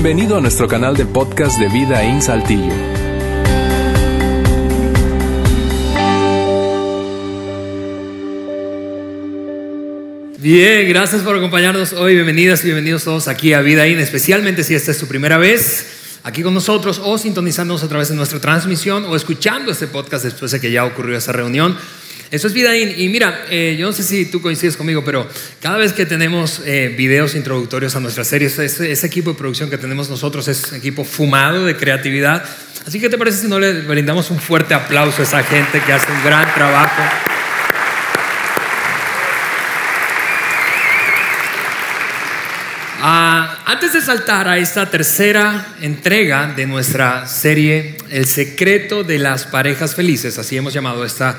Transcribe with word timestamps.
Bienvenido 0.00 0.36
a 0.36 0.40
nuestro 0.40 0.68
canal 0.68 0.96
de 0.96 1.04
podcast 1.06 1.58
de 1.58 1.68
Vida 1.68 2.04
en 2.04 2.22
Saltillo. 2.22 2.72
Bien, 10.38 10.88
gracias 10.88 11.22
por 11.22 11.34
acompañarnos 11.34 11.94
hoy. 11.94 12.14
Bienvenidas 12.14 12.62
y 12.62 12.66
bienvenidos 12.66 13.02
todos 13.02 13.26
aquí 13.26 13.54
a 13.54 13.60
Vida 13.60 13.88
In, 13.88 13.98
especialmente 13.98 14.62
si 14.62 14.76
esta 14.76 14.92
es 14.92 14.98
tu 14.98 15.08
primera 15.08 15.36
vez 15.36 16.20
aquí 16.22 16.44
con 16.44 16.54
nosotros 16.54 17.00
o 17.02 17.18
sintonizándonos 17.18 17.82
a 17.82 17.88
través 17.88 18.10
de 18.10 18.14
nuestra 18.14 18.38
transmisión 18.38 19.04
o 19.06 19.16
escuchando 19.16 19.72
este 19.72 19.88
podcast 19.88 20.22
después 20.22 20.52
de 20.52 20.60
que 20.60 20.70
ya 20.70 20.84
ocurrió 20.84 21.18
esa 21.18 21.32
reunión. 21.32 21.76
Eso 22.30 22.46
es 22.46 22.52
Vida 22.52 22.76
In. 22.76 22.92
Y 22.96 23.08
mira, 23.08 23.46
eh, 23.48 23.76
yo 23.78 23.86
no 23.86 23.92
sé 23.92 24.02
si 24.02 24.26
tú 24.26 24.42
coincides 24.42 24.76
conmigo, 24.76 25.02
pero 25.02 25.26
cada 25.62 25.78
vez 25.78 25.94
que 25.94 26.04
tenemos 26.04 26.60
eh, 26.66 26.94
videos 26.96 27.34
introductorios 27.34 27.96
a 27.96 28.00
nuestras 28.00 28.26
series, 28.26 28.58
ese, 28.58 29.06
equipo 29.06 29.30
de 29.30 29.38
producción 29.38 29.70
que 29.70 29.78
tenemos 29.78 30.10
nosotros 30.10 30.46
es 30.48 30.74
equipo 30.74 31.04
fumado 31.04 31.64
de 31.64 31.76
creatividad. 31.76 32.44
Así 32.86 33.00
que, 33.00 33.08
¿te 33.08 33.16
parece 33.16 33.42
si 33.42 33.48
no 33.48 33.58
le 33.58 33.72
brindamos 33.80 34.30
un 34.30 34.38
fuerte 34.38 34.74
aplauso 34.74 35.22
a 35.22 35.24
esa 35.24 35.42
gente 35.42 35.80
que 35.80 35.92
hace 35.92 36.12
un 36.12 36.22
gran 36.22 36.52
trabajo? 36.54 37.02
Ah, 43.00 43.62
antes 43.64 43.92
de 43.92 44.02
saltar 44.02 44.48
a 44.48 44.58
esta 44.58 44.90
tercera 44.90 45.68
entrega 45.80 46.52
de 46.56 46.66
nuestra 46.66 47.28
serie 47.28 47.96
El 48.10 48.26
secreto 48.26 49.04
de 49.04 49.20
las 49.20 49.46
parejas 49.46 49.94
felices, 49.94 50.36
así 50.36 50.56
hemos 50.56 50.74
llamado 50.74 51.04
esta, 51.04 51.38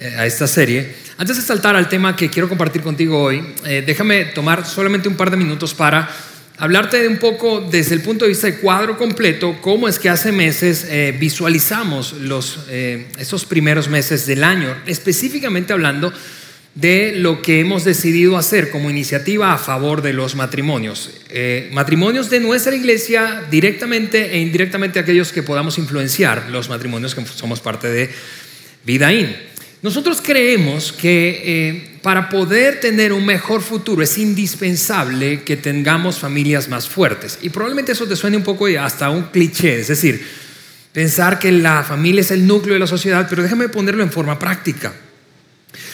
a 0.00 0.26
esta 0.26 0.46
serie, 0.46 0.94
antes 1.18 1.36
de 1.36 1.42
saltar 1.42 1.76
al 1.76 1.88
tema 1.88 2.16
que 2.16 2.30
quiero 2.30 2.48
compartir 2.48 2.82
contigo 2.82 3.22
hoy, 3.22 3.42
eh, 3.66 3.82
déjame 3.86 4.26
tomar 4.26 4.66
solamente 4.66 5.08
un 5.08 5.16
par 5.16 5.30
de 5.30 5.36
minutos 5.36 5.74
para 5.74 6.08
hablarte 6.58 6.98
de 7.00 7.08
un 7.08 7.18
poco 7.18 7.60
desde 7.60 7.94
el 7.94 8.02
punto 8.02 8.24
de 8.24 8.30
vista 8.30 8.46
de 8.46 8.56
cuadro 8.56 8.96
completo, 8.96 9.58
cómo 9.60 9.88
es 9.88 9.98
que 9.98 10.08
hace 10.08 10.32
meses 10.32 10.86
eh, 10.88 11.16
visualizamos 11.18 12.12
los, 12.14 12.60
esos 12.68 13.44
primeros 13.44 13.88
meses 13.88 14.26
del 14.26 14.44
año, 14.44 14.74
específicamente 14.86 15.72
hablando 15.72 16.12
de 16.74 17.14
lo 17.16 17.42
que 17.42 17.60
hemos 17.60 17.84
decidido 17.84 18.36
hacer 18.36 18.70
como 18.70 18.90
iniciativa 18.90 19.52
a 19.52 19.58
favor 19.58 20.02
de 20.02 20.12
los 20.12 20.36
matrimonios. 20.36 21.10
Eh, 21.28 21.68
matrimonios 21.72 22.30
de 22.30 22.40
nuestra 22.40 22.74
iglesia 22.74 23.42
directamente 23.50 24.32
e 24.32 24.38
indirectamente 24.38 24.98
aquellos 24.98 25.32
que 25.32 25.42
podamos 25.42 25.78
influenciar 25.78 26.48
los 26.50 26.68
matrimonios 26.68 27.14
que 27.14 27.26
somos 27.26 27.60
parte 27.60 27.88
de 27.88 28.10
Vidaín. 28.84 29.36
Nosotros 29.82 30.20
creemos 30.22 30.92
que 30.92 31.42
eh, 31.44 31.98
para 32.02 32.28
poder 32.28 32.80
tener 32.80 33.12
un 33.14 33.24
mejor 33.24 33.62
futuro 33.62 34.02
es 34.02 34.18
indispensable 34.18 35.42
que 35.42 35.56
tengamos 35.56 36.18
familias 36.18 36.68
más 36.68 36.86
fuertes. 36.86 37.38
Y 37.40 37.48
probablemente 37.48 37.92
eso 37.92 38.06
te 38.06 38.16
suene 38.16 38.36
un 38.36 38.42
poco 38.42 38.66
hasta 38.78 39.08
un 39.08 39.24
cliché, 39.24 39.80
es 39.80 39.88
decir, 39.88 40.22
pensar 40.92 41.38
que 41.38 41.50
la 41.50 41.82
familia 41.82 42.20
es 42.20 42.30
el 42.30 42.46
núcleo 42.46 42.74
de 42.74 42.80
la 42.80 42.86
sociedad, 42.86 43.26
pero 43.28 43.42
déjame 43.42 43.70
ponerlo 43.70 44.02
en 44.02 44.12
forma 44.12 44.38
práctica. 44.38 44.92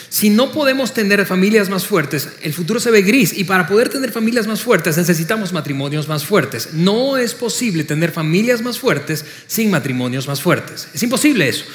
Si 0.09 0.29
no 0.29 0.51
podemos 0.51 0.93
tener 0.93 1.25
familias 1.25 1.69
más 1.69 1.85
fuertes, 1.85 2.29
el 2.41 2.53
futuro 2.53 2.79
se 2.79 2.91
ve 2.91 3.01
gris 3.01 3.37
y 3.37 3.43
para 3.43 3.67
poder 3.67 3.89
tener 3.89 4.11
familias 4.11 4.47
más 4.47 4.61
fuertes 4.61 4.97
necesitamos 4.97 5.53
matrimonios 5.53 6.07
más 6.07 6.25
fuertes. 6.25 6.69
No 6.73 7.17
es 7.17 7.33
posible 7.35 7.83
tener 7.83 8.11
familias 8.11 8.61
más 8.61 8.79
fuertes 8.79 9.23
sin 9.47 9.69
matrimonios 9.69 10.27
más 10.27 10.41
fuertes. 10.41 10.87
Es 10.93 11.03
imposible 11.03 11.47
eso. 11.47 11.65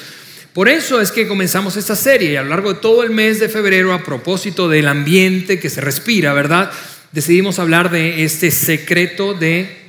Por 0.53 0.69
eso 0.69 1.01
es 1.01 1.11
que 1.11 1.27
comenzamos 1.27 1.77
esta 1.77 1.95
serie 1.95 2.33
y 2.33 2.35
a 2.35 2.43
lo 2.43 2.49
largo 2.49 2.73
de 2.73 2.79
todo 2.79 3.03
el 3.03 3.09
mes 3.09 3.39
de 3.39 3.49
febrero, 3.49 3.91
a 3.91 4.03
propósito 4.03 4.69
del 4.69 4.87
ambiente 4.87 5.59
que 5.59 5.69
se 5.69 5.81
respira, 5.81 6.31
¿verdad? 6.33 6.71
Decidimos 7.11 7.57
hablar 7.57 7.89
de 7.89 8.23
este 8.23 8.51
secreto 8.51 9.33
de 9.33 9.83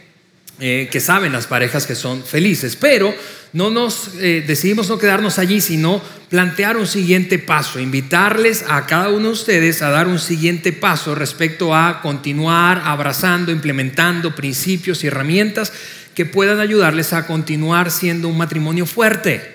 eh, 0.61 0.89
que 0.91 1.01
saben 1.01 1.33
las 1.33 1.49
parejas 1.49 1.85
que 1.85 1.95
son 1.97 2.23
felices. 2.23 2.77
Pero 2.77 3.13
no 3.53 3.71
nos 3.71 4.13
eh, 4.21 4.43
decidimos 4.47 4.89
no 4.89 4.99
quedarnos 4.99 5.39
allí, 5.39 5.61
sino 5.61 6.01
plantear 6.31 6.77
un 6.77 6.87
siguiente 6.87 7.39
paso, 7.39 7.81
invitarles 7.81 8.65
a 8.69 8.87
cada 8.87 9.11
uno 9.11 9.27
de 9.27 9.33
ustedes 9.33 9.83
a 9.83 9.91
dar 9.91 10.07
un 10.07 10.19
siguiente 10.19 10.73
paso 10.73 11.15
respecto 11.15 11.75
a 11.75 12.01
continuar 12.01 12.83
abrazando, 12.85 13.53
implementando 13.53 14.35
principios 14.35 15.05
y 15.05 15.09
herramientas 15.09 15.73
que 16.15 16.25
puedan 16.25 16.61
ayudarles 16.61 17.13
a 17.13 17.27
continuar 17.27 17.91
siendo 17.91 18.29
un 18.29 18.39
matrimonio 18.39 18.87
fuerte. 18.87 19.54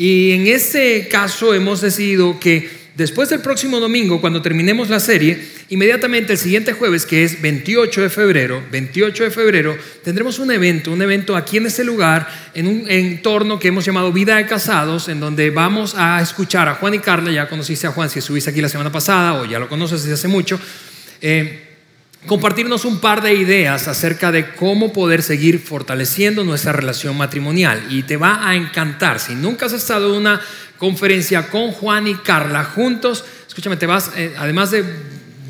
Y 0.00 0.30
en 0.32 0.46
este 0.46 1.08
caso 1.08 1.52
hemos 1.52 1.82
decidido 1.82 2.40
que 2.40 2.80
Después 2.96 3.30
del 3.30 3.40
próximo 3.40 3.80
domingo, 3.80 4.20
cuando 4.20 4.42
terminemos 4.42 4.90
la 4.90 5.00
serie, 5.00 5.40
inmediatamente 5.70 6.32
el 6.34 6.38
siguiente 6.38 6.74
jueves, 6.74 7.06
que 7.06 7.24
es 7.24 7.40
28 7.40 8.02
de 8.02 8.10
febrero, 8.10 8.62
28 8.70 9.24
de 9.24 9.30
febrero, 9.30 9.78
tendremos 10.04 10.38
un 10.38 10.50
evento, 10.50 10.92
un 10.92 11.00
evento 11.00 11.34
aquí 11.34 11.56
en 11.56 11.66
este 11.66 11.82
lugar, 11.82 12.28
en 12.52 12.66
un 12.66 12.90
entorno 12.90 13.58
que 13.58 13.68
hemos 13.68 13.86
llamado 13.86 14.12
Vida 14.12 14.36
de 14.36 14.44
Casados, 14.44 15.08
en 15.08 15.18
donde 15.18 15.48
vamos 15.48 15.94
a 15.96 16.20
escuchar 16.20 16.68
a 16.68 16.74
Juan 16.74 16.92
y 16.92 16.98
Carla, 16.98 17.30
ya 17.30 17.48
conociste 17.48 17.86
a 17.86 17.92
Juan 17.92 18.10
si 18.10 18.18
estuviste 18.18 18.50
aquí 18.50 18.60
la 18.60 18.68
semana 18.68 18.92
pasada 18.92 19.40
o 19.40 19.46
ya 19.46 19.58
lo 19.58 19.68
conoces 19.68 20.02
desde 20.02 20.14
hace 20.14 20.28
mucho. 20.28 20.60
Eh, 21.22 21.69
compartirnos 22.26 22.84
un 22.84 23.00
par 23.00 23.22
de 23.22 23.34
ideas 23.34 23.88
acerca 23.88 24.30
de 24.30 24.54
cómo 24.54 24.92
poder 24.92 25.22
seguir 25.22 25.58
fortaleciendo 25.58 26.44
nuestra 26.44 26.72
relación 26.72 27.16
matrimonial. 27.16 27.82
Y 27.90 28.02
te 28.02 28.16
va 28.16 28.46
a 28.48 28.54
encantar. 28.54 29.20
Si 29.20 29.34
nunca 29.34 29.66
has 29.66 29.72
estado 29.72 30.10
en 30.10 30.20
una 30.20 30.40
conferencia 30.78 31.48
con 31.48 31.72
Juan 31.72 32.06
y 32.06 32.14
Carla 32.16 32.64
juntos, 32.64 33.24
escúchame, 33.46 33.76
te 33.76 33.86
vas, 33.86 34.12
eh, 34.16 34.34
además 34.38 34.70
de 34.70 34.84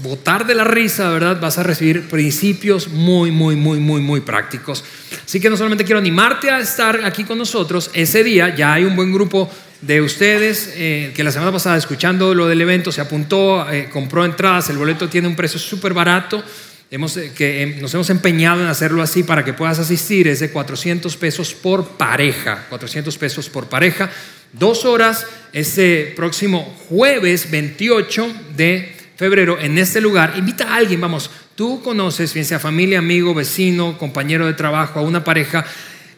botar 0.03 0.47
de 0.47 0.55
la 0.55 0.65
risa, 0.65 1.11
¿verdad? 1.11 1.41
Vas 1.41 1.59
a 1.59 1.63
recibir 1.63 2.09
principios 2.09 2.89
muy, 2.89 3.31
muy, 3.31 3.57
muy, 3.57 3.79
muy, 3.79 4.01
muy 4.01 4.21
prácticos. 4.21 4.85
Así 5.25 5.41
que 5.41 5.51
no 5.51 5.57
solamente 5.57 5.85
quiero 5.85 5.99
animarte 5.99 6.51
a 6.51 6.61
estar 6.61 7.05
aquí 7.05 7.25
con 7.25 7.39
nosotros, 7.39 7.91
ese 7.95 8.25
día 8.25 8.55
ya 8.55 8.75
hay 8.75 8.85
un 8.85 8.97
buen 8.97 9.13
grupo 9.13 9.51
de 9.81 10.03
ustedes 10.03 10.75
eh, 10.75 11.13
que 11.15 11.25
la 11.25 11.33
semana 11.33 11.53
pasada 11.53 11.77
escuchando 11.77 12.35
lo 12.35 12.47
del 12.47 12.61
evento 12.61 12.93
se 12.93 13.01
apuntó, 13.01 13.71
eh, 13.71 13.89
compró 13.91 14.25
entradas, 14.25 14.69
el 14.69 14.77
boleto 14.77 15.09
tiene 15.09 15.29
un 15.29 15.37
precio 15.37 15.59
súper 15.59 15.95
barato. 15.95 16.43
Hemos, 16.91 17.17
eh, 17.17 17.33
que 17.35 17.79
nos 17.81 17.95
hemos 17.95 18.11
empeñado 18.11 18.63
en 18.63 18.67
hacerlo 18.67 19.01
así 19.01 19.23
para 19.23 19.45
que 19.45 19.53
puedas 19.53 19.79
asistir, 19.79 20.27
es 20.27 20.41
de 20.41 20.51
400 20.51 21.17
pesos 21.17 21.55
por 21.55 21.87
pareja, 21.91 22.67
400 22.69 23.17
pesos 23.17 23.49
por 23.49 23.69
pareja, 23.69 24.11
dos 24.53 24.85
horas 24.85 25.25
este 25.53 26.13
próximo 26.17 26.77
jueves 26.89 27.51
28 27.51 28.35
de 28.57 29.00
febrero 29.21 29.59
en 29.61 29.77
este 29.77 30.01
lugar. 30.01 30.33
Invita 30.39 30.65
a 30.65 30.77
alguien, 30.77 30.99
vamos, 30.99 31.31
tú 31.55 31.83
conoces, 31.83 32.33
bien 32.33 32.47
sea 32.47 32.59
familia, 32.59 33.01
amigo, 33.01 33.35
vecino, 33.35 33.99
compañero 33.99 34.47
de 34.47 34.55
trabajo, 34.55 34.99
a 34.99 35.03
una 35.03 35.23
pareja 35.25 35.63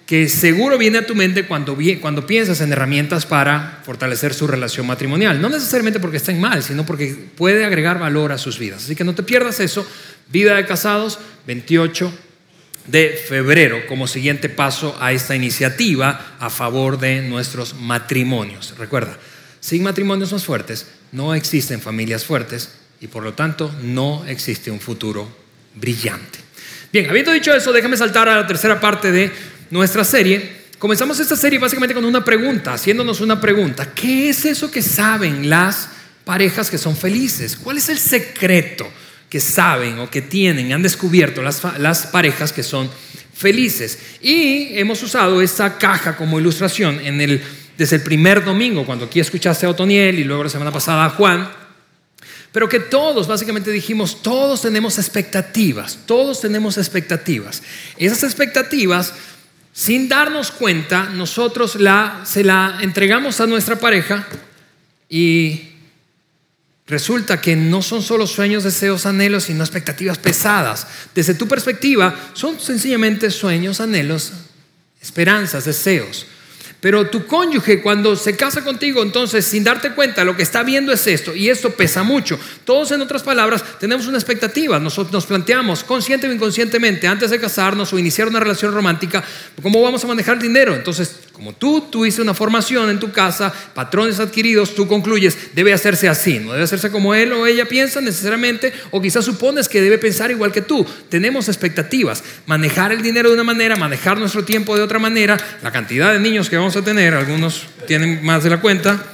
que 0.07 0.29
seguro 0.29 0.79
viene 0.79 0.99
a 0.99 1.07
tu 1.07 1.17
mente 1.17 1.45
cuando, 1.45 1.77
cuando 2.01 2.25
piensas 2.25 2.61
en 2.61 2.71
herramientas 2.71 3.27
para 3.27 3.81
fortalecer 3.85 4.35
su 4.35 4.47
relación 4.47 4.87
matrimonial. 4.87 5.41
No 5.41 5.49
necesariamente 5.49 5.99
porque 5.99 6.19
estén 6.19 6.41
mal, 6.41 6.63
sino 6.63 6.87
porque 6.87 7.17
puede 7.37 7.65
agregar 7.65 7.99
valor 7.99 8.31
a 8.31 8.39
sus 8.39 8.57
vidas. 8.57 8.85
Así 8.85 8.95
que 8.95 9.03
no 9.03 9.17
te 9.17 9.25
pierdas 9.25 9.59
eso. 9.59 9.85
Vida 10.29 10.55
de 10.55 10.65
casados, 10.65 11.19
28 11.49 12.13
de 12.87 13.21
febrero, 13.29 13.85
como 13.89 14.07
siguiente 14.07 14.49
paso 14.49 14.97
a 15.01 15.13
esta 15.13 15.35
iniciativa 15.35 16.37
a 16.39 16.51
favor 16.51 17.01
de 17.01 17.21
nuestros 17.23 17.75
matrimonios. 17.75 18.79
Recuerda, 18.79 19.19
sin 19.59 19.83
matrimonios 19.83 20.33
más 20.33 20.45
fuertes 20.45 20.87
no 21.11 21.35
existen 21.35 21.81
familias 21.81 22.25
fuertes 22.25 22.82
y 23.03 23.09
por 23.09 23.25
lo 23.25 23.35
tanto 23.35 23.75
no 23.83 24.25
existe 24.27 24.71
un 24.71 24.81
futuro 24.81 25.29
brillante. 25.75 26.39
Bien, 26.93 27.11
habiendo 27.11 27.33
dicho 27.33 27.53
eso, 27.53 27.73
déjame 27.73 27.97
saltar 27.97 28.29
a 28.29 28.37
la 28.37 28.47
tercera 28.47 28.81
parte 28.81 29.11
de 29.11 29.31
nuestra 29.71 30.05
serie, 30.05 30.63
comenzamos 30.79 31.19
esta 31.19 31.35
serie 31.35 31.59
básicamente 31.59 31.95
con 31.95 32.05
una 32.05 32.25
pregunta, 32.25 32.75
haciéndonos 32.75 33.21
una 33.21 33.41
pregunta. 33.41 33.93
¿Qué 33.93 34.29
es 34.29 34.45
eso 34.45 34.71
que 34.71 34.83
saben 34.83 35.51
las 35.51 35.89
parejas 36.25 36.71
que 36.71 36.79
son 36.79 36.97
felices? 36.97 37.57
¿Cuál 37.57 37.79
es 37.79 37.89
el 37.89 37.99
secreto 37.99 38.89
que 39.29 39.41
saben 39.41 39.99
o 39.99 40.09
que 40.09 40.23
tienen, 40.23 40.73
han 40.73 40.83
descubierto 40.83 41.43
las, 41.43 41.61
las 41.79 42.07
parejas 42.07 42.53
que 42.53 42.63
son 42.63 42.89
felices? 43.35 43.99
Y 44.21 44.79
hemos 44.79 45.03
usado 45.03 45.43
esta 45.43 45.77
caja 45.77 46.17
como 46.17 46.39
ilustración 46.39 47.01
en 47.01 47.21
el, 47.21 47.43
desde 47.77 47.97
el 47.97 48.03
primer 48.03 48.45
domingo, 48.45 48.87
cuando 48.87 49.07
aquí 49.07 49.19
escuchaste 49.19 49.67
a 49.67 49.71
Otoniel 49.71 50.21
y 50.21 50.25
luego 50.25 50.45
la 50.45 50.51
semana 50.51 50.71
pasada 50.71 51.07
a 51.07 51.11
Juan. 51.11 51.62
Pero 52.53 52.69
que 52.69 52.81
todos, 52.81 53.27
básicamente 53.27 53.71
dijimos, 53.71 54.23
todos 54.23 54.61
tenemos 54.61 54.99
expectativas, 54.99 55.99
todos 56.07 56.41
tenemos 56.41 56.77
expectativas. 56.77 57.63
Esas 57.97 58.23
expectativas 58.23 59.15
sin 59.73 60.09
darnos 60.09 60.51
cuenta, 60.51 61.05
nosotros 61.05 61.77
la, 61.77 62.23
se 62.25 62.45
la 62.45 62.79
entregamos 62.83 63.41
a 63.41 63.47
nuestra 63.47 63.77
pareja 63.77 64.27
y 65.09 65.71
resulta 66.87 67.41
que 67.41 67.57
no 67.57 67.81
son 67.81 68.03
solo 68.03 68.27
sueños, 68.27 68.65
deseos, 68.65 69.07
anhelos, 69.07 69.45
sino 69.45 69.65
expectativas 69.65 70.19
pesadas. 70.19 70.87
Desde 71.15 71.35
tu 71.35 71.49
perspectiva, 71.49 72.15
son 72.35 72.61
sencillamente 72.61 73.31
sueños, 73.31 73.81
anhelos, 73.81 74.33
esperanzas, 75.01 75.65
deseos. 75.65 76.27
Pero 76.83 77.07
tu 77.07 77.27
cónyuge 77.29 77.81
cuando 77.81 78.17
se 78.17 78.37
casa 78.37 78.65
contigo, 78.65 79.05
entonces 79.05 79.45
sin 79.45 79.63
darte 79.63 79.93
cuenta, 79.93 80.25
lo 80.25 80.37
que 80.37 80.43
está 80.43 80.65
viendo 80.65 80.91
es 80.91 81.07
esto 81.07 81.33
y 81.33 81.49
esto 81.49 81.71
pesa 81.71 82.03
mucho. 82.03 82.37
Todos 82.65 82.91
en 82.91 83.01
otras 83.01 83.23
palabras 83.23 83.63
tenemos 83.79 84.09
una 84.09 84.19
expectativa, 84.19 84.81
nosotros 84.81 85.13
nos 85.13 85.27
planteamos 85.27 85.85
consciente 85.85 86.27
o 86.27 86.33
inconscientemente 86.33 87.07
antes 87.07 87.31
de 87.31 87.39
casarnos 87.39 87.93
o 87.93 88.01
iniciar 88.01 88.27
una 88.27 88.41
relación 88.41 88.75
romántica, 88.75 89.23
cómo 89.63 89.81
vamos 89.81 90.03
a 90.03 90.09
manejar 90.09 90.39
el 90.39 90.43
dinero. 90.43 90.75
Entonces, 90.75 91.21
como 91.43 91.57
tú 91.57 91.81
tuviste 91.91 92.23
una 92.23 92.35
formación 92.35 92.89
en 92.89 93.01
tu 93.01 93.11
casa, 93.11 93.53
patrones 93.75 94.21
adquiridos, 94.21 94.77
tú 94.77 94.87
concluyes, 94.87 95.37
debe 95.57 95.73
hacerse 95.73 96.09
así, 96.09 96.39
no 96.39 96.53
debe 96.53 96.63
hacerse 96.63 96.93
como 96.93 97.17
él 97.17 97.33
o 97.33 97.49
ella 97.49 97.65
piensa 97.65 98.01
necesariamente, 98.01 98.73
o 98.93 99.03
quizás 99.03 99.25
supones 99.25 99.69
que 99.69 99.81
debe 99.81 99.99
pensar 99.99 100.31
igual 100.31 100.53
que 100.53 100.63
tú. 100.63 100.87
Tenemos 101.09 101.49
expectativas, 101.49 102.23
manejar 102.47 102.93
el 102.93 103.03
dinero 103.03 103.29
de 103.31 103.35
una 103.35 103.43
manera, 103.43 103.75
manejar 103.75 104.19
nuestro 104.19 104.45
tiempo 104.45 104.77
de 104.77 104.85
otra 104.85 105.01
manera, 105.01 105.37
la 105.65 105.73
cantidad 105.73 106.13
de 106.13 106.21
niños 106.21 106.49
que 106.49 106.57
vamos 106.57 106.77
a 106.77 106.83
tener, 106.83 107.13
algunos 107.13 107.67
tienen 107.89 108.25
más 108.25 108.45
de 108.45 108.51
la 108.51 108.61
cuenta. 108.61 109.05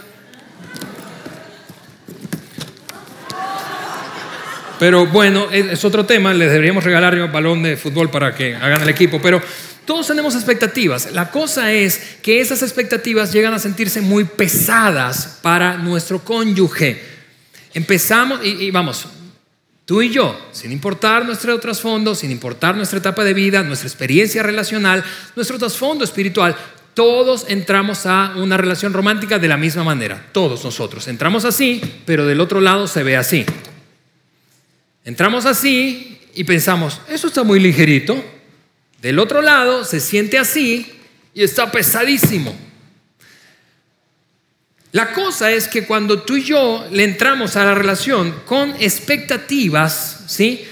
Pero 4.79 5.07
bueno, 5.07 5.49
es 5.51 5.83
otro 5.83 6.05
tema, 6.05 6.35
les 6.35 6.51
deberíamos 6.51 6.85
regalar 6.85 7.19
un 7.19 7.33
balón 7.33 7.63
de 7.63 7.79
fútbol 7.79 8.11
para 8.11 8.35
que 8.35 8.55
hagan 8.55 8.83
el 8.83 8.91
equipo, 8.91 9.19
pero 9.19 9.41
todos 9.88 10.06
tenemos 10.06 10.35
expectativas. 10.35 11.12
La 11.12 11.31
cosa 11.31 11.73
es 11.73 12.19
que 12.20 12.43
esas 12.43 12.62
expectativas 12.62 13.32
llegan 13.32 13.55
a 13.55 13.58
sentirse 13.58 14.02
muy 14.02 14.25
pesadas 14.25 15.38
para 15.40 15.79
nuestro 15.79 16.23
cónyuge. 16.23 17.02
Empezamos 17.73 18.44
y, 18.44 18.67
y 18.67 18.70
vamos, 18.70 19.06
Tú 19.87 20.02
y 20.02 20.11
yo, 20.11 20.38
sin 20.52 20.70
importar 20.73 21.25
nuestro 21.25 21.58
trasfondo, 21.58 22.14
sin 22.14 22.31
importar 22.31 22.76
nuestra 22.76 22.99
etapa 22.99 23.25
de 23.25 23.32
vida, 23.32 23.62
nuestra 23.62 23.88
experiencia 23.88 24.43
relacional, 24.43 25.02
nuestro 25.35 25.58
trasfondo 25.58 26.05
espiritual, 26.05 26.55
todos 26.93 27.46
entramos 27.49 28.05
a 28.05 28.35
una 28.37 28.58
relación 28.58 28.93
romántica 28.93 29.38
de 29.38 29.49
la 29.49 29.56
misma 29.56 29.85
manera, 29.85 30.26
todos 30.32 30.62
nosotros. 30.64 31.08
Entramos 31.08 31.46
así, 31.46 31.81
pero 32.05 32.26
del 32.26 32.43
otro 32.43 32.61
lado 32.61 32.87
se 32.87 33.02
ve 33.02 33.17
así. 33.17 33.46
Entramos 35.06 35.46
así 35.46 36.20
y 36.35 36.44
pensamos, 36.44 37.00
eso 37.08 37.29
está 37.29 37.43
muy 37.43 37.58
ligerito. 37.58 38.23
Del 39.00 39.19
otro 39.19 39.43
lado 39.43 39.85
se 39.85 40.00
siente 40.00 40.39
así 40.39 40.93
y 41.35 41.43
está 41.43 41.71
pesadísimo. 41.71 42.56
La 44.93 45.12
cosa 45.12 45.50
es 45.53 45.69
que 45.69 45.87
cuando 45.87 46.23
tú 46.23 46.37
y 46.37 46.45
yo 46.45 46.87
le 46.91 47.05
entramos 47.05 47.56
a 47.56 47.65
la 47.65 47.75
relación 47.75 48.35
con 48.47 48.75
expectativas, 48.81 50.25
¿sí? 50.27 50.65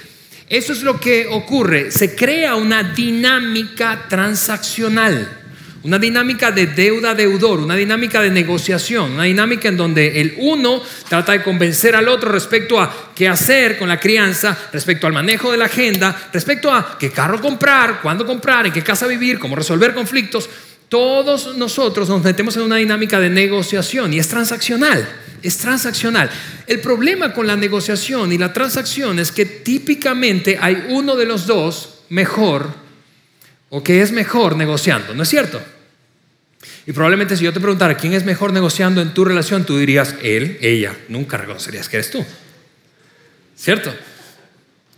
Eso 0.49 0.73
es 0.73 0.83
lo 0.83 0.99
que 0.99 1.27
ocurre. 1.27 1.91
Se 1.91 2.17
crea 2.17 2.55
una 2.55 2.83
dinámica 2.95 4.07
transaccional. 4.09 5.46
Una 5.87 6.01
dinámica 6.01 6.51
de 6.51 6.67
deuda-deudor, 6.67 7.61
una 7.61 7.77
dinámica 7.77 8.21
de 8.21 8.29
negociación, 8.29 9.13
una 9.13 9.23
dinámica 9.23 9.69
en 9.69 9.77
donde 9.77 10.21
el 10.21 10.35
uno 10.39 10.83
trata 11.09 11.31
de 11.31 11.45
convencer 11.45 11.95
al 11.95 12.09
otro 12.09 12.33
respecto 12.33 12.81
a 12.81 13.13
qué 13.15 13.29
hacer 13.29 13.79
con 13.79 13.89
la 13.89 14.01
crianza, 14.01 14.59
respecto 14.73 15.07
al 15.07 15.13
manejo 15.13 15.53
de 15.53 15.59
la 15.59 15.67
agenda, 15.67 16.29
respecto 16.33 16.73
a 16.73 16.99
qué 16.99 17.13
carro 17.13 17.41
comprar, 17.41 18.01
cuándo 18.03 18.27
comprar, 18.27 18.67
en 18.67 18.73
qué 18.73 18.83
casa 18.83 19.07
vivir, 19.07 19.39
cómo 19.39 19.55
resolver 19.55 19.95
conflictos. 19.95 20.51
Todos 20.89 21.57
nosotros 21.57 22.09
nos 22.09 22.21
metemos 22.21 22.57
en 22.57 22.63
una 22.63 22.79
dinámica 22.79 23.21
de 23.21 23.31
negociación 23.31 24.13
y 24.13 24.19
es 24.19 24.27
transaccional, 24.27 25.09
es 25.41 25.57
transaccional. 25.57 26.29
El 26.67 26.81
problema 26.81 27.33
con 27.33 27.47
la 27.47 27.55
negociación 27.55 28.33
y 28.33 28.39
la 28.39 28.53
transacción 28.53 29.21
es 29.21 29.31
que 29.31 29.45
típicamente 29.45 30.59
hay 30.61 30.87
uno 30.89 31.15
de 31.15 31.27
los 31.27 31.47
dos 31.47 32.01
mejor 32.09 32.75
o 33.69 33.85
que 33.85 34.03
es 34.03 34.11
mejor 34.11 34.57
negociando, 34.57 35.15
¿no 35.15 35.23
es 35.23 35.29
cierto? 35.29 35.63
Y 36.87 36.93
probablemente 36.93 37.37
si 37.37 37.45
yo 37.45 37.53
te 37.53 37.61
preguntara 37.61 37.97
quién 37.97 38.13
es 38.13 38.25
mejor 38.25 38.53
negociando 38.53 39.03
en 39.03 39.13
tu 39.13 39.25
relación, 39.25 39.65
tú 39.65 39.77
dirías 39.77 40.15
él, 40.23 40.59
ella. 40.61 40.97
Nunca 41.09 41.37
reconocerías 41.37 41.89
que 41.89 41.97
eres 41.97 42.11
tú. 42.11 42.25
¿Cierto? 43.57 43.93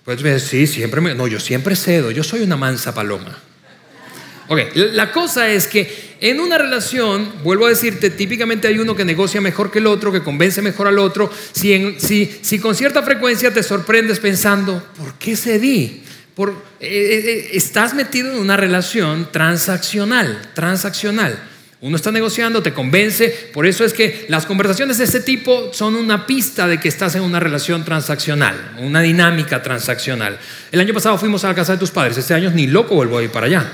Pues 0.05 0.43
sí, 0.43 0.67
siempre 0.67 1.01
me... 1.01 1.15
No, 1.15 1.27
yo 1.27 1.41
siempre 1.41 1.77
cedo. 1.77 2.11
Yo 2.11 2.23
soy 2.23 2.43
una 2.43 2.57
mansa 2.57 2.95
paloma. 2.95 3.39
Ok, 4.49 4.61
la 4.75 5.13
cosa 5.13 5.51
es 5.51 5.67
que 5.67 6.17
en 6.21 6.41
una 6.41 6.59
relación, 6.59 7.33
vuelvo 7.43 7.67
a 7.67 7.69
decirte, 7.69 8.11
típicamente 8.11 8.67
hay 8.67 8.79
uno 8.79 8.97
que 8.97 9.05
negocia 9.05 9.41
mejor 9.41 9.71
que 9.71 9.79
el 9.79 9.87
otro, 9.87 10.11
que 10.11 10.23
convence 10.23 10.63
mejor 10.63 10.89
al 10.89 10.99
otro. 10.99 11.31
Si, 11.53 11.97
si, 11.99 12.39
si 12.43 12.59
con 12.59 12.75
cierta 12.75 13.03
frecuencia 13.03 13.53
te 13.53 13.63
sorprendes 13.63 14.19
pensando, 14.19 14.83
¿por 14.97 15.15
qué 15.15 15.37
cedí? 15.37 16.03
Por, 16.35 16.51
eh, 16.51 16.55
eh, 16.81 17.31
eh, 17.31 17.51
estás 17.53 17.95
metido 17.95 18.33
en 18.33 18.39
una 18.39 18.57
relación 18.57 19.31
transaccional, 19.31 20.51
transaccional. 20.55 21.39
Uno 21.81 21.95
está 21.95 22.11
negociando, 22.11 22.61
te 22.61 22.75
convence, 22.75 23.51
por 23.53 23.65
eso 23.65 23.85
es 23.85 23.93
que 23.93 24.27
las 24.29 24.47
conversaciones 24.47 24.99
de 24.99 25.05
este 25.05 25.21
tipo 25.21 25.73
son 25.73 25.95
una 25.95 26.27
pista 26.27 26.67
de 26.67 26.81
que 26.81 26.89
estás 26.89 27.15
en 27.15 27.23
una 27.23 27.39
relación 27.39 27.85
transaccional, 27.85 28.75
una 28.79 29.01
dinámica 29.01 29.63
transaccional. 29.63 30.41
El 30.73 30.81
año 30.81 30.93
pasado 30.93 31.17
fuimos 31.19 31.45
a 31.45 31.49
la 31.49 31.55
casa 31.55 31.73
de 31.73 31.79
tus 31.79 31.93
padres, 31.93 32.19
este 32.19 32.35
año 32.35 32.51
ni 32.51 32.67
loco 32.67 32.97
vuelvo 32.97 33.19
a 33.19 33.23
ir 33.23 33.31
para 33.31 33.47
allá, 33.47 33.73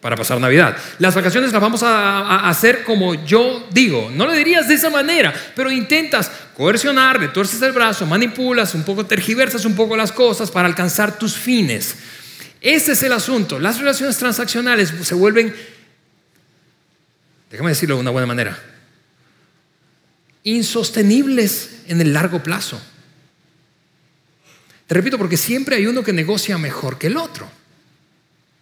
para 0.00 0.16
pasar 0.16 0.40
Navidad. 0.40 0.76
Las 0.98 1.14
vacaciones 1.14 1.52
las 1.52 1.62
vamos 1.62 1.84
a, 1.84 2.48
hacer 2.48 2.82
como 2.82 3.14
yo 3.24 3.68
digo, 3.70 4.10
no 4.12 4.26
lo 4.26 4.32
dirías 4.32 4.66
de 4.66 4.74
esa 4.74 4.90
manera, 4.90 5.32
pero 5.54 5.70
intentas 5.70 6.28
coercionar, 6.56 7.20
le 7.20 7.28
tuerces 7.28 7.62
el 7.62 7.70
brazo, 7.70 8.04
manipulas, 8.04 8.74
un 8.74 8.82
poco 8.82 9.06
tergiversas 9.06 9.64
un 9.64 9.76
poco 9.76 9.96
las 9.96 10.10
cosas 10.10 10.50
para 10.50 10.66
alcanzar 10.66 11.16
tus 11.16 11.36
fines. 11.36 11.94
Ese 12.60 12.92
es 12.92 13.02
el 13.04 13.12
asunto. 13.12 13.60
Las 13.60 13.78
relaciones 13.78 14.16
transaccionales 14.16 14.92
se 15.02 15.14
vuelven 15.14 15.54
déjame 17.50 17.70
decirlo 17.70 17.96
de 17.96 18.00
una 18.00 18.10
buena 18.10 18.26
manera, 18.26 18.62
insostenibles 20.42 21.82
en 21.88 22.00
el 22.00 22.12
largo 22.12 22.42
plazo. 22.42 22.80
Te 24.86 24.94
repito, 24.94 25.18
porque 25.18 25.36
siempre 25.36 25.76
hay 25.76 25.86
uno 25.86 26.04
que 26.04 26.12
negocia 26.12 26.56
mejor 26.58 26.98
que 26.98 27.08
el 27.08 27.16
otro. 27.16 27.50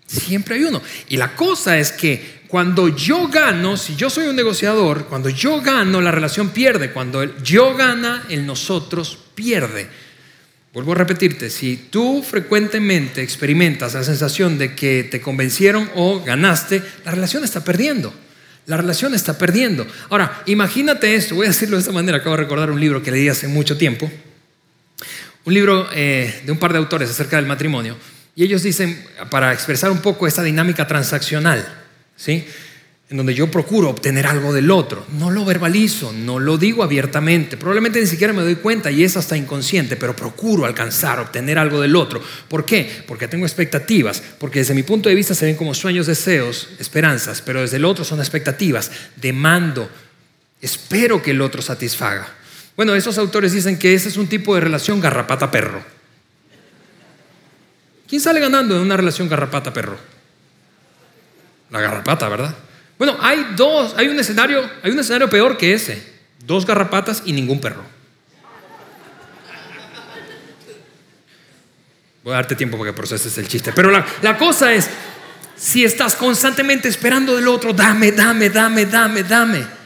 Siempre 0.06 0.56
hay 0.56 0.64
uno. 0.64 0.80
Y 1.08 1.16
la 1.16 1.34
cosa 1.36 1.78
es 1.78 1.92
que 1.92 2.44
cuando 2.48 2.88
yo 2.88 3.28
gano, 3.28 3.76
si 3.76 3.96
yo 3.96 4.08
soy 4.08 4.28
un 4.28 4.36
negociador, 4.36 5.06
cuando 5.06 5.28
yo 5.28 5.60
gano, 5.60 6.00
la 6.00 6.10
relación 6.10 6.50
pierde. 6.50 6.92
Cuando 6.92 7.42
yo 7.42 7.74
gana, 7.74 8.24
el 8.28 8.46
nosotros 8.46 9.18
pierde. 9.34 9.88
Vuelvo 10.72 10.92
a 10.92 10.96
repetirte, 10.96 11.50
si 11.50 11.76
tú 11.76 12.22
frecuentemente 12.22 13.22
experimentas 13.22 13.94
la 13.94 14.02
sensación 14.02 14.58
de 14.58 14.74
que 14.74 15.04
te 15.04 15.20
convencieron 15.20 15.90
o 15.94 16.22
ganaste, 16.24 16.82
la 17.04 17.12
relación 17.12 17.44
está 17.44 17.62
perdiendo. 17.62 18.12
La 18.66 18.76
relación 18.76 19.14
está 19.14 19.36
perdiendo. 19.36 19.86
Ahora, 20.08 20.42
imagínate 20.46 21.14
esto, 21.14 21.34
voy 21.34 21.46
a 21.46 21.50
decirlo 21.50 21.76
de 21.76 21.82
esta 21.82 21.92
manera, 21.92 22.18
acabo 22.18 22.36
de 22.36 22.42
recordar 22.42 22.70
un 22.70 22.80
libro 22.80 23.02
que 23.02 23.10
leí 23.10 23.28
hace 23.28 23.46
mucho 23.46 23.76
tiempo, 23.76 24.10
un 25.44 25.54
libro 25.54 25.88
eh, 25.92 26.42
de 26.44 26.52
un 26.52 26.58
par 26.58 26.72
de 26.72 26.78
autores 26.78 27.10
acerca 27.10 27.36
del 27.36 27.46
matrimonio, 27.46 27.96
y 28.34 28.42
ellos 28.44 28.62
dicen, 28.62 29.06
para 29.30 29.52
expresar 29.52 29.90
un 29.90 29.98
poco 29.98 30.26
esta 30.26 30.42
dinámica 30.42 30.86
transaccional, 30.86 31.66
¿sí? 32.16 32.46
Donde 33.16 33.34
yo 33.34 33.48
procuro 33.48 33.90
obtener 33.90 34.26
algo 34.26 34.52
del 34.52 34.70
otro. 34.70 35.06
No 35.18 35.30
lo 35.30 35.44
verbalizo, 35.44 36.12
no 36.12 36.40
lo 36.40 36.58
digo 36.58 36.82
abiertamente, 36.82 37.56
probablemente 37.56 38.00
ni 38.00 38.06
siquiera 38.06 38.32
me 38.32 38.42
doy 38.42 38.56
cuenta 38.56 38.90
y 38.90 39.04
es 39.04 39.16
hasta 39.16 39.36
inconsciente, 39.36 39.96
pero 39.96 40.16
procuro 40.16 40.64
alcanzar, 40.64 41.20
obtener 41.20 41.58
algo 41.58 41.80
del 41.80 41.94
otro. 41.94 42.20
¿Por 42.48 42.64
qué? 42.64 43.04
Porque 43.06 43.28
tengo 43.28 43.46
expectativas, 43.46 44.20
porque 44.38 44.58
desde 44.58 44.74
mi 44.74 44.82
punto 44.82 45.08
de 45.08 45.14
vista 45.14 45.34
se 45.34 45.46
ven 45.46 45.54
como 45.54 45.74
sueños, 45.74 46.06
deseos, 46.06 46.70
esperanzas, 46.80 47.40
pero 47.40 47.60
desde 47.60 47.76
el 47.76 47.84
otro 47.84 48.04
son 48.04 48.18
expectativas, 48.18 48.90
demando, 49.14 49.88
espero 50.60 51.22
que 51.22 51.30
el 51.30 51.40
otro 51.40 51.62
satisfaga. 51.62 52.26
Bueno, 52.76 52.96
esos 52.96 53.16
autores 53.18 53.52
dicen 53.52 53.78
que 53.78 53.94
ese 53.94 54.08
es 54.08 54.16
un 54.16 54.26
tipo 54.26 54.56
de 54.56 54.60
relación 54.60 55.00
garrapata-perro. 55.00 55.84
¿Quién 58.08 58.20
sale 58.20 58.40
ganando 58.40 58.74
en 58.74 58.82
una 58.82 58.96
relación 58.96 59.28
garrapata-perro? 59.28 59.96
La 61.70 61.80
garrapata, 61.80 62.28
¿verdad? 62.28 62.56
Bueno, 62.98 63.16
hay 63.20 63.54
dos, 63.56 63.94
hay 63.96 64.08
un 64.08 64.18
escenario, 64.18 64.68
hay 64.82 64.90
un 64.90 64.98
escenario 64.98 65.28
peor 65.28 65.56
que 65.56 65.74
ese. 65.74 66.14
Dos 66.44 66.66
garrapatas 66.66 67.22
y 67.24 67.32
ningún 67.32 67.60
perro. 67.60 67.82
Voy 72.22 72.32
a 72.32 72.36
darte 72.36 72.54
tiempo 72.54 72.78
para 72.78 72.90
que 72.90 72.96
proceses 72.96 73.36
el 73.38 73.48
chiste. 73.48 73.72
Pero 73.72 73.90
la, 73.90 74.06
la 74.22 74.38
cosa 74.38 74.72
es, 74.72 74.88
si 75.56 75.84
estás 75.84 76.14
constantemente 76.14 76.88
esperando 76.88 77.36
del 77.36 77.48
otro, 77.48 77.72
dame, 77.72 78.12
dame, 78.12 78.48
dame, 78.50 78.86
dame, 78.86 79.22
dame. 79.22 79.83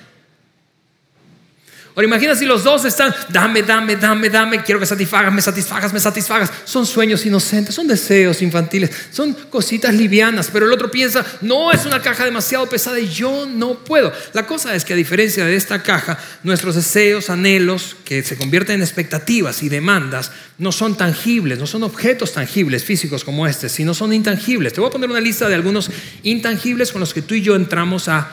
Ahora 1.98 2.06
imagina 2.06 2.36
si 2.36 2.46
los 2.46 2.62
dos 2.62 2.84
están, 2.84 3.12
dame, 3.28 3.64
dame, 3.64 3.96
dame, 3.96 4.30
dame, 4.30 4.62
quiero 4.62 4.78
que 4.78 4.86
satisfagas, 4.86 5.32
me 5.32 5.42
satisfagas, 5.42 5.92
me 5.92 5.98
satisfagas. 5.98 6.48
Son 6.64 6.86
sueños 6.86 7.26
inocentes, 7.26 7.74
son 7.74 7.88
deseos 7.88 8.40
infantiles, 8.40 8.92
son 9.10 9.32
cositas 9.50 9.92
livianas, 9.92 10.48
pero 10.52 10.66
el 10.66 10.72
otro 10.72 10.92
piensa, 10.92 11.26
no, 11.40 11.72
es 11.72 11.86
una 11.86 12.00
caja 12.00 12.24
demasiado 12.24 12.68
pesada 12.68 13.00
y 13.00 13.08
yo 13.08 13.46
no 13.46 13.80
puedo. 13.80 14.12
La 14.32 14.46
cosa 14.46 14.76
es 14.76 14.84
que 14.84 14.92
a 14.92 14.96
diferencia 14.96 15.44
de 15.44 15.56
esta 15.56 15.82
caja, 15.82 16.20
nuestros 16.44 16.76
deseos, 16.76 17.30
anhelos, 17.30 17.96
que 18.04 18.22
se 18.22 18.36
convierten 18.36 18.76
en 18.76 18.82
expectativas 18.82 19.64
y 19.64 19.68
demandas, 19.68 20.30
no 20.58 20.70
son 20.70 20.96
tangibles, 20.96 21.58
no 21.58 21.66
son 21.66 21.82
objetos 21.82 22.32
tangibles 22.32 22.84
físicos 22.84 23.24
como 23.24 23.44
este, 23.44 23.68
sino 23.68 23.92
son 23.92 24.12
intangibles. 24.12 24.72
Te 24.72 24.80
voy 24.80 24.90
a 24.90 24.92
poner 24.92 25.10
una 25.10 25.20
lista 25.20 25.48
de 25.48 25.56
algunos 25.56 25.90
intangibles 26.22 26.92
con 26.92 27.00
los 27.00 27.12
que 27.12 27.22
tú 27.22 27.34
y 27.34 27.42
yo 27.42 27.56
entramos 27.56 28.06
a 28.06 28.30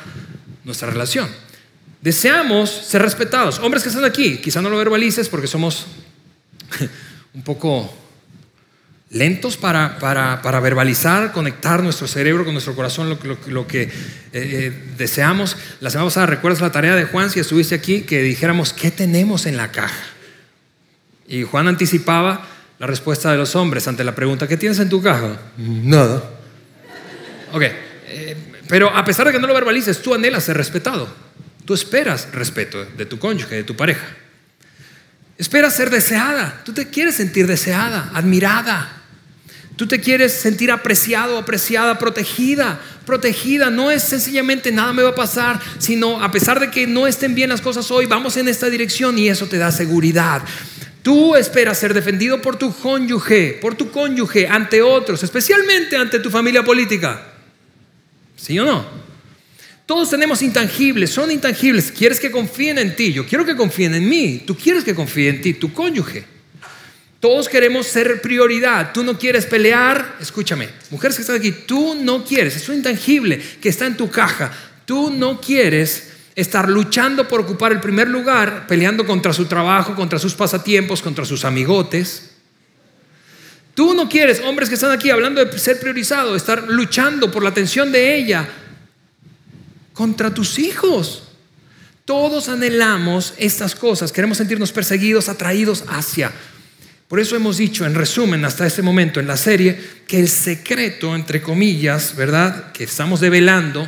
nuestra 0.66 0.92
relación. 0.92 1.45
Deseamos 2.06 2.70
ser 2.70 3.02
respetados. 3.02 3.58
Hombres 3.58 3.82
que 3.82 3.90
están 3.90 4.06
aquí, 4.06 4.38
quizá 4.38 4.62
no 4.62 4.70
lo 4.70 4.78
verbalices 4.78 5.28
porque 5.28 5.48
somos 5.48 5.88
un 7.34 7.42
poco 7.42 7.92
lentos 9.10 9.58
para, 9.58 9.98
para, 9.98 10.60
verbalizar, 10.60 11.32
conectar 11.32 11.82
nuestro 11.82 12.08
cerebro 12.08 12.46
con 12.46 12.54
nuestro 12.54 12.76
corazón, 12.76 13.18
lo, 13.48 13.66
que 13.66 13.82
eh, 13.82 13.90
eh, 14.34 14.84
deseamos. 15.00 15.58
La 15.80 15.90
semana 15.90 16.10
pasada, 16.10 16.28
¿recuerdas 16.28 16.62
la 16.62 16.72
tarea 16.72 16.96
de 16.96 17.06
Juan 17.06 17.32
si 17.32 17.40
estuviste 17.40 17.74
aquí? 17.74 18.02
Que 18.02 18.22
dijéramos, 18.22 18.72
¿qué 18.72 18.92
tenemos 18.92 19.48
en 19.48 19.58
la 19.58 19.72
caja? 19.72 20.06
Y 21.28 21.42
Juan 21.42 21.68
anticipaba 21.68 22.48
la 22.78 22.86
respuesta 22.86 23.32
de 23.32 23.38
los 23.38 23.56
hombres 23.56 23.88
ante 23.88 24.04
la 24.04 24.14
pregunta, 24.14 24.48
¿qué 24.48 24.58
tienes 24.58 24.78
en 24.78 24.90
tu 24.90 25.02
caja? 25.02 25.40
Nada. 25.58 26.22
Ok, 27.52 27.64
eh, 27.64 28.38
pero 28.70 28.96
a 28.96 29.04
pesar 29.04 29.26
de 29.26 29.32
que 29.32 29.40
no 29.40 29.48
lo 29.48 29.56
verbalices, 29.56 30.04
tú 30.04 30.14
anhelas 30.14 30.44
ser 30.44 30.56
respetado. 30.56 31.25
Tú 31.66 31.74
esperas 31.74 32.30
respeto 32.32 32.86
de 32.86 33.06
tu 33.06 33.18
cónyuge, 33.18 33.56
de 33.56 33.64
tu 33.64 33.76
pareja. 33.76 34.06
Esperas 35.38 35.76
ser 35.76 35.90
deseada. 35.90 36.62
Tú 36.64 36.74
te 36.74 36.90
quieres 36.90 37.16
sentir 37.16 37.48
deseada, 37.48 38.12
admirada. 38.14 39.02
Tú 39.76 39.88
te 39.88 40.00
quieres 40.00 40.32
sentir 40.32 40.72
apreciado, 40.72 41.38
apreciada, 41.38 42.00
protegida. 42.00 42.80
Protegida 43.06 43.70
no 43.70 43.92
es 43.92 44.04
sencillamente 44.04 44.72
nada 44.72 44.94
me 44.94 45.04
va 45.04 45.10
a 45.10 45.16
pasar, 45.16 45.60
sino 45.80 46.24
a 46.24 46.32
pesar 46.32 46.60
de 46.60 46.72
que 46.72 46.88
no 46.88 47.08
estén 47.08 47.36
bien 47.36 47.50
las 47.50 47.62
cosas 47.62 47.92
hoy, 47.92 48.06
vamos 48.06 48.38
en 48.38 48.48
esta 48.48 48.70
dirección 48.70 49.18
y 49.18 49.28
eso 49.28 49.48
te 49.48 49.58
da 49.58 49.72
seguridad. 49.72 50.44
Tú 51.04 51.36
esperas 51.36 51.78
ser 51.78 51.94
defendido 51.94 52.42
por 52.42 52.56
tu 52.56 52.74
cónyuge, 52.74 53.60
por 53.62 53.76
tu 53.76 53.92
cónyuge 53.92 54.48
ante 54.48 54.82
otros, 54.82 55.22
especialmente 55.24 55.98
ante 55.98 56.20
tu 56.20 56.30
familia 56.32 56.64
política. 56.64 57.22
¿Sí 58.38 58.58
o 58.58 58.66
no? 58.66 59.05
Todos 59.86 60.10
tenemos 60.10 60.42
intangibles, 60.42 61.12
son 61.12 61.30
intangibles. 61.30 61.92
Quieres 61.92 62.20
que 62.20 62.32
confíen 62.32 62.80
en 62.80 62.96
ti, 62.96 63.14
yo 63.14 63.26
quiero 63.26 63.46
que 63.46 63.56
confíen 63.56 63.94
en 63.94 64.10
mí, 64.10 64.44
tú 64.46 64.56
quieres 64.56 64.84
que 64.84 64.96
confíen 64.96 65.36
en 65.36 65.42
ti, 65.42 65.54
tu 65.54 65.72
cónyuge. 65.74 66.26
Todos 67.20 67.50
queremos 67.50 67.88
ser 67.88 68.22
prioridad. 68.22 68.92
Tú 68.94 69.04
no 69.04 69.18
quieres 69.18 69.48
pelear. 69.48 70.18
Escúchame, 70.20 70.70
mujeres 70.92 71.16
que 71.16 71.22
están 71.22 71.38
aquí, 71.38 71.52
tú 71.52 71.96
no 71.96 72.24
quieres. 72.24 72.56
Es 72.56 72.70
un 72.70 72.76
intangible 72.76 73.42
que 73.60 73.70
está 73.70 73.88
en 73.88 73.98
tu 73.98 74.12
caja. 74.12 74.52
Tú 74.86 75.10
no 75.10 75.42
quieres 75.42 76.12
estar 76.36 76.70
luchando 76.70 77.28
por 77.28 77.40
ocupar 77.40 77.72
el 77.72 77.80
primer 77.80 78.10
lugar, 78.10 78.68
peleando 78.68 79.08
contra 79.08 79.34
su 79.34 79.46
trabajo, 79.46 79.96
contra 79.96 80.20
sus 80.20 80.36
pasatiempos, 80.36 81.02
contra 81.02 81.26
sus 81.26 81.46
amigotes. 81.46 82.36
Tú 83.74 83.96
no 83.96 84.08
quieres, 84.08 84.42
hombres 84.42 84.70
que 84.70 84.76
están 84.76 84.92
aquí 84.92 85.10
hablando 85.10 85.44
de 85.44 85.58
ser 85.58 85.80
priorizado, 85.80 86.36
estar 86.36 86.66
luchando 86.68 87.32
por 87.32 87.42
la 87.42 87.50
atención 87.50 87.92
de 87.92 88.18
ella 88.18 88.48
contra 89.96 90.32
tus 90.32 90.60
hijos. 90.60 91.24
Todos 92.06 92.50
anhelamos 92.50 93.34
estas 93.38 93.74
cosas, 93.74 94.12
queremos 94.12 94.38
sentirnos 94.38 94.72
perseguidos, 94.72 95.28
atraídos 95.28 95.84
hacia 95.88 96.32
por 97.08 97.20
eso 97.20 97.36
hemos 97.36 97.58
dicho, 97.58 97.86
en 97.86 97.94
resumen, 97.94 98.44
hasta 98.46 98.66
este 98.66 98.82
momento 98.82 99.20
en 99.20 99.28
la 99.28 99.38
serie, 99.38 99.80
que 100.08 100.20
el 100.20 100.28
secreto, 100.28 101.16
entre 101.16 101.42
comillas, 101.42 102.16
¿verdad?, 102.16 102.72
que 102.72 102.86
estamos 102.86 103.20
develando, 103.20 103.88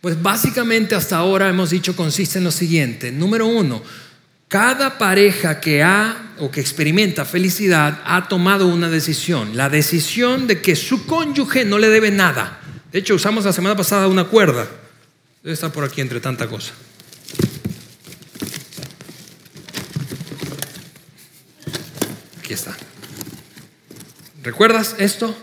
pues 0.00 0.22
básicamente 0.22 0.94
hasta 0.94 1.16
ahora 1.16 1.48
hemos 1.48 1.70
dicho 1.70 1.96
consiste 1.96 2.38
en 2.38 2.44
lo 2.44 2.52
siguiente. 2.52 3.10
Número 3.10 3.46
uno, 3.46 3.82
cada 4.46 4.98
pareja 4.98 5.58
que 5.58 5.82
ha 5.82 6.34
o 6.38 6.48
que 6.48 6.60
experimenta 6.60 7.24
felicidad 7.24 8.00
ha 8.04 8.28
tomado 8.28 8.68
una 8.68 8.88
decisión, 8.88 9.56
la 9.56 9.68
decisión 9.68 10.46
de 10.46 10.62
que 10.62 10.76
su 10.76 11.06
cónyuge 11.06 11.64
no 11.64 11.76
le 11.78 11.88
debe 11.88 12.12
nada. 12.12 12.60
De 12.92 13.00
hecho, 13.00 13.16
usamos 13.16 13.44
la 13.44 13.52
semana 13.52 13.76
pasada 13.76 14.06
una 14.06 14.24
cuerda. 14.24 14.68
Debe 15.46 15.54
estar 15.54 15.70
por 15.70 15.84
aquí 15.84 16.00
entre 16.00 16.18
tanta 16.18 16.48
cosa. 16.48 16.72
Aquí 22.40 22.52
está. 22.52 22.76
¿Recuerdas 24.42 24.96
esto? 24.98 25.38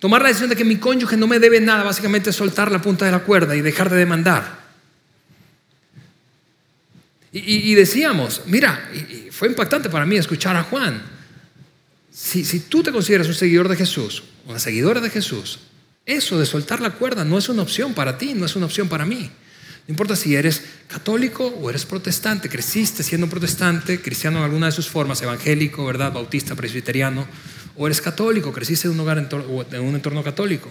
Tomar 0.00 0.22
la 0.22 0.28
decisión 0.30 0.50
de 0.50 0.56
que 0.56 0.64
mi 0.64 0.78
cónyuge 0.78 1.16
no 1.16 1.28
me 1.28 1.38
debe 1.38 1.60
nada, 1.60 1.84
básicamente 1.84 2.30
es 2.30 2.36
soltar 2.36 2.72
la 2.72 2.82
punta 2.82 3.04
de 3.04 3.12
la 3.12 3.20
cuerda 3.20 3.54
y 3.54 3.60
dejar 3.60 3.88
de 3.88 3.98
demandar. 3.98 4.58
Y, 7.30 7.72
decíamos, 7.76 8.42
mira, 8.46 8.90
fue 9.30 9.46
impactante 9.46 9.88
para 9.88 10.06
mí 10.06 10.16
escuchar 10.16 10.56
a 10.56 10.64
Juan. 10.64 11.00
Si, 12.10 12.44
si 12.44 12.58
tú 12.58 12.82
te 12.82 12.90
consideras 12.90 13.28
un 13.28 13.34
seguidor 13.34 13.68
de 13.68 13.76
Jesús, 13.76 14.24
una 14.44 14.58
seguidora 14.58 15.00
de 15.00 15.10
Jesús, 15.10 15.69
eso 16.10 16.38
de 16.38 16.46
soltar 16.46 16.80
la 16.80 16.90
cuerda 16.90 17.24
no 17.24 17.38
es 17.38 17.48
una 17.48 17.62
opción 17.62 17.94
para 17.94 18.18
ti, 18.18 18.34
no 18.34 18.46
es 18.46 18.56
una 18.56 18.66
opción 18.66 18.88
para 18.88 19.06
mí. 19.06 19.30
No 19.86 19.92
importa 19.92 20.14
si 20.14 20.34
eres 20.34 20.62
católico 20.88 21.46
o 21.46 21.70
eres 21.70 21.86
protestante, 21.86 22.48
creciste 22.48 23.02
siendo 23.02 23.28
protestante, 23.28 24.00
cristiano 24.00 24.38
en 24.38 24.44
alguna 24.44 24.66
de 24.66 24.72
sus 24.72 24.88
formas, 24.88 25.22
evangélico, 25.22 25.84
¿verdad? 25.84 26.12
Bautista, 26.12 26.54
presbiteriano, 26.54 27.26
o 27.76 27.86
eres 27.86 28.00
católico, 28.00 28.52
creciste 28.52 28.88
en 28.88 28.94
un 28.94 29.00
hogar 29.00 29.18
en 29.18 29.80
un 29.80 29.94
entorno 29.94 30.22
católico. 30.22 30.68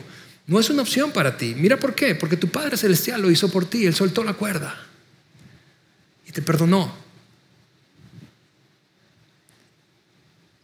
No 0.50 0.60
es 0.60 0.69
una 0.72 0.81
opción 0.81 1.12
para 1.12 1.38
ti. 1.38 1.53
Mira 1.55 1.77
por 1.77 1.93
qué. 1.93 2.15
Porque 2.15 2.36
tu 2.36 2.50
Padre 2.50 2.75
Celestial 2.75 3.22
lo 3.22 3.29
hizo 3.29 3.51
por 3.51 3.65
ti. 3.69 3.86
Él 3.86 3.93
soltó 3.93 4.24
la 4.24 4.34
cuerda 4.34 4.84
y 6.25 6.31
te 6.31 6.41
perdonó. 6.41 6.91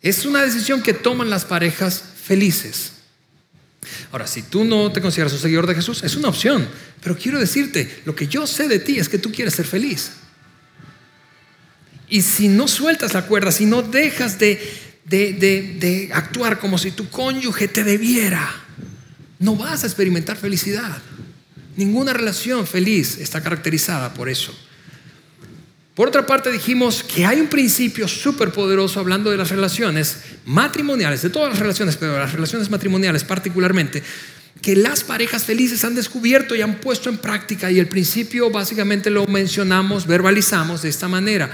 Es 0.02 0.26
una 0.26 0.42
decisión 0.42 0.82
que 0.82 0.94
toman 0.94 1.30
las 1.30 1.46
parejas 1.46 2.04
felices. 2.20 2.94
Ahora, 4.12 4.28
si 4.28 4.42
tú 4.44 4.64
no 4.64 4.92
te 4.92 5.02
consideras 5.02 5.34
un 5.34 5.40
seguidor 5.40 5.68
de 5.68 5.76
Jesús, 5.76 6.04
es 6.04 6.16
una 6.16 6.30
opción. 6.30 6.68
Pero 7.02 7.18
quiero 7.18 7.40
decirte, 7.40 8.02
lo 8.06 8.16
que 8.16 8.28
yo 8.28 8.48
sé 8.48 8.68
de 8.68 8.80
ti 8.80 8.98
es 9.00 9.10
que 9.10 9.18
tú 9.18 9.32
quieres 9.32 9.54
ser 9.54 9.66
feliz. 9.66 10.12
Y 12.08 12.22
si 12.22 12.48
no 12.48 12.68
sueltas 12.68 13.14
la 13.14 13.26
cuerda, 13.26 13.52
si 13.52 13.66
no 13.66 13.82
dejas 13.82 14.38
de, 14.40 14.60
de, 15.06 16.10
actuar 16.14 16.60
como 16.60 16.78
si 16.78 16.92
tu 16.92 17.10
cónyuge 17.10 17.68
te 17.68 17.84
debiera, 17.84 18.50
no 19.40 19.56
vas 19.56 19.84
a 19.84 19.88
experimentar 19.88 20.38
felicidad. 20.38 21.02
Ninguna 21.76 22.14
relación 22.14 22.66
feliz 22.68 23.18
está 23.18 23.42
caracterizada 23.42 24.14
por 24.14 24.30
eso. 24.30 24.58
Por 25.96 26.10
otra 26.10 26.26
parte, 26.26 26.52
dijimos 26.52 27.04
que 27.04 27.26
hay 27.26 27.40
un 27.40 27.48
principio 27.48 28.10
súper 28.10 28.52
poderoso 28.52 29.00
hablando 29.00 29.32
de 29.32 29.38
las 29.38 29.50
relaciones 29.50 30.18
matrimoniales, 30.46 31.22
de 31.22 31.30
todas 31.30 31.52
las 31.52 31.60
relaciones, 31.60 31.96
pero 31.96 32.20
las 32.20 32.34
relaciones 32.34 32.70
matrimoniales 32.70 33.24
particularmente, 33.24 34.04
que 34.62 34.76
las 34.76 35.06
parejas 35.06 35.46
felices 35.46 35.86
han 35.86 35.96
descubierto 35.96 36.54
y 36.54 36.62
han 36.62 36.82
puesto 36.82 37.10
en 37.10 37.18
práctica. 37.18 37.72
Y 37.72 37.80
el 37.80 37.88
principio 37.88 38.50
básicamente 38.50 39.10
lo 39.10 39.26
mencionamos, 39.26 40.06
verbalizamos 40.06 40.82
de 40.82 40.90
esta 40.90 41.08
manera. 41.08 41.50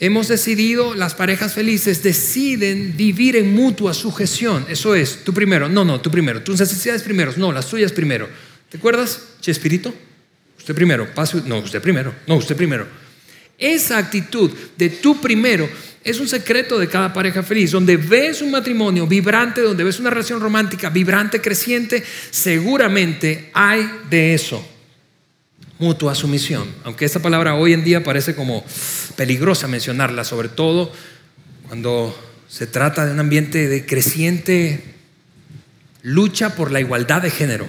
Hemos 0.00 0.26
decidido, 0.26 0.96
las 0.96 1.14
parejas 1.14 1.54
felices 1.54 2.02
deciden 2.02 2.96
vivir 2.96 3.36
en 3.36 3.54
mutua 3.54 3.94
sujeción. 3.94 4.66
Eso 4.68 4.96
es, 4.96 5.22
tú 5.22 5.32
primero, 5.32 5.68
no, 5.68 5.84
no, 5.84 6.00
tú 6.00 6.10
primero. 6.10 6.42
Tus 6.42 6.58
necesidades 6.58 7.02
primero, 7.02 7.32
no, 7.36 7.52
las 7.52 7.68
tuyas 7.68 7.92
primero. 7.92 8.28
¿Te 8.70 8.78
acuerdas, 8.78 9.22
Chespirito? 9.40 9.94
Usted 10.58 10.74
primero, 10.74 11.14
paso, 11.14 11.40
no, 11.46 11.58
usted 11.58 11.80
primero, 11.80 12.12
no, 12.26 12.34
usted 12.34 12.56
primero. 12.56 13.07
Esa 13.58 13.98
actitud 13.98 14.52
de 14.76 14.88
tú 14.88 15.20
primero 15.20 15.68
es 16.04 16.20
un 16.20 16.28
secreto 16.28 16.78
de 16.78 16.88
cada 16.88 17.12
pareja 17.12 17.42
feliz. 17.42 17.72
Donde 17.72 17.96
ves 17.96 18.40
un 18.40 18.52
matrimonio 18.52 19.06
vibrante, 19.06 19.60
donde 19.60 19.84
ves 19.84 19.98
una 19.98 20.10
relación 20.10 20.40
romántica 20.40 20.90
vibrante, 20.90 21.40
creciente, 21.40 22.04
seguramente 22.30 23.50
hay 23.52 23.90
de 24.08 24.34
eso. 24.34 24.64
Mutua 25.80 26.14
sumisión. 26.14 26.68
Aunque 26.84 27.04
esta 27.04 27.20
palabra 27.20 27.56
hoy 27.56 27.72
en 27.72 27.84
día 27.84 28.02
parece 28.02 28.34
como 28.34 28.64
peligrosa 29.16 29.66
mencionarla, 29.68 30.24
sobre 30.24 30.48
todo 30.48 30.92
cuando 31.66 32.16
se 32.48 32.66
trata 32.66 33.04
de 33.04 33.12
un 33.12 33.20
ambiente 33.20 33.68
de 33.68 33.84
creciente 33.84 34.82
lucha 36.02 36.54
por 36.54 36.70
la 36.70 36.80
igualdad 36.80 37.22
de 37.22 37.30
género. 37.30 37.66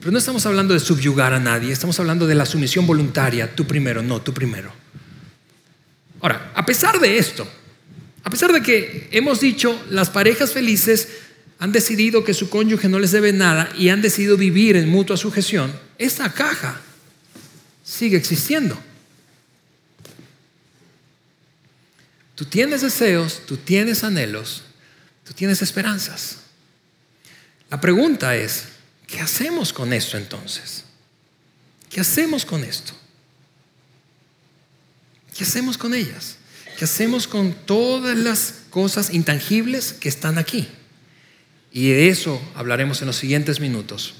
Pero 0.00 0.12
no 0.12 0.18
estamos 0.18 0.46
hablando 0.46 0.74
de 0.74 0.80
subyugar 0.80 1.32
a 1.32 1.40
nadie, 1.40 1.72
estamos 1.72 1.98
hablando 1.98 2.26
de 2.26 2.34
la 2.34 2.46
sumisión 2.46 2.86
voluntaria, 2.86 3.54
tú 3.54 3.66
primero, 3.66 4.02
no, 4.02 4.22
tú 4.22 4.32
primero. 4.32 4.72
Ahora, 6.20 6.52
a 6.54 6.64
pesar 6.64 7.00
de 7.00 7.18
esto, 7.18 7.48
a 8.22 8.30
pesar 8.30 8.52
de 8.52 8.62
que 8.62 9.08
hemos 9.12 9.40
dicho 9.40 9.84
las 9.90 10.10
parejas 10.10 10.52
felices 10.52 11.08
han 11.58 11.72
decidido 11.72 12.24
que 12.24 12.34
su 12.34 12.48
cónyuge 12.48 12.88
no 12.88 12.98
les 12.98 13.10
debe 13.10 13.32
nada 13.32 13.72
y 13.76 13.88
han 13.88 14.02
decidido 14.02 14.36
vivir 14.36 14.76
en 14.76 14.88
mutua 14.88 15.16
sujeción, 15.16 15.72
esta 15.98 16.32
caja 16.32 16.80
sigue 17.82 18.16
existiendo. 18.16 18.78
Tú 22.36 22.44
tienes 22.44 22.82
deseos, 22.82 23.42
tú 23.46 23.56
tienes 23.56 24.04
anhelos, 24.04 24.62
tú 25.24 25.32
tienes 25.32 25.60
esperanzas. 25.60 26.36
La 27.68 27.80
pregunta 27.80 28.36
es, 28.36 28.68
¿Qué 29.08 29.20
hacemos 29.20 29.72
con 29.72 29.92
esto 29.92 30.16
entonces? 30.16 30.84
¿Qué 31.90 32.00
hacemos 32.00 32.44
con 32.44 32.62
esto? 32.62 32.92
¿Qué 35.36 35.42
hacemos 35.42 35.76
con 35.76 35.94
ellas? 35.94 36.36
¿Qué 36.78 36.84
hacemos 36.84 37.26
con 37.26 37.54
todas 37.54 38.16
las 38.16 38.54
cosas 38.70 39.12
intangibles 39.12 39.92
que 39.94 40.08
están 40.08 40.38
aquí? 40.38 40.68
Y 41.72 41.88
de 41.88 42.08
eso 42.10 42.40
hablaremos 42.54 43.00
en 43.00 43.08
los 43.08 43.16
siguientes 43.16 43.58
minutos. 43.58 44.14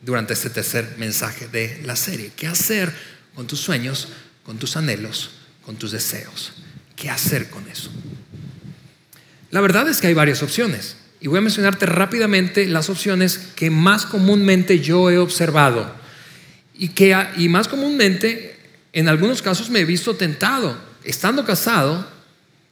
durante 0.00 0.32
este 0.32 0.50
tercer 0.50 0.96
mensaje 0.98 1.46
de 1.46 1.80
la 1.84 1.94
serie. 1.94 2.32
¿Qué 2.34 2.48
hacer 2.48 2.92
con 3.36 3.46
tus 3.46 3.60
sueños, 3.60 4.08
con 4.42 4.58
tus 4.58 4.76
anhelos, 4.76 5.30
con 5.64 5.76
tus 5.76 5.92
deseos? 5.92 6.54
¿Qué 6.96 7.08
hacer 7.08 7.48
con 7.48 7.68
eso? 7.68 7.90
La 9.50 9.60
verdad 9.60 9.88
es 9.88 10.00
que 10.00 10.08
hay 10.08 10.14
varias 10.14 10.42
opciones. 10.42 10.96
Y 11.22 11.28
voy 11.28 11.38
a 11.38 11.42
mencionarte 11.42 11.86
rápidamente 11.86 12.66
las 12.66 12.90
opciones 12.90 13.38
que 13.54 13.70
más 13.70 14.06
comúnmente 14.06 14.80
yo 14.80 15.08
he 15.08 15.18
observado. 15.18 15.94
Y 16.74 16.88
que 16.88 17.16
y 17.36 17.48
más 17.48 17.68
comúnmente, 17.68 18.56
en 18.92 19.08
algunos 19.08 19.40
casos 19.40 19.70
me 19.70 19.78
he 19.78 19.84
visto 19.84 20.16
tentado. 20.16 20.76
Estando 21.04 21.44
casado, 21.44 22.10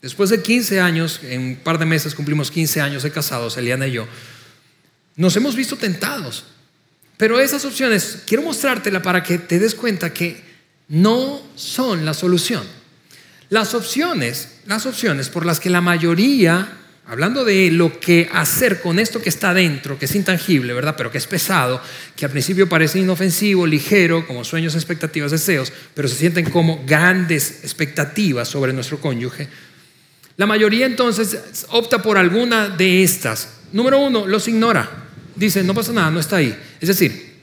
después 0.03 0.31
de 0.31 0.43
15 0.43 0.81
años, 0.81 1.21
en 1.23 1.41
un 1.43 1.57
par 1.59 1.79
de 1.79 1.87
meses 1.87 2.17
cumplimos 2.17 2.51
15 2.51 2.81
años 2.81 3.05
de 3.05 3.13
casados, 3.13 3.57
Eliana 3.57 3.87
y 3.87 3.93
yo, 3.93 4.09
nos 5.15 5.37
hemos 5.37 5.55
visto 5.55 5.77
tentados. 5.77 6.45
Pero 7.17 7.39
esas 7.39 7.65
opciones, 7.65 8.25
quiero 8.27 8.43
mostrártela 8.43 9.01
para 9.01 9.23
que 9.23 9.39
te 9.39 9.61
des 9.61 9.77
cuenta 9.77 10.13
que 10.13 10.43
no 10.89 11.41
son 11.55 12.05
la 12.05 12.15
solución. 12.15 12.65
Las 13.49 13.75
opciones, 13.75 14.57
las 14.67 14.87
opciones 14.87 15.29
por 15.29 15.47
las 15.47 15.61
que 15.61 15.71
la 15.71 15.81
mayoría 15.81 16.80
Hablando 17.11 17.45
de 17.45 17.73
lo 17.73 17.99
que 17.99 18.29
hacer 18.33 18.81
con 18.81 19.01
esto 19.01 19.21
que 19.21 19.31
está 19.31 19.53
dentro, 19.53 19.99
que 19.99 20.05
es 20.05 20.15
intangible, 20.15 20.73
¿verdad? 20.73 20.95
Pero 20.97 21.11
que 21.11 21.19
es 21.19 21.27
pesado, 21.27 21.83
que 22.15 22.25
al 22.25 22.31
principio 22.31 22.69
parece 22.69 23.01
inofensivo, 23.01 23.67
ligero, 23.67 24.25
como 24.29 24.45
sueños, 24.45 24.77
expectativas, 24.77 25.33
deseos, 25.33 25.73
pero 25.93 26.07
se 26.07 26.15
sienten 26.15 26.49
como 26.49 26.85
grandes 26.87 27.65
expectativas 27.65 28.47
sobre 28.47 28.73
nuestro 28.73 29.01
cónyuge. 29.01 29.49
La 30.37 30.47
mayoría 30.47 30.87
entonces 30.87 31.37
opta 31.71 32.01
por 32.01 32.17
alguna 32.17 32.69
de 32.69 33.03
estas. 33.03 33.55
Número 33.73 33.99
uno, 33.99 34.29
los 34.29 34.47
ignora. 34.47 34.89
Dice, 35.35 35.65
no 35.65 35.75
pasa 35.75 35.93
nada, 35.93 36.13
no 36.13 36.21
está 36.21 36.37
ahí. 36.37 36.57
Es 36.81 36.87
decir, 36.87 37.41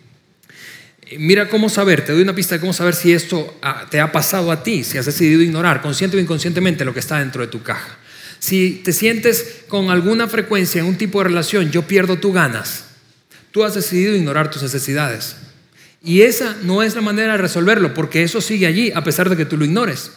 mira 1.17 1.50
cómo 1.50 1.67
saber, 1.67 2.05
te 2.05 2.13
doy 2.13 2.21
una 2.21 2.33
pista 2.33 2.55
de 2.55 2.62
cómo 2.62 2.71
saber 2.71 2.95
si 2.95 3.12
esto 3.12 3.59
ah, 3.62 3.86
te 3.91 4.00
ha 4.00 4.13
pasado 4.13 4.50
a 4.50 4.63
ti, 4.63 4.86
si 4.86 4.97
has 4.97 5.07
decidido 5.07 5.41
ignorar 5.41 5.81
consciente 5.81 6.15
o 6.15 6.21
inconscientemente 6.21 6.86
lo 6.86 6.93
que 6.93 7.01
está 7.01 7.19
dentro 7.19 7.41
de 7.41 7.50
tu 7.50 7.62
caja. 7.62 7.97
Si 8.39 8.82
te 8.84 8.94
sientes 8.94 9.63
con 9.67 9.89
alguna 9.89 10.27
frecuencia 10.27 10.82
en 10.82 10.88
un 10.88 10.98
tipo 10.98 11.20
de 11.20 11.29
relación, 11.29 11.72
yo 11.72 11.88
pierdo, 11.88 12.17
tú 12.17 12.32
ganas. 12.32 12.86
Tú 13.51 13.63
has 13.63 13.74
decidido 13.74 14.15
ignorar 14.15 14.51
tus 14.51 14.62
necesidades. 14.63 15.36
Y 16.03 16.22
esa 16.22 16.56
no 16.63 16.84
es 16.84 16.96
la 16.96 17.01
manera 17.01 17.34
de 17.34 17.38
resolverlo, 17.39 17.94
porque 17.94 18.24
eso 18.24 18.39
sigue 18.39 18.67
allí 18.67 18.91
a 18.94 19.03
pesar 19.03 19.29
de 19.29 19.36
que 19.36 19.46
tú 19.46 19.58
lo 19.58 19.65
ignores. 19.65 20.12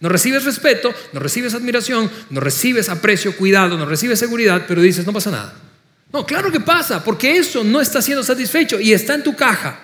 No 0.00 0.08
recibes 0.08 0.44
respeto, 0.44 0.94
no 1.12 1.20
recibes 1.20 1.54
admiración, 1.54 2.10
no 2.30 2.40
recibes 2.40 2.88
aprecio, 2.88 3.36
cuidado, 3.36 3.76
no 3.76 3.86
recibes 3.86 4.18
seguridad, 4.18 4.64
pero 4.66 4.80
dices, 4.80 5.06
no 5.06 5.12
pasa 5.12 5.30
nada. 5.30 5.54
No, 6.12 6.26
claro 6.26 6.50
que 6.50 6.60
pasa, 6.60 7.04
porque 7.04 7.36
eso 7.36 7.62
no 7.62 7.80
está 7.80 8.02
siendo 8.02 8.24
satisfecho 8.24 8.80
y 8.80 8.92
está 8.92 9.14
en 9.14 9.22
tu 9.22 9.36
caja. 9.36 9.78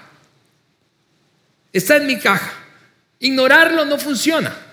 Está 1.73 1.97
en 1.99 2.07
mi 2.07 2.19
caja. 2.19 2.53
Ignorarlo 3.21 3.85
no 3.85 3.99
funciona. 3.99 4.66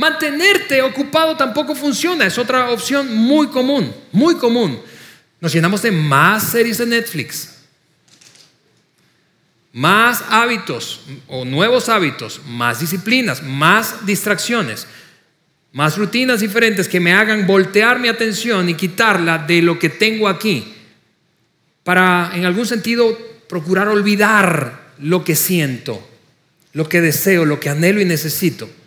Mantenerte 0.00 0.80
ocupado 0.80 1.36
tampoco 1.36 1.74
funciona, 1.74 2.24
es 2.24 2.38
otra 2.38 2.70
opción 2.70 3.14
muy 3.14 3.48
común, 3.48 3.94
muy 4.12 4.36
común. 4.36 4.80
Nos 5.42 5.52
llenamos 5.52 5.82
de 5.82 5.90
más 5.90 6.52
series 6.52 6.78
de 6.78 6.86
Netflix, 6.86 7.58
más 9.74 10.24
hábitos 10.30 11.02
o 11.28 11.44
nuevos 11.44 11.90
hábitos, 11.90 12.40
más 12.46 12.80
disciplinas, 12.80 13.42
más 13.42 14.06
distracciones, 14.06 14.86
más 15.72 15.98
rutinas 15.98 16.40
diferentes 16.40 16.88
que 16.88 16.98
me 16.98 17.12
hagan 17.12 17.46
voltear 17.46 17.98
mi 17.98 18.08
atención 18.08 18.70
y 18.70 18.74
quitarla 18.76 19.36
de 19.36 19.60
lo 19.60 19.78
que 19.78 19.90
tengo 19.90 20.28
aquí, 20.28 20.76
para 21.84 22.30
en 22.34 22.46
algún 22.46 22.64
sentido 22.64 23.18
procurar 23.50 23.88
olvidar 23.88 24.94
lo 24.98 25.24
que 25.24 25.36
siento, 25.36 26.02
lo 26.72 26.88
que 26.88 27.02
deseo, 27.02 27.44
lo 27.44 27.60
que 27.60 27.68
anhelo 27.68 28.00
y 28.00 28.06
necesito. 28.06 28.79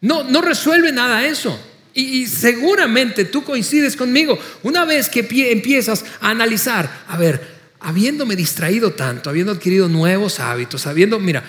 No, 0.00 0.24
no 0.24 0.40
resuelve 0.40 0.92
nada 0.92 1.26
eso. 1.26 1.58
Y, 1.94 2.26
seguramente 2.26 3.24
tú 3.24 3.42
coincides 3.42 3.96
conmigo. 3.96 4.38
Una 4.62 4.84
vez 4.84 5.08
que 5.08 5.26
empiezas 5.50 6.04
a 6.20 6.30
analizar, 6.30 7.04
a 7.08 7.16
ver, 7.16 7.40
habiéndome 7.80 8.36
distraído 8.36 8.92
tanto, 8.92 9.30
habiendo 9.30 9.52
adquirido 9.52 9.88
nuevos 9.88 10.38
hábitos, 10.38 10.86
habiendo, 10.86 11.18
mira, 11.18 11.42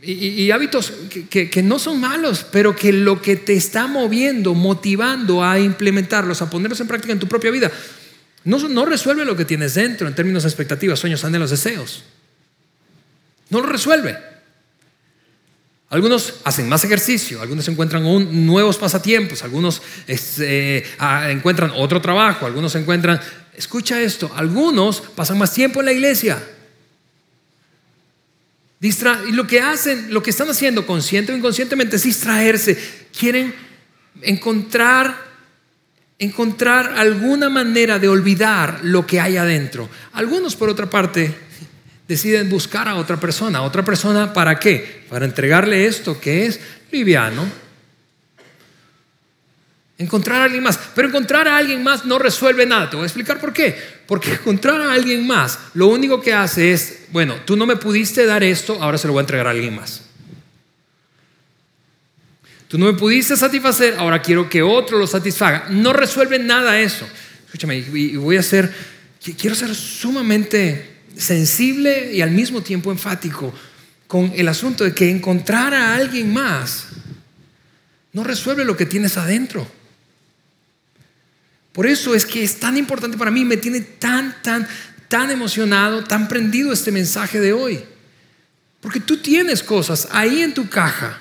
y, 0.00 0.50
hábitos 0.52 0.92
que, 1.28 1.50
que, 1.50 1.62
no 1.62 1.78
son 1.78 2.00
malos, 2.00 2.46
pero 2.50 2.74
que 2.74 2.92
lo 2.94 3.20
que 3.20 3.36
te 3.36 3.54
está 3.54 3.86
moviendo, 3.86 4.54
motivando 4.54 5.44
a 5.44 5.58
implementarlos, 5.58 6.40
a 6.40 6.48
ponerlos 6.48 6.80
en 6.80 6.86
práctica 6.86 7.12
en 7.12 7.18
tu 7.18 7.28
propia 7.28 7.50
vida, 7.50 7.70
no, 8.44 8.56
no 8.68 8.86
resuelve 8.86 9.26
lo 9.26 9.36
que 9.36 9.44
tienes 9.44 9.74
dentro 9.74 10.08
en 10.08 10.14
términos 10.14 10.44
de 10.44 10.48
expectativas, 10.48 10.98
sueños, 10.98 11.24
anhelos, 11.24 11.50
deseos. 11.50 12.04
No 13.50 13.60
lo 13.60 13.66
resuelve. 13.66 14.16
Algunos 15.90 16.34
hacen 16.44 16.68
más 16.68 16.84
ejercicio, 16.84 17.40
algunos 17.40 17.66
encuentran 17.66 18.02
nuevos 18.46 18.76
pasatiempos, 18.76 19.42
algunos 19.42 19.80
este, 20.06 20.84
ah, 20.98 21.30
encuentran 21.30 21.72
otro 21.74 22.02
trabajo, 22.02 22.44
algunos 22.44 22.74
encuentran, 22.74 23.18
escucha 23.56 24.00
esto, 24.02 24.30
algunos 24.36 25.00
pasan 25.00 25.38
más 25.38 25.52
tiempo 25.54 25.80
en 25.80 25.86
la 25.86 25.92
iglesia. 25.92 26.46
y 28.80 29.32
lo 29.32 29.46
que 29.46 29.60
hacen, 29.60 30.12
lo 30.12 30.22
que 30.22 30.30
están 30.30 30.50
haciendo 30.50 30.86
consciente 30.86 31.32
o 31.32 31.36
inconscientemente 31.36 31.96
es 31.96 32.02
distraerse. 32.02 32.78
Quieren 33.18 33.54
encontrar, 34.20 35.16
encontrar 36.18 36.98
alguna 36.98 37.48
manera 37.48 37.98
de 37.98 38.08
olvidar 38.08 38.80
lo 38.82 39.06
que 39.06 39.20
hay 39.20 39.38
adentro. 39.38 39.88
Algunos, 40.12 40.54
por 40.54 40.68
otra 40.68 40.90
parte, 40.90 41.47
deciden 42.08 42.48
buscar 42.48 42.88
a 42.88 42.96
otra 42.96 43.20
persona. 43.20 43.62
¿Otra 43.62 43.84
persona 43.84 44.32
para 44.32 44.58
qué? 44.58 45.04
Para 45.10 45.26
entregarle 45.26 45.86
esto 45.86 46.18
que 46.18 46.46
es 46.46 46.58
liviano. 46.90 47.46
Encontrar 49.98 50.40
a 50.40 50.44
alguien 50.44 50.62
más. 50.62 50.78
Pero 50.94 51.08
encontrar 51.08 51.46
a 51.46 51.58
alguien 51.58 51.82
más 51.84 52.06
no 52.06 52.18
resuelve 52.18 52.64
nada. 52.64 52.88
Te 52.88 52.96
voy 52.96 53.02
a 53.02 53.06
explicar 53.06 53.38
por 53.38 53.52
qué. 53.52 53.76
Porque 54.06 54.32
encontrar 54.32 54.80
a 54.80 54.92
alguien 54.92 55.26
más 55.26 55.58
lo 55.74 55.88
único 55.88 56.22
que 56.22 56.32
hace 56.32 56.72
es, 56.72 57.00
bueno, 57.10 57.36
tú 57.44 57.56
no 57.56 57.66
me 57.66 57.76
pudiste 57.76 58.24
dar 58.24 58.42
esto, 58.42 58.82
ahora 58.82 58.96
se 58.96 59.06
lo 59.06 59.12
voy 59.12 59.20
a 59.20 59.22
entregar 59.22 59.46
a 59.46 59.50
alguien 59.50 59.76
más. 59.76 60.02
Tú 62.68 62.78
no 62.78 62.86
me 62.86 62.94
pudiste 62.94 63.36
satisfacer, 63.36 63.96
ahora 63.98 64.20
quiero 64.22 64.48
que 64.48 64.62
otro 64.62 64.98
lo 64.98 65.06
satisfaga. 65.06 65.66
No 65.70 65.92
resuelve 65.92 66.38
nada 66.38 66.80
eso. 66.80 67.06
Escúchame, 67.46 67.78
y 67.78 68.16
voy 68.16 68.36
a 68.36 68.42
ser, 68.42 68.72
quiero 69.38 69.56
ser 69.56 69.74
sumamente 69.74 70.97
sensible 71.18 72.12
y 72.14 72.22
al 72.22 72.30
mismo 72.30 72.62
tiempo 72.62 72.90
enfático 72.90 73.52
con 74.06 74.32
el 74.34 74.48
asunto 74.48 74.84
de 74.84 74.94
que 74.94 75.10
encontrar 75.10 75.74
a 75.74 75.94
alguien 75.94 76.32
más 76.32 76.86
no 78.12 78.24
resuelve 78.24 78.64
lo 78.64 78.76
que 78.76 78.86
tienes 78.86 79.16
adentro. 79.16 79.70
Por 81.72 81.86
eso 81.86 82.14
es 82.14 82.24
que 82.24 82.42
es 82.42 82.58
tan 82.58 82.76
importante 82.76 83.18
para 83.18 83.30
mí, 83.30 83.44
me 83.44 83.56
tiene 83.56 83.80
tan, 83.80 84.42
tan, 84.42 84.66
tan 85.08 85.30
emocionado, 85.30 86.02
tan 86.02 86.26
prendido 86.26 86.72
este 86.72 86.90
mensaje 86.90 87.38
de 87.38 87.52
hoy. 87.52 87.84
Porque 88.80 89.00
tú 89.00 89.18
tienes 89.18 89.62
cosas 89.62 90.08
ahí 90.10 90.42
en 90.42 90.54
tu 90.54 90.68
caja, 90.68 91.20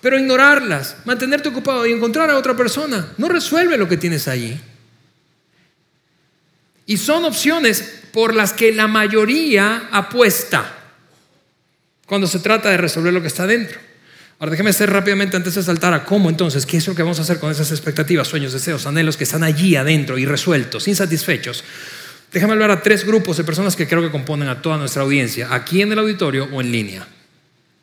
pero 0.00 0.18
ignorarlas, 0.18 0.96
mantenerte 1.04 1.48
ocupado 1.48 1.86
y 1.86 1.92
encontrar 1.92 2.30
a 2.30 2.38
otra 2.38 2.56
persona 2.56 3.12
no 3.18 3.28
resuelve 3.28 3.76
lo 3.76 3.88
que 3.88 3.96
tienes 3.96 4.26
allí. 4.28 4.58
Y 6.88 6.96
son 6.96 7.26
opciones 7.26 7.84
por 8.12 8.34
las 8.34 8.54
que 8.54 8.72
la 8.72 8.88
mayoría 8.88 9.90
apuesta 9.92 10.74
cuando 12.06 12.26
se 12.26 12.38
trata 12.38 12.70
de 12.70 12.78
resolver 12.78 13.12
lo 13.12 13.20
que 13.20 13.28
está 13.28 13.46
dentro. 13.46 13.78
Ahora 14.38 14.52
déjeme 14.52 14.70
hacer 14.70 14.88
rápidamente 14.88 15.36
antes 15.36 15.54
de 15.54 15.62
saltar 15.62 15.92
a 15.92 16.06
cómo 16.06 16.30
entonces, 16.30 16.64
qué 16.64 16.78
es 16.78 16.86
lo 16.88 16.94
que 16.94 17.02
vamos 17.02 17.18
a 17.18 17.22
hacer 17.22 17.38
con 17.38 17.50
esas 17.50 17.70
expectativas, 17.72 18.26
sueños, 18.26 18.54
deseos, 18.54 18.86
anhelos 18.86 19.18
que 19.18 19.24
están 19.24 19.42
allí 19.42 19.76
adentro 19.76 20.16
y 20.16 20.24
resueltos, 20.24 20.88
insatisfechos. 20.88 21.62
Déjame 22.32 22.54
hablar 22.54 22.70
a 22.70 22.82
tres 22.82 23.04
grupos 23.04 23.36
de 23.36 23.44
personas 23.44 23.76
que 23.76 23.86
creo 23.86 24.00
que 24.00 24.10
componen 24.10 24.48
a 24.48 24.62
toda 24.62 24.78
nuestra 24.78 25.02
audiencia, 25.02 25.52
aquí 25.52 25.82
en 25.82 25.92
el 25.92 25.98
auditorio 25.98 26.48
o 26.50 26.62
en 26.62 26.72
línea. 26.72 27.06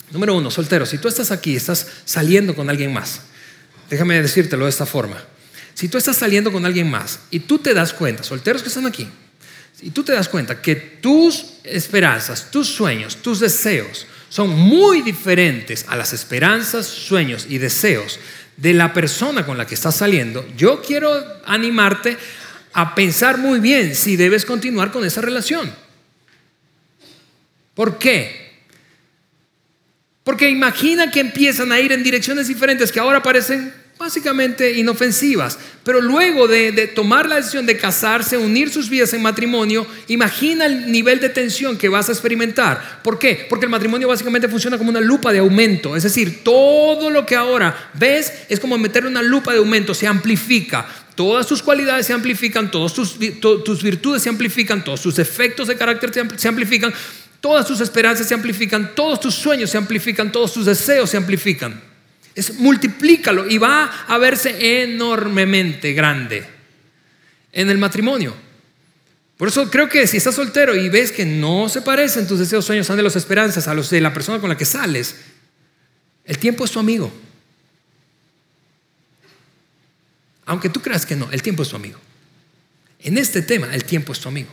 Número 0.09 0.33
uno, 0.33 0.49
soltero. 0.49 0.87
Si 0.87 0.97
tú 0.97 1.07
estás 1.09 1.29
aquí, 1.29 1.55
estás 1.55 1.87
saliendo 2.05 2.55
con 2.55 2.71
alguien 2.71 2.91
más, 2.91 3.21
déjame 3.87 4.19
decírtelo 4.19 4.65
de 4.65 4.71
esta 4.71 4.87
forma. 4.87 5.23
Si 5.75 5.89
tú 5.89 5.97
estás 5.97 6.17
saliendo 6.17 6.51
con 6.51 6.65
alguien 6.65 6.89
más 6.89 7.19
y 7.29 7.41
tú 7.41 7.59
te 7.59 7.73
das 7.73 7.93
cuenta, 7.93 8.23
solteros 8.23 8.63
que 8.63 8.69
están 8.69 8.87
aquí, 8.87 9.07
y 9.81 9.91
tú 9.91 10.03
te 10.03 10.13
das 10.13 10.29
cuenta 10.29 10.61
que 10.61 10.75
tus 10.75 11.45
esperanzas, 11.63 12.49
tus 12.49 12.69
sueños, 12.69 13.17
tus 13.17 13.41
deseos 13.41 14.07
son 14.29 14.49
muy 14.49 15.01
diferentes 15.01 15.85
a 15.89 15.97
las 15.97 16.13
esperanzas, 16.13 16.87
sueños 16.87 17.45
y 17.49 17.57
deseos 17.57 18.19
de 18.55 18.73
la 18.73 18.93
persona 18.93 19.45
con 19.45 19.57
la 19.57 19.67
que 19.67 19.75
estás 19.75 19.97
saliendo, 19.97 20.47
yo 20.55 20.81
quiero 20.81 21.11
animarte 21.45 22.17
a 22.71 22.95
pensar 22.95 23.37
muy 23.37 23.59
bien 23.59 23.95
si 23.95 24.15
debes 24.15 24.45
continuar 24.45 24.91
con 24.91 25.03
esa 25.03 25.21
relación. 25.21 25.73
¿Por 27.73 27.99
qué? 27.99 28.63
Porque 30.23 30.49
imagina 30.49 31.11
que 31.11 31.19
empiezan 31.19 31.73
a 31.73 31.79
ir 31.81 31.91
en 31.91 32.01
direcciones 32.01 32.47
diferentes 32.47 32.93
que 32.93 32.99
ahora 33.01 33.21
parecen 33.21 33.73
básicamente 33.97 34.73
inofensivas. 34.73 35.57
Pero 35.83 36.01
luego 36.01 36.47
de, 36.47 36.87
tomar 36.87 37.27
la 37.27 37.37
decisión 37.37 37.65
de 37.65 37.77
casarse, 37.77 38.37
unir 38.37 38.69
sus 38.69 38.89
vidas 38.89 39.13
en 39.13 39.21
matrimonio, 39.21 39.85
imagina 40.07 40.65
el 40.65 40.91
nivel 40.91 41.19
de 41.19 41.29
tensión 41.29 41.77
que 41.77 41.89
vas 41.89 42.09
a 42.09 42.11
experimentar. 42.11 43.01
¿Por 43.03 43.19
qué? 43.19 43.45
Porque 43.49 43.65
el 43.65 43.71
matrimonio 43.71 44.07
básicamente 44.07 44.49
funciona 44.49 44.77
como 44.77 44.89
una 44.89 45.01
lupa 45.01 45.31
de 45.31 45.39
aumento. 45.39 45.95
Es 45.95 46.03
decir, 46.03 46.43
todo 46.43 47.09
lo 47.09 47.25
que 47.25 47.35
ahora 47.35 47.91
ves 47.93 48.33
es 48.49 48.59
como 48.59 48.77
meterle 48.77 49.09
una 49.09 49.21
lupa 49.21 49.51
de 49.51 49.59
aumento, 49.59 49.93
se 49.93 50.07
amplifica. 50.07 50.85
Todas 51.15 51.47
tus 51.47 51.63
cualidades 51.63 52.07
se 52.07 52.13
amplifican, 52.13 52.69
todas 52.69 52.93
tus, 52.93 53.17
tus 53.39 53.83
virtudes 53.83 54.21
se 54.21 54.29
amplifican, 54.29 54.83
todos 54.83 55.01
tus 55.01 55.17
efectos 55.17 55.69
de 55.69 55.77
carácter 55.77 56.11
se 56.35 56.47
amplifican, 56.49 56.93
todas 57.39 57.65
tus 57.65 57.79
esperanzas 57.79 58.27
se 58.27 58.33
amplifican, 58.33 58.93
todos 58.93 59.21
tus 59.21 59.33
sueños 59.33 59.69
se 59.69 59.77
amplifican, 59.77 60.29
todos 60.31 60.51
tus 60.51 60.65
deseos 60.65 61.09
se 61.09 61.15
amplifican. 61.15 61.94
Es 62.35 62.59
multiplícalo 62.59 63.49
y 63.49 63.57
va 63.57 63.85
a 64.07 64.17
verse 64.17 64.83
enormemente 64.83 65.93
grande 65.93 66.45
en 67.53 67.69
el 67.69 67.77
matrimonio. 67.77 68.35
Por 69.37 69.47
eso 69.47 69.69
creo 69.69 69.89
que 69.89 70.05
si 70.07 70.17
estás 70.17 70.35
soltero 70.35 70.75
y 70.75 70.89
ves 70.89 71.11
que 71.11 71.25
no 71.25 71.67
se 71.69 71.81
parecen 71.81 72.27
tus 72.27 72.39
deseos, 72.39 72.65
sueños, 72.65 72.89
anhelos, 72.89 73.15
esperanzas 73.15 73.67
a 73.67 73.73
los 73.73 73.89
de 73.89 74.01
la 74.01 74.13
persona 74.13 74.39
con 74.39 74.49
la 74.49 74.57
que 74.57 74.65
sales, 74.65 75.15
el 76.25 76.37
tiempo 76.37 76.65
es 76.65 76.71
tu 76.71 76.79
amigo. 76.79 77.11
Aunque 80.45 80.69
tú 80.69 80.81
creas 80.81 81.05
que 81.05 81.15
no, 81.15 81.29
el 81.31 81.41
tiempo 81.41 81.63
es 81.63 81.69
tu 81.69 81.75
amigo. 81.75 81.99
En 82.99 83.17
este 83.17 83.41
tema, 83.41 83.73
el 83.73 83.83
tiempo 83.83 84.13
es 84.13 84.19
tu 84.19 84.29
amigo. 84.29 84.49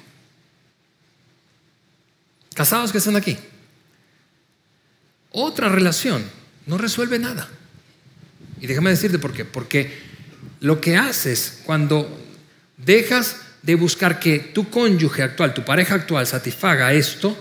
Casados 2.54 2.92
que 2.92 2.98
están 2.98 3.16
aquí. 3.16 3.36
Otra 5.30 5.68
relación 5.68 6.24
no 6.66 6.76
resuelve 6.76 7.18
nada. 7.18 7.48
Y 8.62 8.68
déjame 8.68 8.90
decirte 8.90 9.18
por 9.18 9.32
qué. 9.32 9.44
Porque 9.44 9.90
lo 10.60 10.80
que 10.80 10.96
haces 10.96 11.60
cuando 11.64 12.08
dejas 12.76 13.36
de 13.62 13.74
buscar 13.74 14.20
que 14.20 14.38
tu 14.38 14.70
cónyuge 14.70 15.24
actual, 15.24 15.52
tu 15.52 15.64
pareja 15.64 15.96
actual 15.96 16.26
satisfaga 16.28 16.92
esto, 16.92 17.36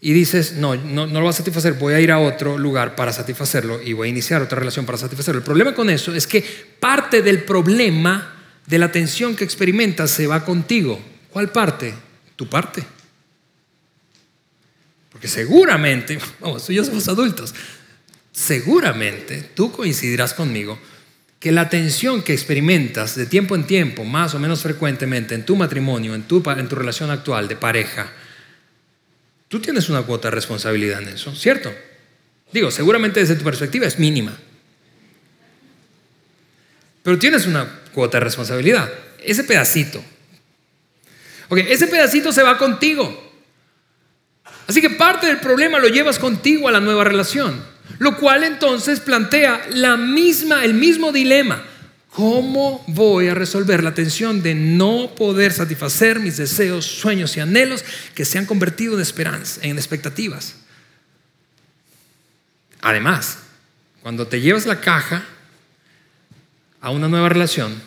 y 0.00 0.12
dices, 0.12 0.54
no, 0.54 0.76
no, 0.76 1.06
no, 1.06 1.20
lo 1.20 1.26
vas 1.26 1.34
a 1.34 1.38
satisfacer, 1.38 1.74
voy 1.74 1.94
a 1.94 2.00
ir 2.00 2.10
a 2.10 2.20
otro 2.20 2.56
lugar 2.56 2.94
para 2.94 3.12
satisfacerlo 3.12 3.82
y 3.82 3.92
voy 3.92 4.08
a 4.08 4.10
iniciar 4.10 4.40
otra 4.40 4.58
relación 4.58 4.86
para 4.86 4.96
satisfacerlo. 4.96 5.40
El 5.40 5.44
problema 5.44 5.74
con 5.74 5.90
eso 5.90 6.14
es 6.14 6.26
que 6.26 6.42
parte 6.78 7.20
del 7.20 7.42
problema 7.42 8.36
de 8.66 8.78
la 8.78 8.90
tensión 8.90 9.36
que 9.36 9.44
experimentas 9.44 10.10
se 10.10 10.26
va 10.26 10.44
contigo. 10.44 10.98
¿Cuál 11.30 11.50
parte? 11.50 11.92
Tu 12.36 12.48
parte. 12.48 12.82
Porque 15.10 15.28
seguramente, 15.28 16.18
vamos, 16.40 16.64
tú 16.64 16.72
y 16.72 16.82
somos 16.82 17.06
adultos, 17.08 17.54
seguramente 18.40 19.50
tú 19.54 19.72
coincidirás 19.72 20.34
conmigo 20.34 20.78
que 21.38 21.52
la 21.52 21.68
tensión 21.68 22.22
que 22.22 22.32
experimentas 22.32 23.16
de 23.16 23.26
tiempo 23.26 23.54
en 23.54 23.66
tiempo, 23.66 24.04
más 24.04 24.34
o 24.34 24.38
menos 24.38 24.62
frecuentemente 24.62 25.34
en 25.34 25.44
tu 25.44 25.56
matrimonio, 25.56 26.14
en 26.14 26.22
tu, 26.24 26.42
en 26.50 26.68
tu 26.68 26.76
relación 26.76 27.10
actual 27.10 27.48
de 27.48 27.56
pareja, 27.56 28.12
Tú 29.50 29.58
tienes 29.58 29.88
una 29.88 30.02
cuota 30.02 30.28
de 30.28 30.36
responsabilidad 30.36 31.02
en 31.02 31.08
eso, 31.08 31.34
¿cierto? 31.34 31.74
Digo, 32.52 32.70
seguramente 32.70 33.18
desde 33.18 33.34
tu 33.34 33.42
perspectiva 33.42 33.84
es 33.84 33.98
mínima. 33.98 34.38
Pero 37.02 37.18
tienes 37.18 37.46
una 37.46 37.68
cuota 37.92 38.18
de 38.18 38.24
responsabilidad. 38.26 38.88
Ese 39.18 39.42
pedacito. 39.42 40.04
Ok, 41.48 41.58
ese 41.66 41.88
pedacito 41.88 42.30
se 42.30 42.44
va 42.44 42.58
contigo. 42.58 43.32
Así 44.68 44.80
que 44.80 44.90
parte 44.90 45.26
del 45.26 45.38
problema 45.38 45.80
lo 45.80 45.88
llevas 45.88 46.20
contigo 46.20 46.68
a 46.68 46.70
la 46.70 46.78
nueva 46.78 47.02
relación. 47.02 47.60
Lo 48.00 48.16
cual 48.16 48.44
entonces 48.44 48.98
plantea 48.98 49.68
la 49.74 49.98
misma, 49.98 50.64
el 50.64 50.72
mismo 50.72 51.12
dilema. 51.12 51.62
¿Cómo 52.08 52.82
voy 52.88 53.28
a 53.28 53.34
resolver 53.34 53.84
la 53.84 53.92
tensión 53.92 54.42
de 54.42 54.54
no 54.54 55.14
poder 55.14 55.52
satisfacer 55.52 56.18
mis 56.18 56.38
deseos, 56.38 56.86
sueños 56.86 57.36
y 57.36 57.40
anhelos 57.40 57.84
que 58.14 58.24
se 58.24 58.38
han 58.38 58.46
convertido 58.46 58.94
en 58.94 59.02
esperanza, 59.02 59.60
en 59.62 59.76
expectativas? 59.76 60.56
Además, 62.80 63.36
cuando 64.00 64.26
te 64.26 64.40
llevas 64.40 64.64
la 64.64 64.80
caja 64.80 65.22
a 66.80 66.90
una 66.90 67.06
nueva 67.06 67.28
relación, 67.28 67.82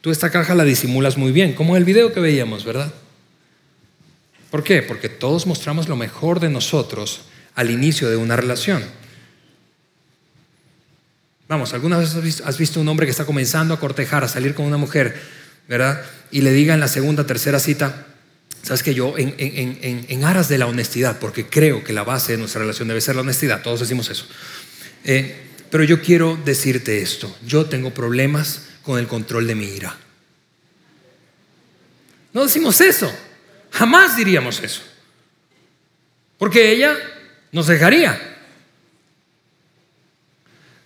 tú 0.00 0.10
esta 0.10 0.30
caja 0.30 0.54
la 0.54 0.64
disimulas 0.64 1.18
muy 1.18 1.32
bien, 1.32 1.52
como 1.52 1.76
en 1.76 1.82
el 1.82 1.84
video 1.84 2.14
que 2.14 2.20
veíamos, 2.20 2.64
¿verdad? 2.64 2.94
¿Por 4.50 4.64
qué? 4.64 4.80
Porque 4.80 5.10
todos 5.10 5.46
mostramos 5.46 5.86
lo 5.86 5.96
mejor 5.96 6.40
de 6.40 6.48
nosotros 6.48 7.20
al 7.54 7.70
inicio 7.70 8.08
de 8.08 8.16
una 8.16 8.34
relación. 8.34 8.82
Vamos, 11.48 11.72
¿alguna 11.72 11.96
vez 11.96 12.14
has 12.44 12.58
visto 12.58 12.78
un 12.78 12.88
hombre 12.88 13.06
que 13.06 13.10
está 13.10 13.24
comenzando 13.24 13.72
a 13.72 13.80
cortejar, 13.80 14.22
a 14.22 14.28
salir 14.28 14.54
con 14.54 14.66
una 14.66 14.76
mujer, 14.76 15.18
¿verdad? 15.66 16.04
Y 16.30 16.42
le 16.42 16.52
diga 16.52 16.74
en 16.74 16.80
la 16.80 16.88
segunda, 16.88 17.26
tercera 17.26 17.58
cita, 17.58 18.06
sabes 18.62 18.82
que 18.82 18.92
yo, 18.92 19.14
en, 19.16 20.24
aras 20.24 20.50
de 20.50 20.58
la 20.58 20.66
honestidad, 20.66 21.18
porque 21.18 21.46
creo 21.46 21.82
que 21.82 21.94
la 21.94 22.04
base 22.04 22.32
de 22.32 22.38
nuestra 22.38 22.60
relación 22.60 22.86
debe 22.88 23.00
ser 23.00 23.16
la 23.16 23.22
honestidad, 23.22 23.62
todos 23.62 23.80
decimos 23.80 24.10
eso. 24.10 24.26
Eh, 25.04 25.36
pero 25.70 25.84
yo 25.84 26.02
quiero 26.02 26.38
decirte 26.44 27.00
esto, 27.00 27.34
yo 27.46 27.64
tengo 27.64 27.94
problemas 27.94 28.66
con 28.82 28.98
el 28.98 29.06
control 29.06 29.46
de 29.46 29.54
mi 29.54 29.68
ira. 29.68 29.96
No 32.34 32.42
decimos 32.42 32.78
eso, 32.82 33.10
jamás 33.70 34.18
diríamos 34.18 34.62
eso, 34.62 34.82
porque 36.36 36.72
ella 36.72 36.94
nos 37.52 37.68
dejaría. 37.68 38.37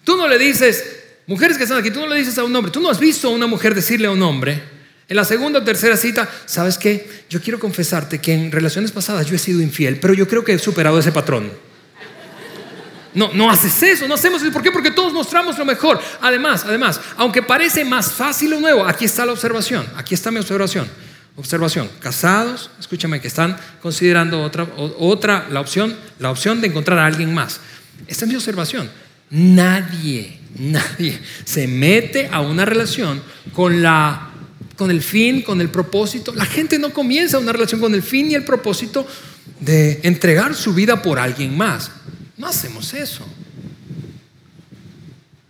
Tú 0.05 0.17
no 0.17 0.27
le 0.27 0.39
dices, 0.39 0.85
mujeres 1.27 1.57
que 1.57 1.65
están 1.65 1.79
aquí, 1.79 1.91
tú 1.91 2.01
no 2.01 2.07
le 2.07 2.17
dices 2.17 2.37
a 2.39 2.45
un 2.45 2.55
hombre, 2.55 2.73
tú 2.73 2.81
no 2.81 2.91
has 2.91 2.99
visto 2.99 3.29
a 3.29 3.31
una 3.31 3.47
mujer 3.47 3.75
decirle 3.75 4.09
a 4.09 4.11
un 4.11 4.23
hombre, 4.23 4.63
en 5.09 5.17
la 5.17 5.25
segunda 5.25 5.59
o 5.59 5.63
tercera 5.63 5.97
cita, 5.97 6.29
¿sabes 6.47 6.79
qué? 6.79 7.25
Yo 7.29 7.41
quiero 7.41 7.59
confesarte 7.59 8.21
que 8.21 8.33
en 8.33 8.51
relaciones 8.51 8.93
pasadas 8.93 9.27
yo 9.27 9.37
he 9.37 9.39
sido 9.39 9.61
infiel, 9.61 9.99
pero 10.01 10.15
yo 10.15 10.27
creo 10.27 10.45
que 10.45 10.55
he 10.55 10.59
superado 10.59 10.99
ese 10.99 11.13
patrón. 11.13 11.53
No, 13.15 13.31
no 13.35 13.51
haces 13.51 13.83
eso, 13.83 14.09
no 14.09 14.15
hacemos 14.15 14.41
eso. 14.41 14.51
¿Por 14.51 14.63
qué? 14.63 14.73
Porque 14.73 14.91
todos 14.91 15.13
mostramos 15.13 15.59
lo 15.59 15.67
mejor. 15.67 16.01
Además, 16.21 16.65
además, 16.67 16.99
aunque 17.17 17.43
parece 17.43 17.85
más 17.85 18.11
fácil 18.11 18.51
lo 18.51 18.61
nuevo, 18.61 18.87
aquí 18.87 19.05
está 19.05 19.27
la 19.27 19.33
observación, 19.33 19.87
aquí 19.97 20.15
está 20.15 20.31
mi 20.31 20.39
observación. 20.39 20.89
Observación, 21.37 21.91
casados, 22.01 22.71
escúchame, 22.79 23.21
que 23.21 23.29
están 23.29 23.57
considerando 23.81 24.43
otra, 24.43 24.67
otra 24.77 25.47
la 25.51 25.61
opción, 25.61 25.97
la 26.19 26.31
opción 26.31 26.61
de 26.61 26.69
encontrar 26.69 26.99
a 26.99 27.07
alguien 27.07 27.33
más. 27.33 27.61
Esta 28.07 28.25
es 28.25 28.31
mi 28.31 28.37
observación. 28.37 28.91
Nadie, 29.33 30.39
nadie 30.59 31.19
se 31.45 31.67
mete 31.67 32.29
a 32.31 32.43
una 32.43 32.67
relación 32.67 33.23
con 33.55 33.83
la 33.83 34.29
con 34.77 34.91
el 34.91 35.03
fin, 35.03 35.43
con 35.43 35.61
el 35.61 35.71
propósito. 35.71 36.35
La 36.35 36.45
gente 36.45 36.79
no 36.79 36.93
comienza 36.93 37.39
una 37.39 37.53
relación 37.53 37.81
con 37.81 37.95
el 37.95 38.03
fin 38.03 38.31
y 38.31 38.35
el 38.35 38.45
propósito 38.45 39.07
de 39.61 40.01
entregar 40.03 40.55
su 40.55 40.75
vida 40.75 41.01
por 41.01 41.19
alguien 41.19 41.57
más. 41.57 41.91
No 42.37 42.47
hacemos 42.47 42.93
eso. 42.93 43.27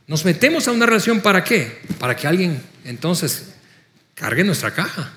Nos 0.07 0.25
metemos 0.25 0.69
a 0.69 0.73
una 0.73 0.87
relación 0.87 1.21
para 1.21 1.43
qué? 1.43 1.81
Para 1.99 2.15
que 2.15 2.29
alguien 2.29 2.63
entonces 2.85 3.55
cargue 4.15 4.45
nuestra 4.45 4.73
caja. 4.73 5.13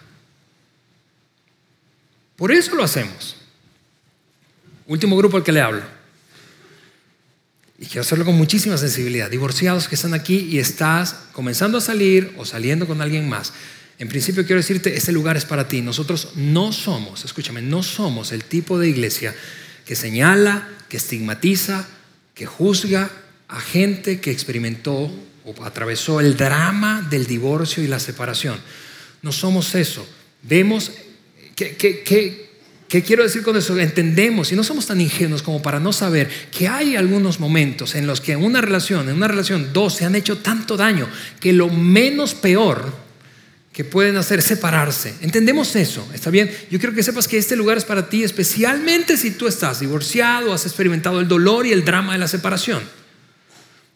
Por 2.36 2.52
eso 2.52 2.74
lo 2.74 2.84
hacemos. 2.84 3.36
Último 4.88 5.16
grupo 5.18 5.38
al 5.38 5.44
que 5.44 5.52
le 5.52 5.62
hablo. 5.62 5.82
Y 7.86 7.88
quiero 7.88 8.02
hacerlo 8.02 8.26
con 8.26 8.36
muchísima 8.36 8.80
sensibilidad. 8.80 9.30
Divorciados 9.30 9.88
que 9.88 9.94
están 9.94 10.16
aquí 10.16 10.48
y 10.50 10.58
estás 10.58 11.18
comenzando 11.34 11.78
a 11.78 11.82
salir 11.82 12.34
o 12.36 12.44
saliendo 12.44 12.88
con 12.88 13.00
alguien 13.00 13.30
más. 13.30 13.54
En 14.00 14.10
principio 14.10 14.44
quiero 14.44 14.60
decirte, 14.60 14.98
este 14.98 15.12
lugar 15.12 15.38
es 15.38 15.46
para 15.46 15.68
ti. 15.68 15.84
Nosotros 15.84 16.30
no 16.36 16.74
somos, 16.74 17.24
escúchame, 17.26 17.62
no 17.62 17.84
somos 17.84 18.32
el 18.32 18.44
tipo 18.44 18.80
de 18.80 18.90
iglesia 18.90 19.36
que 19.86 19.96
señala, 19.96 20.68
que 20.90 20.98
estigmatiza, 20.98 21.88
que 22.34 22.48
juzga 22.48 23.12
a 23.48 23.60
gente 23.60 24.20
que 24.20 24.32
experimentó 24.32 25.12
o 25.46 25.64
atravesó 25.64 26.20
el 26.20 26.36
drama 26.38 27.06
del 27.08 27.28
divorcio 27.28 27.84
y 27.84 27.88
la 27.88 28.00
separación. 28.00 28.60
No 29.22 29.32
somos 29.32 29.76
eso. 29.76 30.08
Vemos 30.42 30.92
que, 31.56 31.76
que, 31.76 32.45
¿Qué 32.88 33.02
quiero 33.02 33.24
decir 33.24 33.42
con 33.42 33.58
eso? 33.58 33.78
Entendemos 33.80 34.52
y 34.52 34.56
no 34.56 34.64
somos 34.64 34.86
tan 34.86 35.02
ingenuos 35.02 35.42
como 35.42 35.62
para 35.62 35.80
no 35.80 35.92
saber 35.92 36.30
que 36.52 36.68
hay 36.68 36.96
algunos 36.96 37.40
momentos 37.40 37.96
en 37.96 38.06
los 38.06 38.22
que 38.22 38.34
en 38.34 38.44
una 38.44 38.62
relación, 38.62 39.10
en 39.10 39.16
una 39.16 39.28
relación 39.28 39.74
dos, 39.74 39.96
se 39.96 40.06
han 40.06 40.16
hecho 40.16 40.38
tanto 40.38 40.78
daño 40.78 41.08
que 41.40 41.52
lo 41.52 41.70
menos 41.70 42.36
peor 42.36 43.06
que 43.74 43.84
pueden 43.84 44.16
hacer 44.16 44.40
es 44.40 44.46
separarse. 44.46 45.16
Entendemos 45.22 45.76
eso, 45.76 46.08
¿está 46.14 46.30
bien? 46.30 46.50
Yo 46.70 46.80
quiero 46.80 46.96
que 46.96 47.04
sepas 47.04 47.28
que 47.28 47.38
este 47.38 47.56
lugar 47.56 47.78
es 47.78 47.84
para 47.84 48.08
ti, 48.08 48.24
especialmente 48.24 49.18
si 49.18 49.32
tú 49.32 49.48
estás 49.48 49.82
divorciado, 49.82 50.54
has 50.54 50.66
experimentado 50.66 51.20
el 51.20 51.28
dolor 51.28 51.66
y 51.66 51.74
el 51.74 51.84
drama 51.84 52.14
de 52.14 52.20
la 52.20 52.28
separación. 52.28 52.82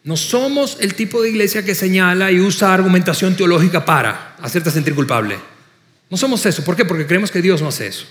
No 0.02 0.16
somos 0.16 0.78
el 0.80 0.94
tipo 0.94 1.22
de 1.22 1.30
iglesia 1.30 1.64
que 1.64 1.74
señala 1.74 2.32
y 2.32 2.40
usa 2.40 2.74
argumentación 2.74 3.36
teológica 3.36 3.84
para 3.84 4.36
hacerte 4.42 4.70
sentir 4.70 4.94
culpable. 4.94 5.38
No 6.10 6.16
somos 6.16 6.44
eso. 6.44 6.64
¿Por 6.64 6.74
qué? 6.74 6.84
Porque 6.84 7.06
creemos 7.06 7.30
que 7.30 7.40
Dios 7.40 7.62
no 7.62 7.68
hace 7.68 7.86
eso. 7.86 8.06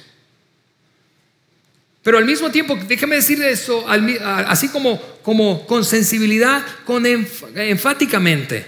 Pero 2.02 2.18
al 2.18 2.26
mismo 2.26 2.50
tiempo, 2.50 2.78
déjame 2.88 3.18
decir 3.18 3.42
eso, 3.42 3.86
así 3.88 4.70
como, 4.70 5.02
como 5.22 5.68
con 5.68 5.84
sensibilidad, 5.84 6.64
con 6.86 7.06
enfáticamente. 7.06 8.66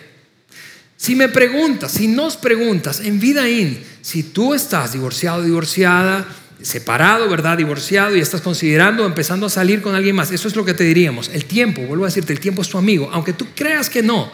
Si 0.98 1.15
me 1.15 1.30
preguntas, 1.30 1.94
si 1.94 2.08
nos 2.08 2.38
preguntas 2.38 3.00
en 3.00 3.20
vida 3.20 3.50
in, 3.50 3.82
si 4.02 4.24
tú 4.24 4.54
estás 4.54 4.94
divorciado, 4.94 5.41
divorciada, 5.41 6.28
separado, 6.62 7.28
¿verdad? 7.30 7.58
Divorciado 7.58 8.15
y 8.15 8.20
estás 8.20 8.41
considerando 8.41 9.06
empezando 9.06 9.48
a 9.48 9.50
salir 9.50 9.82
con 9.82 9.96
alguien 9.96 10.15
más, 10.15 10.32
eso 10.32 10.48
es 10.48 10.56
lo 10.56 10.65
que 10.65 10.74
te 10.74 10.84
diríamos. 10.84 11.30
El 11.30 11.46
tiempo, 11.46 11.82
vuelvo 11.82 12.04
a 12.04 12.08
decirte, 12.08 12.34
el 12.34 12.39
tiempo 12.39 12.62
es 12.62 12.70
tu 12.70 12.78
amigo, 12.78 13.10
aunque 13.12 13.34
tú 13.34 13.48
creas 13.56 13.89
que 13.89 14.04
no. 14.04 14.32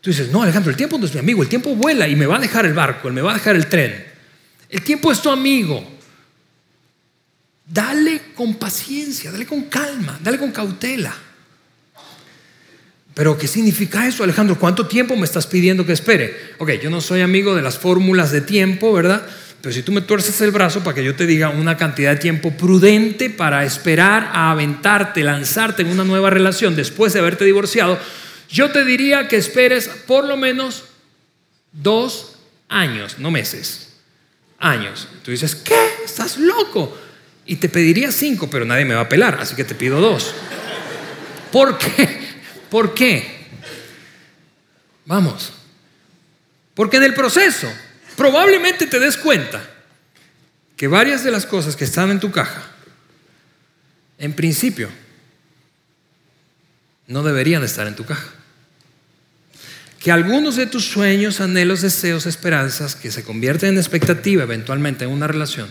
Tú 0.00 0.10
dices, 0.10 0.30
no, 0.30 0.42
Alejandro, 0.42 0.70
el 0.70 0.76
tiempo 0.76 0.98
no 0.98 1.06
es 1.06 1.14
mi 1.14 1.20
amigo, 1.20 1.42
el 1.42 1.48
tiempo 1.48 1.74
vuela 1.74 2.06
y 2.06 2.14
me 2.14 2.26
va 2.26 2.36
a 2.36 2.40
dejar 2.40 2.66
el 2.66 2.74
barco, 2.74 3.10
me 3.10 3.22
va 3.22 3.32
a 3.32 3.34
dejar 3.34 3.56
el 3.56 3.66
tren. 3.66 4.04
El 4.68 4.82
tiempo 4.82 5.10
es 5.10 5.20
tu 5.20 5.30
amigo. 5.30 5.95
Dale 7.66 8.32
con 8.34 8.54
paciencia, 8.54 9.32
dale 9.32 9.44
con 9.44 9.64
calma, 9.64 10.18
dale 10.22 10.38
con 10.38 10.52
cautela. 10.52 11.14
Pero 13.12 13.36
¿qué 13.36 13.48
significa 13.48 14.06
eso, 14.06 14.22
Alejandro? 14.22 14.58
¿Cuánto 14.58 14.86
tiempo 14.86 15.16
me 15.16 15.24
estás 15.24 15.46
pidiendo 15.46 15.86
que 15.86 15.92
espere? 15.92 16.54
Ok, 16.58 16.72
yo 16.82 16.90
no 16.90 17.00
soy 17.00 17.22
amigo 17.22 17.54
de 17.54 17.62
las 17.62 17.78
fórmulas 17.78 18.30
de 18.30 18.42
tiempo, 18.42 18.92
¿verdad? 18.92 19.26
Pero 19.62 19.74
si 19.74 19.82
tú 19.82 19.90
me 19.90 20.02
tuerces 20.02 20.40
el 20.42 20.50
brazo 20.50 20.84
para 20.84 20.94
que 20.94 21.02
yo 21.02 21.16
te 21.16 21.26
diga 21.26 21.48
una 21.48 21.76
cantidad 21.76 22.12
de 22.12 22.20
tiempo 22.20 22.52
prudente 22.52 23.30
para 23.30 23.64
esperar 23.64 24.30
a 24.32 24.50
aventarte, 24.50 25.24
lanzarte 25.24 25.82
en 25.82 25.88
una 25.88 26.04
nueva 26.04 26.30
relación 26.30 26.76
después 26.76 27.14
de 27.14 27.20
haberte 27.20 27.44
divorciado, 27.44 27.98
yo 28.48 28.70
te 28.70 28.84
diría 28.84 29.28
que 29.28 29.36
esperes 29.36 29.88
por 30.06 30.24
lo 30.24 30.36
menos 30.36 30.84
dos 31.72 32.36
años, 32.68 33.18
no 33.18 33.30
meses, 33.30 33.94
años. 34.58 35.08
Tú 35.24 35.30
dices, 35.30 35.54
¿qué? 35.56 35.74
¿Estás 36.04 36.36
loco? 36.36 36.96
Y 37.46 37.56
te 37.56 37.68
pediría 37.68 38.10
cinco, 38.10 38.50
pero 38.50 38.64
nadie 38.64 38.84
me 38.84 38.94
va 38.94 39.02
a 39.02 39.08
pelar, 39.08 39.38
así 39.40 39.54
que 39.54 39.64
te 39.64 39.74
pido 39.74 40.00
dos. 40.00 40.34
¿Por 41.52 41.78
qué? 41.78 42.18
¿Por 42.70 42.92
qué? 42.92 43.36
Vamos. 45.04 45.52
Porque 46.74 46.98
en 46.98 47.04
el 47.04 47.14
proceso 47.14 47.72
probablemente 48.16 48.86
te 48.86 48.98
des 48.98 49.16
cuenta 49.16 49.62
que 50.76 50.88
varias 50.88 51.24
de 51.24 51.30
las 51.30 51.46
cosas 51.46 51.76
que 51.76 51.84
están 51.84 52.10
en 52.10 52.20
tu 52.20 52.30
caja, 52.30 52.62
en 54.18 54.32
principio, 54.34 54.90
no 57.06 57.22
deberían 57.22 57.62
estar 57.64 57.86
en 57.86 57.94
tu 57.94 58.04
caja. 58.04 58.28
Que 60.00 60.12
algunos 60.12 60.56
de 60.56 60.66
tus 60.66 60.84
sueños, 60.84 61.40
anhelos, 61.40 61.80
deseos, 61.80 62.26
esperanzas, 62.26 62.94
que 62.94 63.10
se 63.10 63.24
convierten 63.24 63.70
en 63.70 63.78
expectativa 63.78 64.42
eventualmente 64.42 65.04
en 65.04 65.10
una 65.10 65.26
relación, 65.26 65.68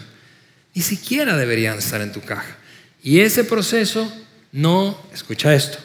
ni 0.76 0.82
siquiera 0.82 1.38
deberían 1.38 1.80
estar 1.80 2.02
en 2.02 2.12
tu 2.12 2.22
caja. 2.22 2.58
Y 3.02 3.22
ese 3.22 3.46
proceso 3.46 4.12
no, 4.52 5.02
escucha 5.14 5.56
esto, 5.56 5.80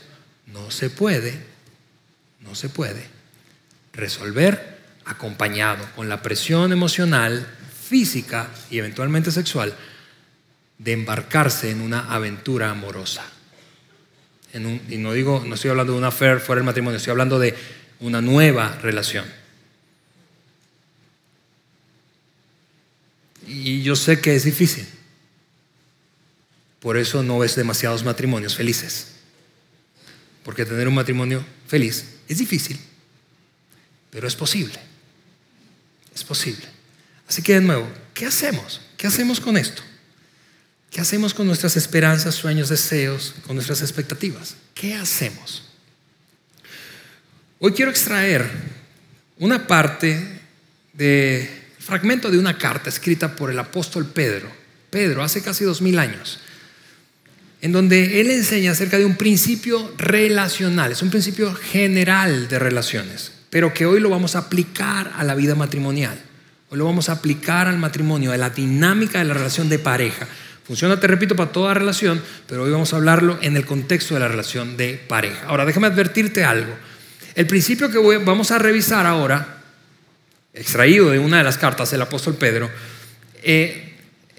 no 0.53 0.70
se 0.70 0.90
puede, 0.90 1.38
no 2.40 2.55
se 2.55 2.68
puede 2.68 3.07
resolver 3.92 4.79
acompañado 5.05 5.87
con 5.94 6.09
la 6.09 6.22
presión 6.22 6.72
emocional, 6.72 7.46
física 7.88 8.48
y 8.70 8.79
eventualmente 8.79 9.31
sexual 9.31 9.74
de 10.79 10.92
embarcarse 10.92 11.70
en 11.70 11.81
una 11.81 12.12
aventura 12.12 12.70
amorosa. 12.70 13.24
y 14.53 14.96
no 14.96 15.12
digo, 15.12 15.44
no 15.46 15.55
estoy 15.55 15.70
hablando 15.70 15.92
de 15.92 15.98
una 15.98 16.09
affair 16.09 16.40
fuera 16.40 16.59
del 16.59 16.66
matrimonio, 16.66 16.96
estoy 16.96 17.12
hablando 17.12 17.38
de 17.38 17.55
una 18.00 18.20
nueva 18.20 18.79
relación. 18.83 19.24
Y 23.46 23.83
yo 23.83 23.96
sé 23.96 24.20
que 24.20 24.35
es 24.35 24.44
difícil. 24.44 24.87
Por 26.81 26.96
eso 26.96 27.22
no 27.22 27.38
ves 27.38 27.57
demasiados 27.57 28.05
matrimonios 28.05 28.57
felices. 28.57 29.09
Porque 30.44 30.64
tener 30.64 30.88
un 30.88 30.94
matrimonio 30.94 31.44
feliz 31.66 32.05
es 32.29 32.38
difícil, 32.38 32.79
pero 34.11 34.26
es 34.26 34.35
posible. 34.35 34.79
Es 36.14 36.24
posible. 36.24 36.66
Así 37.29 37.42
que 37.42 37.55
de 37.55 37.61
nuevo, 37.61 37.88
¿qué 38.14 38.26
hacemos? 38.26 38.81
¿Qué 38.96 39.07
hacemos 39.07 39.40
con 39.40 39.57
esto? 39.57 39.83
¿Qué 40.90 41.00
hacemos 41.00 41.35
con 41.35 41.46
nuestras 41.46 41.76
esperanzas, 41.76 42.35
sueños, 42.35 42.68
deseos, 42.68 43.35
con 43.46 43.55
nuestras 43.55 43.83
expectativas? 43.83 44.57
¿Qué 44.74 44.94
hacemos? 44.94 45.62
Hoy 47.61 47.72
quiero 47.72 47.90
extraer 47.90 48.50
una 49.38 49.66
parte 49.66 50.40
de 50.94 51.60
fragmento 51.81 52.31
de 52.31 52.38
una 52.38 52.57
carta 52.59 52.88
escrita 52.88 53.35
por 53.35 53.51
el 53.51 53.59
apóstol 53.59 54.07
Pedro. 54.07 54.49
Pedro, 54.90 55.23
hace 55.23 55.43
casi 55.43 55.64
dos 55.64 55.83
mil 55.83 55.99
años, 55.99 56.38
en 57.61 57.73
donde 57.73 58.21
él 58.21 58.31
enseña 58.31 58.73
acerca 58.73 58.99
de 58.99 59.05
un 59.05 59.16
principio 59.16 59.93
relacional, 59.99 60.93
es 60.93 61.03
un 61.03 61.11
principio 61.11 61.53
general 61.55 62.47
de 62.49 62.59
relaciones 62.59 63.33
pero 63.51 63.75
que 63.75 63.85
hoy 63.85 64.01
lo 64.01 64.09
vamos 64.09 64.37
a 64.37 64.40
aplicar 64.40 65.12
a 65.16 65.25
la 65.25 65.35
vida 65.35 65.57
matrimonial. 65.57 66.19
Hoy 66.71 66.79
lo 66.79 66.85
vamos 66.85 67.09
a 67.09 67.14
aplicar 67.14 67.66
al 67.66 67.79
matrimonio, 67.79 68.33
a 68.33 68.37
la 68.37 68.51
dinámica 68.51 69.19
de 69.19 69.25
la 69.25 69.35
relación 69.35 69.69
de 69.69 69.81
pareja. 69.81 70.27
Funciona, 70.64 71.01
te 71.01 71.09
repito, 71.09 71.35
para 71.35 71.51
toda 71.51 71.75
relación, 71.75 72.23
pero 72.47 72.62
hoy 72.62 72.71
vamos 72.71 72.93
a 72.93 72.97
hablarlo 72.97 73.38
en 73.43 73.57
el 73.57 73.66
contexto 73.66 74.14
de 74.14 74.21
la 74.21 74.29
relación 74.29 74.77
de 74.77 74.95
pareja. 75.09 75.47
Ahora, 75.49 75.64
déjame 75.64 75.88
advertirte 75.88 76.45
algo. 76.45 76.73
El 77.35 77.49
principio 77.49 77.90
que 77.90 77.99
vamos 78.19 78.53
a 78.53 78.59
revisar 78.59 79.05
ahora, 79.05 79.60
extraído 80.54 81.10
de 81.10 81.18
una 81.18 81.38
de 81.38 81.44
las 81.44 81.58
cartas 81.58 81.90
del 81.90 82.02
apóstol 82.02 82.34
Pedro, 82.34 82.70
eh, 83.42 83.94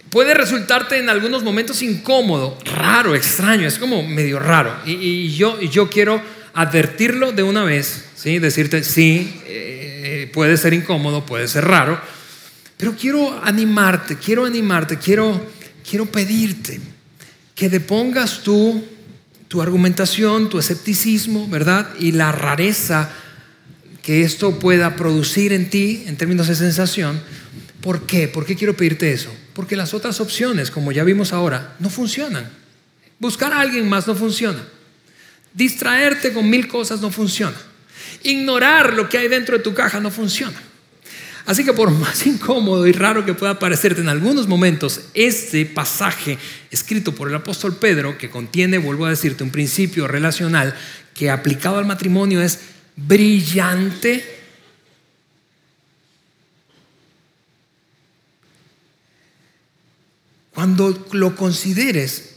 puede 0.09 0.33
resultarte 0.33 0.97
en 0.97 1.09
algunos 1.09 1.43
momentos 1.43 1.81
incómodo, 1.81 2.57
raro, 2.65 3.15
extraño, 3.15 3.67
es 3.67 3.79
como 3.79 4.03
medio 4.03 4.39
raro. 4.39 4.75
Y, 4.85 5.33
yo, 5.35 5.59
yo 5.61 5.89
quiero 5.89 6.21
advertirlo 6.53 7.31
de 7.31 7.43
una 7.43 7.63
vez 7.63 8.05
¿sí? 8.15 8.39
Decirte, 8.39 8.83
sí, 8.83 9.41
eh, 9.45 10.29
puede 10.33 10.57
ser 10.57 10.73
incómodo, 10.73 11.25
puede 11.25 11.47
ser 11.47 11.65
raro, 11.65 11.99
pero 12.77 12.95
quiero 12.95 13.41
animarte, 13.43 14.17
quiero 14.17 14.45
animarte, 14.45 14.97
quiero, 14.97 15.43
quiero 15.87 16.05
pedirte 16.05 16.79
que 17.55 17.69
depongas 17.69 18.41
tú 18.43 18.83
tu 19.51 19.61
argumentación, 19.61 20.47
tu 20.47 20.59
escepticismo, 20.59 21.45
¿verdad? 21.49 21.89
Y 21.99 22.13
la 22.13 22.31
rareza 22.31 23.09
que 24.01 24.23
esto 24.23 24.59
pueda 24.59 24.95
producir 24.95 25.53
en 25.53 25.69
ti 25.69 26.03
en 26.07 26.17
términos 26.17 26.47
de 26.47 26.55
sensación. 26.55 27.21
¿Por 27.81 28.05
qué? 28.05 28.27
¿Por 28.27 28.45
qué 28.45 28.55
quiero 28.55 28.75
pedirte 28.75 29.11
eso? 29.11 29.33
Porque 29.53 29.75
las 29.75 29.93
otras 29.93 30.19
opciones, 30.21 30.71
como 30.71 30.91
ya 30.91 31.03
vimos 31.03 31.33
ahora, 31.33 31.75
no 31.79 31.89
funcionan. 31.89 32.49
Buscar 33.19 33.53
a 33.53 33.61
alguien 33.61 33.87
más 33.87 34.07
no 34.07 34.15
funciona. 34.15 34.63
Distraerte 35.53 36.33
con 36.33 36.49
mil 36.49 36.67
cosas 36.67 37.01
no 37.01 37.11
funciona. 37.11 37.57
Ignorar 38.23 38.93
lo 38.93 39.09
que 39.09 39.17
hay 39.17 39.27
dentro 39.27 39.57
de 39.57 39.63
tu 39.63 39.73
caja 39.73 39.99
no 39.99 40.09
funciona. 40.09 40.59
Así 41.45 41.65
que 41.65 41.73
por 41.73 41.91
más 41.99 42.25
incómodo 42.25 42.87
y 42.87 42.91
raro 42.91 43.25
que 43.25 43.33
pueda 43.33 43.59
parecerte 43.59 44.01
en 44.01 44.09
algunos 44.09 44.47
momentos, 44.47 45.01
este 45.13 45.65
pasaje 45.65 46.37
escrito 46.69 47.13
por 47.13 47.29
el 47.29 47.35
apóstol 47.35 47.75
Pedro, 47.75 48.17
que 48.17 48.29
contiene, 48.29 48.77
vuelvo 48.77 49.05
a 49.05 49.09
decirte, 49.09 49.43
un 49.43 49.51
principio 49.51 50.07
relacional 50.07 50.75
que 51.13 51.29
aplicado 51.29 51.77
al 51.77 51.85
matrimonio 51.85 52.41
es 52.41 52.59
brillante, 52.95 54.23
cuando 60.53 61.07
lo 61.11 61.35
consideres, 61.35 62.35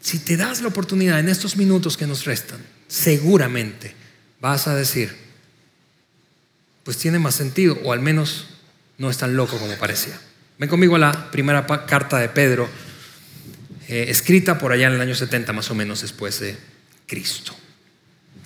si 0.00 0.18
te 0.18 0.36
das 0.36 0.60
la 0.60 0.68
oportunidad 0.68 1.20
en 1.20 1.28
estos 1.28 1.56
minutos 1.56 1.96
que 1.96 2.06
nos 2.06 2.24
restan, 2.24 2.60
seguramente 2.88 3.94
vas 4.40 4.66
a 4.66 4.74
decir, 4.74 5.16
pues 6.82 6.98
tiene 6.98 7.18
más 7.18 7.34
sentido, 7.34 7.78
o 7.84 7.92
al 7.92 8.00
menos 8.00 8.46
no 8.98 9.10
es 9.10 9.18
tan 9.18 9.36
loco 9.36 9.58
como 9.58 9.76
parecía. 9.76 10.18
Ven 10.58 10.68
conmigo 10.68 10.96
a 10.96 10.98
la 10.98 11.30
primera 11.30 11.66
carta 11.86 12.18
de 12.18 12.28
Pedro, 12.28 12.68
eh, 13.88 14.06
escrita 14.08 14.58
por 14.58 14.72
allá 14.72 14.86
en 14.86 14.94
el 14.94 15.00
año 15.00 15.14
70 15.14 15.52
más 15.52 15.70
o 15.70 15.74
menos 15.74 16.02
después 16.02 16.40
de 16.40 16.56
Cristo. 17.06 17.54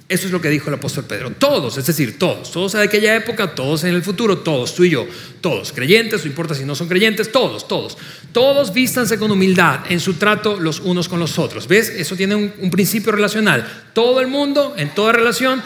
Eso 0.09 0.27
es 0.27 0.33
lo 0.33 0.41
que 0.41 0.49
dijo 0.49 0.69
el 0.69 0.75
apóstol 0.75 1.05
Pedro. 1.05 1.33
Todos, 1.33 1.77
es 1.77 1.85
decir, 1.85 2.19
todos, 2.19 2.51
todos 2.51 2.73
de 2.73 2.83
aquella 2.83 3.15
época, 3.15 3.55
todos 3.55 3.85
en 3.85 3.95
el 3.95 4.03
futuro, 4.03 4.39
todos, 4.39 4.75
tú 4.75 4.85
y 4.85 4.91
yo, 4.91 5.07
todos, 5.43 5.71
creyentes, 5.73 6.25
no 6.25 6.31
importa 6.31 6.55
si 6.55 6.65
no 6.65 6.75
son 6.75 6.89
creyentes, 6.89 7.31
todos, 7.31 7.69
todos, 7.69 7.99
todos 8.33 8.73
vístanse 8.73 9.19
con 9.19 9.31
humildad 9.31 9.81
en 9.91 10.01
su 10.01 10.15
trato 10.15 10.59
los 10.59 10.81
unos 10.81 11.11
con 11.11 11.21
los 11.21 11.39
otros. 11.39 11.69
¿Ves? 11.69 11.91
Eso 11.91 12.17
tiene 12.17 12.37
un 12.37 12.71
principio 12.71 13.13
relacional. 13.13 13.91
Todo 13.93 14.23
el 14.23 14.29
mundo, 14.29 14.75
en 14.79 14.95
toda 14.95 15.13
relación, 15.13 15.63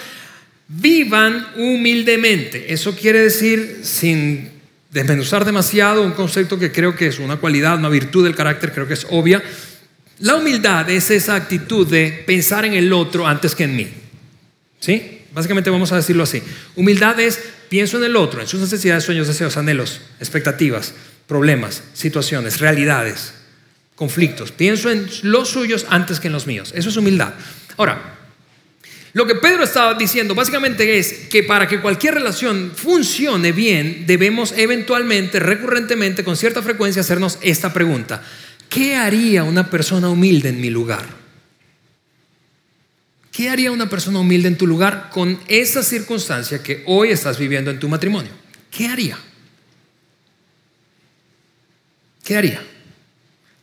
vivan 0.66 1.46
humildemente. 1.56 2.72
Eso 2.72 2.96
quiere 2.96 3.20
decir, 3.20 3.80
sin 3.82 4.50
desmenuzar 4.90 5.44
demasiado, 5.44 6.02
un 6.02 6.12
concepto 6.12 6.58
que 6.58 6.72
creo 6.72 6.96
que 6.96 7.06
es 7.06 7.20
una 7.20 7.36
cualidad, 7.36 7.78
una 7.78 7.88
virtud 7.88 8.24
del 8.24 8.34
carácter, 8.34 8.72
creo 8.72 8.88
que 8.88 8.94
es 8.94 9.06
obvia. 9.10 9.40
La 10.18 10.34
humildad 10.34 10.90
es 10.90 11.12
esa 11.12 11.36
actitud 11.36 11.86
de 11.86 12.24
pensar 12.26 12.64
en 12.64 12.74
el 12.74 12.92
otro 12.92 13.26
antes 13.26 13.54
que 13.54 13.64
en 13.64 13.76
mí. 13.76 14.01
¿Sí? 14.82 15.20
Básicamente 15.32 15.70
vamos 15.70 15.92
a 15.92 15.96
decirlo 15.96 16.24
así. 16.24 16.42
Humildad 16.74 17.20
es 17.20 17.40
pienso 17.68 17.98
en 17.98 18.04
el 18.04 18.16
otro, 18.16 18.40
en 18.40 18.48
sus 18.48 18.60
necesidades, 18.60 19.04
sueños, 19.04 19.28
deseos, 19.28 19.56
anhelos, 19.56 20.00
expectativas, 20.18 20.92
problemas, 21.28 21.84
situaciones, 21.94 22.58
realidades 22.60 23.32
conflictos. 23.94 24.50
Pienso 24.50 24.90
en 24.90 25.06
los 25.22 25.50
suyos 25.50 25.86
antes 25.88 26.18
que 26.18 26.26
en 26.26 26.32
los 26.32 26.48
míos. 26.48 26.72
Eso 26.74 26.88
es 26.88 26.96
humildad. 26.96 27.32
Ahora, 27.76 28.18
lo 29.12 29.24
que 29.24 29.36
Pedro 29.36 29.62
estaba 29.62 29.94
diciendo 29.94 30.34
básicamente 30.34 30.98
es 30.98 31.28
que 31.30 31.44
para 31.44 31.68
que 31.68 31.80
cualquier 31.80 32.14
relación 32.14 32.72
funcione 32.74 33.52
bien, 33.52 34.04
debemos 34.04 34.52
eventualmente, 34.56 35.38
recurrentemente, 35.38 36.24
con 36.24 36.36
cierta 36.36 36.60
frecuencia, 36.60 37.02
hacernos 37.02 37.38
esta 37.40 37.72
pregunta. 37.72 38.20
¿Qué 38.68 38.96
haría 38.96 39.44
una 39.44 39.70
persona 39.70 40.08
humilde 40.08 40.48
en 40.48 40.60
mi 40.60 40.70
lugar? 40.70 41.21
¿Qué 43.32 43.48
haría 43.48 43.72
una 43.72 43.88
persona 43.88 44.20
humilde 44.20 44.48
en 44.48 44.58
tu 44.58 44.66
lugar 44.66 45.08
con 45.10 45.40
esa 45.48 45.82
circunstancia 45.82 46.62
que 46.62 46.84
hoy 46.86 47.10
estás 47.10 47.38
viviendo 47.38 47.70
en 47.70 47.80
tu 47.80 47.88
matrimonio? 47.88 48.30
¿Qué 48.70 48.86
haría? 48.86 49.18
¿Qué 52.22 52.36
haría? 52.36 52.62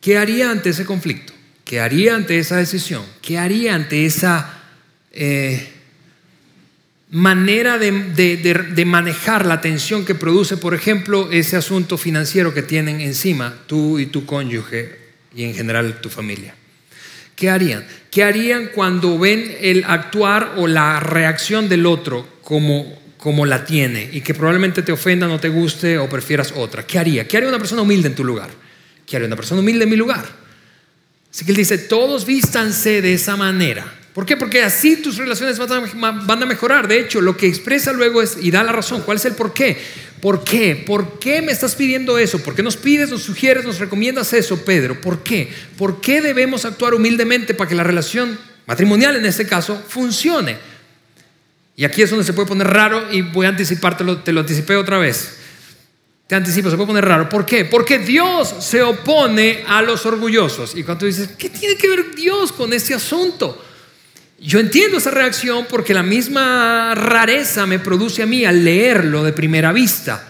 ¿Qué 0.02 0.18
haría 0.18 0.50
ante 0.50 0.70
ese 0.70 0.86
conflicto? 0.86 1.34
¿Qué 1.64 1.80
haría 1.80 2.16
ante 2.16 2.40
esa 2.40 2.58
decisión? 2.58 3.06
¿Qué 3.22 3.38
haría 3.38 3.76
ante 3.76 4.06
esa 4.06 4.60
eh, 5.12 5.70
manera 7.12 7.78
de, 7.78 8.84
manejar 8.86 9.46
la 9.46 9.62
tensión 9.62 10.06
que 10.06 10.16
produce, 10.16 10.58
por 10.58 10.74
ejemplo, 10.74 11.32
ese 11.32 11.58
asunto 11.58 11.98
financiero 11.98 12.54
que 12.54 12.64
tienen 12.64 13.02
encima 13.02 13.56
tú 13.68 14.00
y 14.00 14.08
tu 14.08 14.26
cónyuge 14.26 14.98
y 15.36 15.44
en 15.44 15.54
general 15.54 16.02
tu 16.02 16.10
familia. 16.10 16.56
¿Qué 17.40 17.50
harían? 17.50 17.88
¿Qué 18.12 18.22
harían 18.26 18.68
cuando 18.76 19.18
ven 19.18 19.56
el 19.62 19.86
actuar 19.86 20.56
o 20.58 20.68
la 20.68 21.00
reacción 21.00 21.70
del 21.70 21.86
otro 21.86 22.28
como, 22.42 23.00
como 23.18 23.46
la 23.46 23.64
tiene 23.64 24.10
y 24.12 24.20
que 24.20 24.34
probablemente 24.34 24.82
te 24.82 24.92
ofenda, 24.92 25.26
no 25.26 25.40
te 25.40 25.48
guste 25.48 25.98
o 25.98 26.10
prefieras 26.10 26.52
otra? 26.54 26.86
¿Qué 26.86 27.00
haría? 27.00 27.26
¿Qué 27.30 27.38
haría 27.38 27.48
una 27.48 27.58
persona 27.58 27.82
humilde 27.82 28.10
en 28.10 28.16
tu 28.16 28.26
lugar? 28.26 28.50
¿Qué 29.06 29.16
haría 29.16 29.28
una 29.28 29.38
persona 29.38 29.62
humilde 29.62 29.86
en 29.86 29.90
mi 29.90 29.96
lugar? 29.96 30.26
Así 31.32 31.46
que 31.46 31.52
él 31.52 31.58
dice, 31.58 31.78
todos 31.78 32.26
vístanse 32.26 33.02
de 33.02 33.14
esa 33.14 33.38
manera 33.38 33.99
¿Por 34.14 34.26
qué? 34.26 34.36
Porque 34.36 34.64
así 34.64 34.98
tus 34.98 35.18
relaciones 35.18 35.58
van 35.60 36.44
a 36.44 36.46
mejorar. 36.46 36.88
De 36.88 37.00
hecho, 37.00 37.22
lo 37.22 37.38
que 37.38 37.48
expresa 37.48 37.94
luego 37.94 38.22
es, 38.22 38.38
y 38.42 38.52
da 38.52 38.64
la 38.64 38.72
razón, 38.72 39.02
¿cuál 39.02 39.18
es 39.18 39.26
el 39.26 39.34
por 39.34 39.54
qué? 39.54 39.78
¿Por 40.20 40.44
qué? 40.44 40.76
¿Por 40.76 41.20
qué 41.20 41.42
me 41.42 41.52
estás 41.52 41.76
pidiendo 41.76 42.18
eso? 42.18 42.40
¿Por 42.40 42.56
qué 42.56 42.64
nos 42.64 42.76
pides, 42.76 43.10
nos 43.10 43.22
sugieres, 43.22 43.64
nos 43.64 43.80
recomiendas 43.80 44.34
eso, 44.34 44.58
Pedro? 44.66 45.00
¿Por 45.00 45.24
qué? 45.24 45.50
¿Por 45.78 46.02
qué 46.02 46.22
debemos 46.22 46.66
actuar 46.66 46.94
humildemente 46.94 47.54
para 47.54 47.70
que 47.70 47.76
la 47.76 47.84
relación 47.84 48.38
matrimonial, 48.66 49.16
en 49.16 49.26
este 49.26 49.46
caso, 49.46 49.82
funcione? 49.88 50.58
Y 51.76 51.86
aquí 51.86 52.02
es 52.02 52.10
donde 52.10 52.26
se 52.26 52.34
puede 52.34 52.48
poner 52.48 52.68
raro 52.68 53.14
y 53.14 53.22
voy 53.22 53.46
a 53.46 53.50
anticipártelo, 53.50 54.18
te 54.18 54.34
lo 54.34 54.42
anticipé 54.42 54.76
otra 54.76 54.98
vez. 54.98 55.38
Te 56.28 56.36
anticipo, 56.36 56.70
se 56.70 56.76
puede 56.76 56.88
poner 56.88 57.06
raro. 57.06 57.30
¿Por 57.30 57.46
qué? 57.46 57.64
Porque 57.64 58.00
Dios 58.00 58.54
se 58.60 58.84
opone 58.84 59.64
a 59.66 59.82
los 59.82 60.06
orgullosos. 60.06 60.76
Y 60.76 60.84
cuando 60.84 61.00
tú 61.00 61.06
dices, 61.06 61.30
¿qué 61.38 61.50
tiene 61.50 61.76
que 61.76 61.88
ver 61.88 62.14
Dios 62.14 62.52
con 62.52 62.74
este 62.74 62.94
asunto? 62.94 63.66
Yo 64.42 64.60
entiendo 64.60 64.98
esa 64.98 65.12
reacción 65.12 65.66
porque 65.70 65.94
la 65.94 66.04
misma 66.04 66.96
rareza 66.96 67.66
me 67.66 67.80
produce 67.80 68.24
a 68.24 68.26
mí 68.26 68.46
al 68.46 68.64
leerlo 68.64 69.24
de 69.24 69.34
primera 69.34 69.74
vista. 69.74 70.26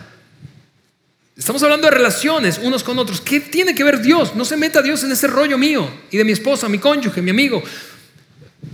Estamos 1.38 1.62
hablando 1.63 1.88
de 1.88 1.95
relaciones 1.95 2.60
unos 2.62 2.84
con 2.84 2.98
otros. 3.00 3.22
¿Qué 3.22 3.39
tiene 3.39 3.76
que 3.76 3.84
ver 3.84 4.02
Dios? 4.02 4.36
No 4.36 4.45
se 4.45 4.58
meta 4.58 4.82
Dios 4.82 5.04
en 5.04 5.12
ese 5.12 5.28
rollo 5.28 5.58
mío 5.58 5.89
y 6.12 6.17
de 6.17 6.26
mi 6.26 6.32
esposa, 6.32 6.67
mi 6.67 6.80
cónyuge, 6.80 7.22
mi 7.22 7.30
amigo. 7.30 7.63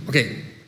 Ok, 0.06 0.16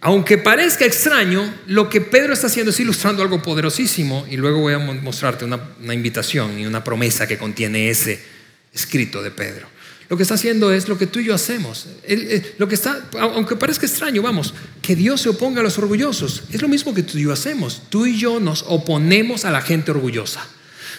aunque 0.03 0.39
parezca 0.39 0.85
extraño, 0.85 1.53
lo 1.67 1.89
que 1.89 2.01
Pedro 2.01 2.35
está 2.35 2.47
haciendo 2.47 2.71
es 2.71 2.79
ilustrando 2.79 3.23
algo 3.23 3.43
poderosísimo 3.43 4.27
y 4.31 4.37
luego 4.37 4.61
voy 4.61 4.75
a 4.75 4.79
mostrarte 4.79 5.45
una, 5.45 5.61
una 5.83 5.95
invitación 5.95 6.59
y 6.59 6.67
una 6.67 6.85
promesa 6.85 7.27
que 7.27 7.39
contiene 7.39 7.91
ese 7.91 8.23
escrito 8.73 9.23
de 9.23 9.31
Pedro. 9.31 9.67
Lo 10.09 10.17
que 10.17 10.23
está 10.23 10.35
haciendo 10.35 10.73
es 10.73 10.89
lo 10.89 10.97
que 10.97 11.07
tú 11.07 11.19
y 11.19 11.25
yo 11.25 11.35
hacemos. 11.35 11.87
lo 12.57 12.67
que 12.67 12.75
está, 12.75 13.09
aunque 13.21 13.57
parezca 13.57 13.85
extraño, 13.87 14.23
vamos, 14.23 14.55
que 14.81 14.97
Dios 14.97 15.21
se 15.21 15.29
oponga 15.29 15.61
a 15.61 15.63
los 15.63 15.77
orgullosos. 15.79 16.45
Es 16.51 16.63
lo 16.63 16.69
mismo 16.69 16.95
que 16.95 17.03
tú 17.03 17.19
y 17.19 17.25
yo 17.25 17.33
hacemos. 17.33 17.83
Tú 17.91 18.07
y 18.07 18.19
yo 18.19 18.41
nos 18.41 18.65
oponemos 18.67 19.45
a 19.45 19.51
la 19.51 19.61
gente 19.61 19.91
orgullosa. 19.91 20.47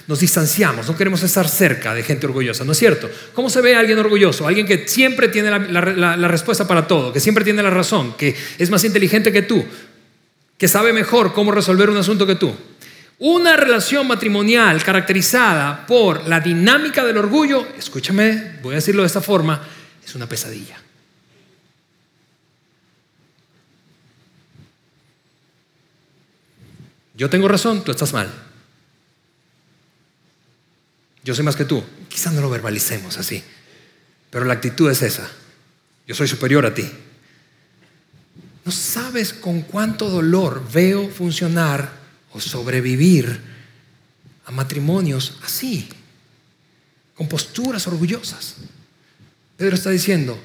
Nos 0.08 0.20
distanciamos, 0.20 0.88
no 0.88 0.96
queremos 0.96 1.22
estar 1.24 1.48
cerca 1.48 1.94
de 1.94 2.02
gente 2.02 2.26
orgullosa, 2.26 2.64
¿no 2.64 2.72
es 2.72 2.80
cierto? 2.80 3.10
¿Cómo 3.34 3.50
se 3.50 3.62
ve 3.62 3.76
alguien 3.76 4.00
orgulloso? 4.00 4.48
Alguien 4.48 4.66
que 4.66 4.88
siempre 4.88 5.28
tiene 5.28 5.52
la 5.52 6.28
respuesta 6.28 6.68
para 6.68 6.88
todo, 6.88 7.14
que 7.14 7.20
siempre 7.20 7.44
tiene 7.44 7.62
la 7.62 7.70
razón, 7.70 8.16
que 8.18 8.36
es 8.58 8.70
más 8.72 8.84
inteligente 8.84 9.32
que 9.32 9.44
tú, 9.44 9.64
que 10.58 10.68
sabe 10.68 10.94
mejor 10.94 11.34
cómo 11.34 11.52
resolver 11.52 11.90
un 11.92 11.98
asunto 11.98 12.26
que 12.26 12.36
tú. 12.36 12.56
Una 13.20 13.58
relación 13.58 14.08
matrimonial 14.08 14.82
caracterizada 14.82 15.86
por 15.86 16.26
la 16.26 16.40
dinámica 16.40 17.04
del 17.04 17.18
orgullo, 17.18 17.68
escúchame, 17.78 18.60
voy 18.62 18.74
a 18.74 18.76
decirlo 18.78 19.02
de 19.02 19.08
esta 19.08 19.20
forma, 19.20 19.62
es 20.04 20.16
una 20.16 20.28
pesadilla. 20.28 20.78
Yo 27.14 27.30
tengo 27.30 27.50
razón, 27.50 27.84
tú 27.84 27.92
estás 27.92 28.14
mal. 28.14 28.32
Yo 31.22 31.36
soy 31.36 31.44
más 31.44 31.58
que 31.58 31.66
tú. 31.66 31.84
Quizás 32.08 32.32
no 32.32 32.40
lo 32.40 32.50
verbalicemos 32.50 33.18
así, 33.18 33.44
pero 34.30 34.46
la 34.46 34.54
actitud 34.54 34.90
es 34.90 35.02
esa. 35.02 35.30
Yo 36.08 36.16
soy 36.16 36.30
superior 36.30 36.66
a 36.66 36.74
ti. 36.74 36.90
No 38.64 38.72
sabes 38.72 39.34
con 39.34 39.64
cuánto 39.64 40.10
dolor 40.10 40.64
veo 40.72 41.10
funcionar 41.10 41.99
o 42.34 42.40
sobrevivir 42.40 43.42
a 44.46 44.52
matrimonios 44.52 45.38
así, 45.44 45.88
con 47.16 47.28
posturas 47.28 47.88
orgullosas. 47.88 48.56
Pedro 49.58 49.76
está 49.76 49.90
diciendo, 49.90 50.40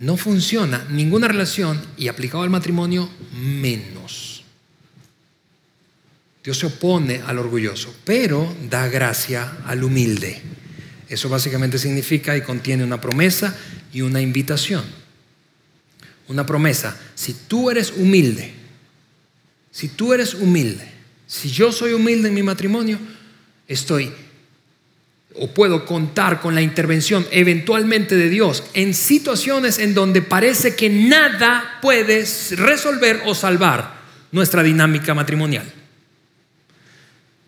no 0.00 0.16
funciona 0.16 0.86
ninguna 0.90 1.28
relación 1.28 1.80
y 1.96 2.08
aplicado 2.08 2.42
al 2.42 2.50
matrimonio 2.50 3.08
menos. 3.32 4.44
Dios 6.42 6.58
se 6.58 6.66
opone 6.66 7.22
al 7.24 7.38
orgulloso, 7.38 7.94
pero 8.04 8.54
da 8.68 8.88
gracia 8.88 9.58
al 9.64 9.82
humilde. 9.82 10.42
Eso 11.08 11.28
básicamente 11.28 11.78
significa 11.78 12.36
y 12.36 12.42
contiene 12.42 12.84
una 12.84 13.00
promesa 13.00 13.56
y 13.92 14.02
una 14.02 14.20
invitación. 14.20 14.84
Una 16.28 16.44
promesa, 16.44 16.98
si 17.14 17.32
tú 17.32 17.70
eres 17.70 17.92
humilde, 17.96 18.52
si 19.70 19.88
tú 19.88 20.12
eres 20.12 20.34
humilde, 20.34 20.93
si 21.26 21.50
yo 21.50 21.72
soy 21.72 21.92
humilde 21.92 22.28
en 22.28 22.34
mi 22.34 22.42
matrimonio, 22.42 22.98
estoy 23.66 24.12
o 25.36 25.48
puedo 25.48 25.84
contar 25.84 26.40
con 26.40 26.54
la 26.54 26.62
intervención 26.62 27.26
eventualmente 27.32 28.16
de 28.16 28.28
Dios 28.28 28.62
en 28.74 28.94
situaciones 28.94 29.78
en 29.78 29.94
donde 29.94 30.22
parece 30.22 30.76
que 30.76 30.88
nada 30.88 31.78
puede 31.82 32.24
resolver 32.52 33.22
o 33.26 33.34
salvar 33.34 34.00
nuestra 34.30 34.62
dinámica 34.62 35.12
matrimonial. 35.14 35.70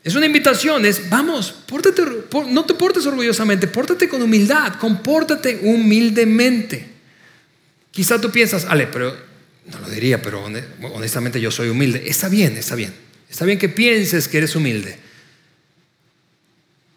Es 0.03 0.15
una 0.15 0.27
invitación, 0.27 0.85
es, 0.87 1.09
vamos, 1.11 1.55
no 2.49 2.65
te 2.65 2.75
portes 2.75 3.07
orgullosamente, 3.07 3.67
pórtate 3.67 4.09
con 4.09 4.23
humildad, 4.23 4.75
compórtate 4.75 5.61
humildemente. 5.62 6.87
Quizá 7.91 8.21
tú 8.21 8.31
piensas, 8.31 8.67
Ale, 8.67 8.87
pero 8.87 9.17
no 9.67 9.81
lo 9.81 9.89
diría, 9.89 10.23
pero 10.23 10.45
honestamente 10.93 11.41
yo 11.41 11.51
soy 11.51 11.71
humilde. 11.71 12.05
Está 12.07 12.29
bien, 12.29 12.57
está 12.57 12.77
bien. 12.77 13.06
Está 13.31 13.45
bien 13.45 13.59
que 13.59 13.69
pienses 13.69 14.29
que 14.29 14.39
eres 14.39 14.55
humilde, 14.57 14.99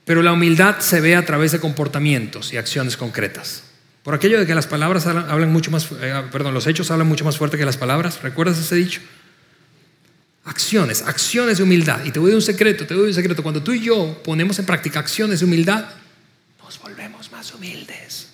pero 0.05 0.21
la 0.21 0.33
humildad 0.33 0.79
se 0.79 1.01
ve 1.01 1.15
a 1.15 1.25
través 1.25 1.51
de 1.51 1.59
comportamientos 1.59 2.53
y 2.53 2.57
acciones 2.57 2.97
concretas. 2.97 3.63
Por 4.03 4.15
aquello 4.15 4.39
de 4.39 4.47
que 4.47 4.55
las 4.55 4.65
palabras 4.65 5.05
hablan 5.05 5.51
mucho 5.51 5.69
más, 5.69 5.87
eh, 6.01 6.23
perdón, 6.31 6.53
los 6.53 6.65
hechos 6.65 6.89
hablan 6.89 7.07
mucho 7.07 7.25
más 7.25 7.37
fuerte 7.37 7.57
que 7.57 7.65
las 7.65 7.77
palabras. 7.77 8.21
¿Recuerdas 8.23 8.57
ese 8.57 8.75
dicho? 8.75 9.01
Acciones, 10.45 11.03
acciones 11.03 11.57
de 11.57 11.63
humildad. 11.63 12.03
Y 12.05 12.11
te 12.11 12.17
voy 12.17 12.31
a 12.31 12.35
un 12.35 12.41
secreto, 12.41 12.87
te 12.87 12.95
doy 12.95 13.09
un 13.09 13.13
secreto. 13.13 13.43
Cuando 13.43 13.61
tú 13.61 13.71
y 13.71 13.81
yo 13.81 14.19
ponemos 14.23 14.57
en 14.57 14.65
práctica 14.65 14.99
acciones 14.99 15.41
de 15.41 15.45
humildad, 15.45 15.85
nos 16.63 16.79
volvemos 16.79 17.31
más 17.31 17.53
humildes. 17.53 18.29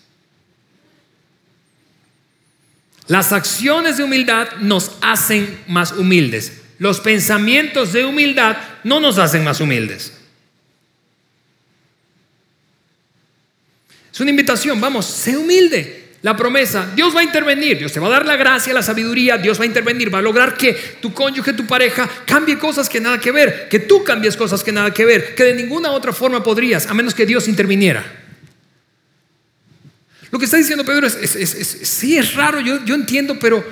Las 3.07 3.33
acciones 3.33 3.97
de 3.97 4.03
humildad 4.03 4.47
nos 4.61 4.91
hacen 5.01 5.59
más 5.67 5.91
humildes. 5.91 6.61
Los 6.77 6.99
pensamientos 6.99 7.93
de 7.93 8.05
humildad 8.05 8.57
no 8.83 8.99
nos 8.99 9.17
hacen 9.17 9.43
más 9.43 9.61
humildes. 9.61 10.13
Es 14.11 14.19
una 14.19 14.29
invitación, 14.29 14.79
vamos, 14.79 15.05
sé 15.05 15.37
humilde. 15.37 16.05
La 16.21 16.35
promesa, 16.35 16.89
Dios 16.95 17.15
va 17.15 17.19
a 17.19 17.23
intervenir, 17.23 17.77
Dios 17.77 17.91
te 17.91 17.99
va 17.99 18.07
a 18.07 18.11
dar 18.11 18.25
la 18.25 18.35
gracia, 18.35 18.73
la 18.73 18.81
sabiduría, 18.81 19.37
Dios 19.37 19.59
va 19.59 19.63
a 19.63 19.67
intervenir, 19.67 20.11
va 20.11 20.17
a 20.17 20.21
lograr 20.23 20.57
que 20.57 20.73
tu 20.99 21.13
cónyuge, 21.13 21.53
tu 21.53 21.67
pareja 21.67 22.09
cambie 22.25 22.57
cosas 22.57 22.89
que 22.89 22.99
nada 22.99 23.19
que 23.19 23.31
ver, 23.31 23.67
que 23.69 23.77
tú 23.77 24.03
cambies 24.03 24.35
cosas 24.35 24.63
que 24.63 24.71
nada 24.71 24.91
que 24.91 25.05
ver, 25.05 25.35
que 25.35 25.43
de 25.43 25.53
ninguna 25.53 25.91
otra 25.91 26.13
forma 26.13 26.41
podrías, 26.41 26.87
a 26.87 26.95
menos 26.95 27.13
que 27.13 27.27
Dios 27.27 27.47
interviniera. 27.47 28.03
Lo 30.31 30.39
que 30.39 30.45
está 30.45 30.57
diciendo 30.57 30.83
Pedro 30.83 31.05
es, 31.05 31.79
sí, 31.83 32.17
es 32.17 32.33
raro, 32.33 32.59
yo, 32.59 32.83
yo 32.85 32.95
entiendo, 32.95 33.37
pero 33.37 33.63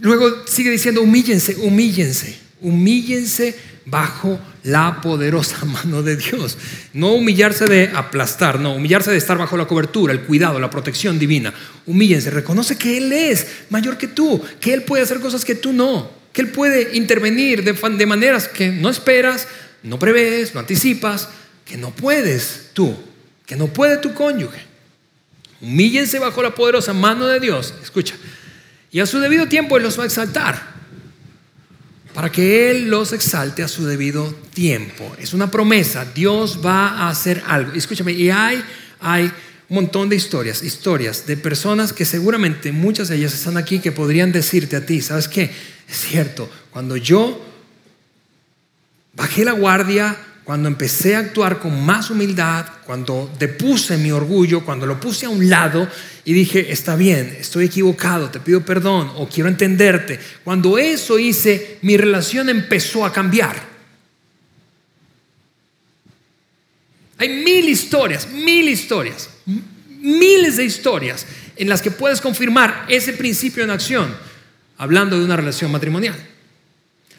Luego 0.00 0.46
sigue 0.46 0.70
diciendo, 0.70 1.02
humíllense, 1.02 1.56
humíllense. 1.56 2.38
Humíllense 2.60 3.54
bajo 3.86 4.38
la 4.64 5.00
poderosa 5.00 5.64
mano 5.64 6.02
de 6.02 6.16
Dios. 6.16 6.58
No 6.92 7.12
humillarse 7.12 7.66
de 7.66 7.90
aplastar, 7.94 8.60
no, 8.60 8.74
humillarse 8.74 9.10
de 9.10 9.16
estar 9.16 9.38
bajo 9.38 9.56
la 9.56 9.66
cobertura, 9.66 10.12
el 10.12 10.22
cuidado, 10.22 10.58
la 10.58 10.70
protección 10.70 11.18
divina. 11.18 11.54
Humíllense, 11.86 12.30
reconoce 12.30 12.76
que 12.76 12.98
Él 12.98 13.12
es 13.12 13.46
mayor 13.70 13.96
que 13.96 14.08
tú, 14.08 14.42
que 14.60 14.74
Él 14.74 14.82
puede 14.82 15.04
hacer 15.04 15.20
cosas 15.20 15.44
que 15.44 15.54
tú 15.54 15.72
no, 15.72 16.10
que 16.32 16.42
Él 16.42 16.48
puede 16.48 16.96
intervenir 16.96 17.64
de, 17.64 18.06
maneras 18.06 18.48
que 18.48 18.68
no 18.68 18.90
esperas, 18.90 19.46
no 19.82 19.98
prevés, 19.98 20.52
no 20.52 20.60
anticipas, 20.60 21.28
que 21.64 21.76
no 21.76 21.90
puedes 21.90 22.70
tú, 22.74 22.96
que 23.46 23.56
no 23.56 23.68
puede 23.68 23.98
tu 23.98 24.12
cónyuge. 24.14 24.60
Humíllense 25.60 26.18
bajo 26.18 26.42
la 26.42 26.54
poderosa 26.54 26.92
mano 26.92 27.26
de 27.26 27.40
Dios, 27.40 27.72
escucha, 27.82 28.14
y 28.96 29.00
a 29.00 29.04
su 29.04 29.20
debido 29.20 29.46
tiempo 29.46 29.76
Él 29.76 29.82
los 29.82 29.98
va 29.98 30.04
a 30.04 30.06
exaltar 30.06 30.58
para 32.14 32.32
que 32.32 32.70
Él 32.70 32.88
los 32.88 33.12
exalte 33.12 33.62
a 33.62 33.68
su 33.68 33.84
debido 33.84 34.34
tiempo. 34.54 35.14
Es 35.20 35.34
una 35.34 35.50
promesa, 35.50 36.06
Dios 36.14 36.60
va 36.64 36.88
a 36.88 37.10
hacer 37.10 37.42
algo. 37.46 37.72
Escúchame, 37.72 38.12
y 38.12 38.30
hay, 38.30 38.64
hay 39.00 39.24
un 39.68 39.74
montón 39.74 40.08
de 40.08 40.16
historias, 40.16 40.62
historias 40.62 41.26
de 41.26 41.36
personas 41.36 41.92
que 41.92 42.06
seguramente 42.06 42.72
muchas 42.72 43.08
de 43.08 43.16
ellas 43.16 43.34
están 43.34 43.58
aquí 43.58 43.80
que 43.80 43.92
podrían 43.92 44.32
decirte 44.32 44.76
a 44.76 44.86
ti, 44.86 45.02
¿sabes 45.02 45.28
qué? 45.28 45.50
Es 45.86 45.96
cierto, 45.98 46.50
cuando 46.70 46.96
yo 46.96 47.38
bajé 49.12 49.44
la 49.44 49.52
guardia, 49.52 50.16
cuando 50.46 50.68
empecé 50.68 51.16
a 51.16 51.18
actuar 51.18 51.58
con 51.58 51.84
más 51.84 52.08
humildad, 52.08 52.66
cuando 52.84 53.28
depuse 53.36 53.98
mi 53.98 54.12
orgullo, 54.12 54.64
cuando 54.64 54.86
lo 54.86 55.00
puse 55.00 55.26
a 55.26 55.28
un 55.28 55.50
lado 55.50 55.90
y 56.24 56.32
dije, 56.32 56.70
está 56.70 56.94
bien, 56.94 57.36
estoy 57.40 57.64
equivocado, 57.64 58.30
te 58.30 58.38
pido 58.38 58.64
perdón 58.64 59.10
o 59.16 59.28
quiero 59.28 59.48
entenderte, 59.48 60.20
cuando 60.44 60.78
eso 60.78 61.18
hice, 61.18 61.78
mi 61.82 61.96
relación 61.96 62.48
empezó 62.48 63.04
a 63.04 63.12
cambiar. 63.12 63.60
Hay 67.18 67.28
mil 67.28 67.68
historias, 67.68 68.28
mil 68.28 68.68
historias, 68.68 69.28
miles 69.98 70.58
de 70.58 70.64
historias 70.64 71.26
en 71.56 71.68
las 71.68 71.82
que 71.82 71.90
puedes 71.90 72.20
confirmar 72.20 72.86
ese 72.88 73.14
principio 73.14 73.64
en 73.64 73.70
acción, 73.70 74.16
hablando 74.76 75.18
de 75.18 75.24
una 75.24 75.36
relación 75.36 75.72
matrimonial. 75.72 76.14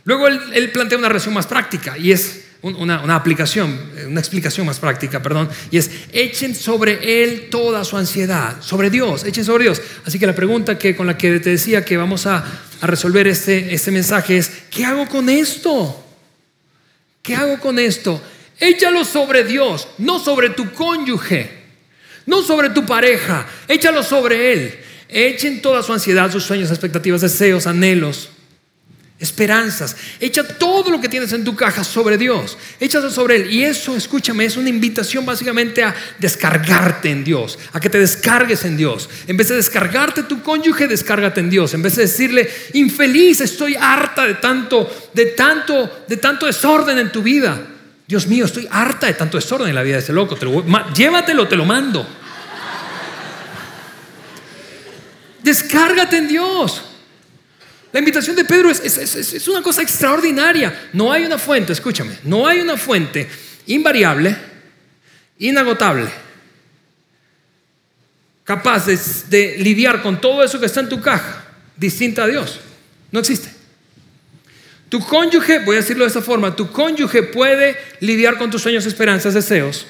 Luego 0.05 0.29
él, 0.29 0.39
él 0.53 0.71
plantea 0.71 0.97
una 0.97 1.09
relación 1.09 1.33
más 1.33 1.45
práctica 1.45 1.97
y 1.97 2.13
es 2.13 2.46
una, 2.61 3.15
aplicación, 3.15 3.79
eh, 3.95 4.05
una 4.07 4.19
explicación 4.19 4.65
más 4.65 4.79
práctica, 4.79 5.21
perdón, 5.21 5.49
y 5.69 5.77
es 5.77 5.91
echen 6.11 6.55
sobre 6.55 7.23
él 7.23 7.47
toda 7.49 7.83
su 7.83 7.97
ansiedad, 7.97 8.61
sobre 8.61 8.89
Dios, 8.89 9.23
echen 9.23 9.45
sobre 9.45 9.65
Dios. 9.65 9.81
Así 10.05 10.17
que 10.17 10.25
la 10.25 10.35
pregunta 10.35 10.77
que 10.77 10.95
con 10.95 11.07
la 11.07 11.17
que 11.17 11.39
te 11.39 11.51
decía 11.51 11.85
que 11.85 11.97
vamos 11.97 12.25
a, 12.25 12.43
resolver 12.79 13.27
este, 13.27 13.73
este 13.73 13.89
mensaje 13.89 14.37
es, 14.37 14.51
¿qué 14.69 14.85
hago 14.85 15.07
con 15.07 15.29
esto? 15.29 16.03
¿Qué 17.23 17.35
hago 17.35 17.59
con 17.59 17.79
esto? 17.79 18.21
Échalo 18.59 19.03
sobre 19.03 19.43
Dios, 19.43 19.87
no 19.97 20.19
sobre 20.19 20.51
tu 20.51 20.71
cónyuge, 20.73 21.49
no 22.27 22.43
sobre 22.43 22.69
tu 22.69 22.85
pareja, 22.85 23.47
échalo 23.67 24.03
sobre 24.03 24.53
Él. 24.53 24.79
Echen 25.09 25.61
toda 25.61 25.81
su 25.83 25.93
ansiedad, 25.93 26.31
sus 26.31 26.43
sueños, 26.43 26.69
expectativas, 26.69 27.21
deseos, 27.21 27.65
anhelos, 27.65 28.29
esperanzas. 29.19 29.95
Echa 30.19 30.43
todo 30.43 30.91
lo 30.91 31.01
que 31.01 31.09
tienes 31.09 31.33
en 31.33 31.43
tu 31.43 31.55
caja 31.55 31.83
sobre 31.83 32.17
Dios. 32.17 32.57
Échalo 32.79 33.09
sobre 33.09 33.37
Él. 33.37 33.51
Y 33.51 33.63
eso, 33.63 33.95
escúchame, 33.95 34.45
es 34.45 34.57
una 34.57 34.69
invitación 34.69 35.25
básicamente 35.25 35.83
a 35.83 35.95
descargarte 36.19 37.09
en 37.09 37.23
Dios, 37.23 37.57
a 37.73 37.79
que 37.79 37.89
te 37.89 37.99
descargues 37.99 38.63
en 38.65 38.77
Dios. 38.77 39.09
En 39.27 39.35
vez 39.35 39.49
de 39.49 39.55
descargarte 39.55 40.23
tu 40.23 40.43
cónyuge, 40.43 40.87
descárgate 40.87 41.39
en 41.39 41.49
Dios. 41.49 41.73
En 41.73 41.81
vez 41.81 41.95
de 41.95 42.03
decirle, 42.03 42.47
infeliz, 42.73 43.41
estoy 43.41 43.75
harta 43.75 44.27
de 44.27 44.35
tanto, 44.35 45.09
de 45.13 45.25
tanto, 45.27 46.05
de 46.07 46.17
tanto 46.17 46.45
desorden 46.45 46.99
en 46.99 47.11
tu 47.11 47.23
vida. 47.23 47.59
Dios 48.07 48.27
mío, 48.27 48.45
estoy 48.45 48.67
harta 48.71 49.07
de 49.07 49.15
tanto 49.15 49.37
desorden 49.37 49.69
en 49.69 49.75
la 49.75 49.83
vida 49.83 49.95
de 49.95 50.03
ese 50.03 50.13
loco. 50.13 50.37
llévatelo, 50.93 51.47
te 51.47 51.55
lo 51.55 51.65
mando. 51.65 52.07
Descárgate 55.41 56.17
en 56.17 56.27
Dios. 56.27 56.83
La 57.97 57.99
invitación 57.99 58.35
de 58.35 58.45
Pedro 58.45 58.69
es, 58.69 59.47
una 59.47 59.63
cosa 59.63 59.81
extraordinaria. 59.81 60.89
No 60.93 61.11
hay 61.11 61.25
una 61.25 61.39
fuente, 61.39 61.73
escúchame, 61.73 62.15
no 62.25 62.45
hay 62.45 62.59
una 62.59 62.77
fuente 62.77 63.27
invariable, 63.65 64.37
inagotable, 65.39 66.07
capaz 68.43 68.85
de, 68.85 69.55
lidiar 69.57 70.03
con 70.03 70.21
todo 70.21 70.43
eso 70.43 70.59
que 70.59 70.67
está 70.67 70.81
en 70.81 70.89
tu 70.89 71.01
caja, 71.01 71.43
distinta 71.75 72.25
a 72.25 72.27
Dios. 72.27 72.59
No 73.11 73.19
existe. 73.19 73.49
Tu 74.89 74.99
cónyuge, 74.99 75.65
voy 75.65 75.77
a 75.77 75.79
decirlo 75.79 76.03
de 76.03 76.09
esta 76.09 76.21
forma, 76.21 76.55
tu 76.55 76.71
cónyuge 76.71 77.23
puede 77.23 77.77
lidiar 77.99 78.37
con 78.37 78.51
tus 78.51 78.61
sueños, 78.61 78.85
esperanzas, 78.85 79.33
deseos 79.33 79.87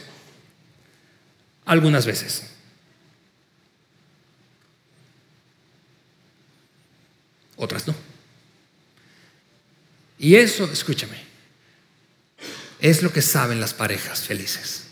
algunas 1.66 2.06
veces. 2.06 2.57
Otras 7.58 7.88
no. 7.88 7.96
Y 10.20 10.36
eso, 10.36 10.72
escúchame, 10.72 11.18
es 12.80 13.04
lo 13.04 13.12
que 13.12 13.22
saben 13.22 13.60
las 13.60 13.74
parejas 13.74 14.22
felices. 14.22 14.86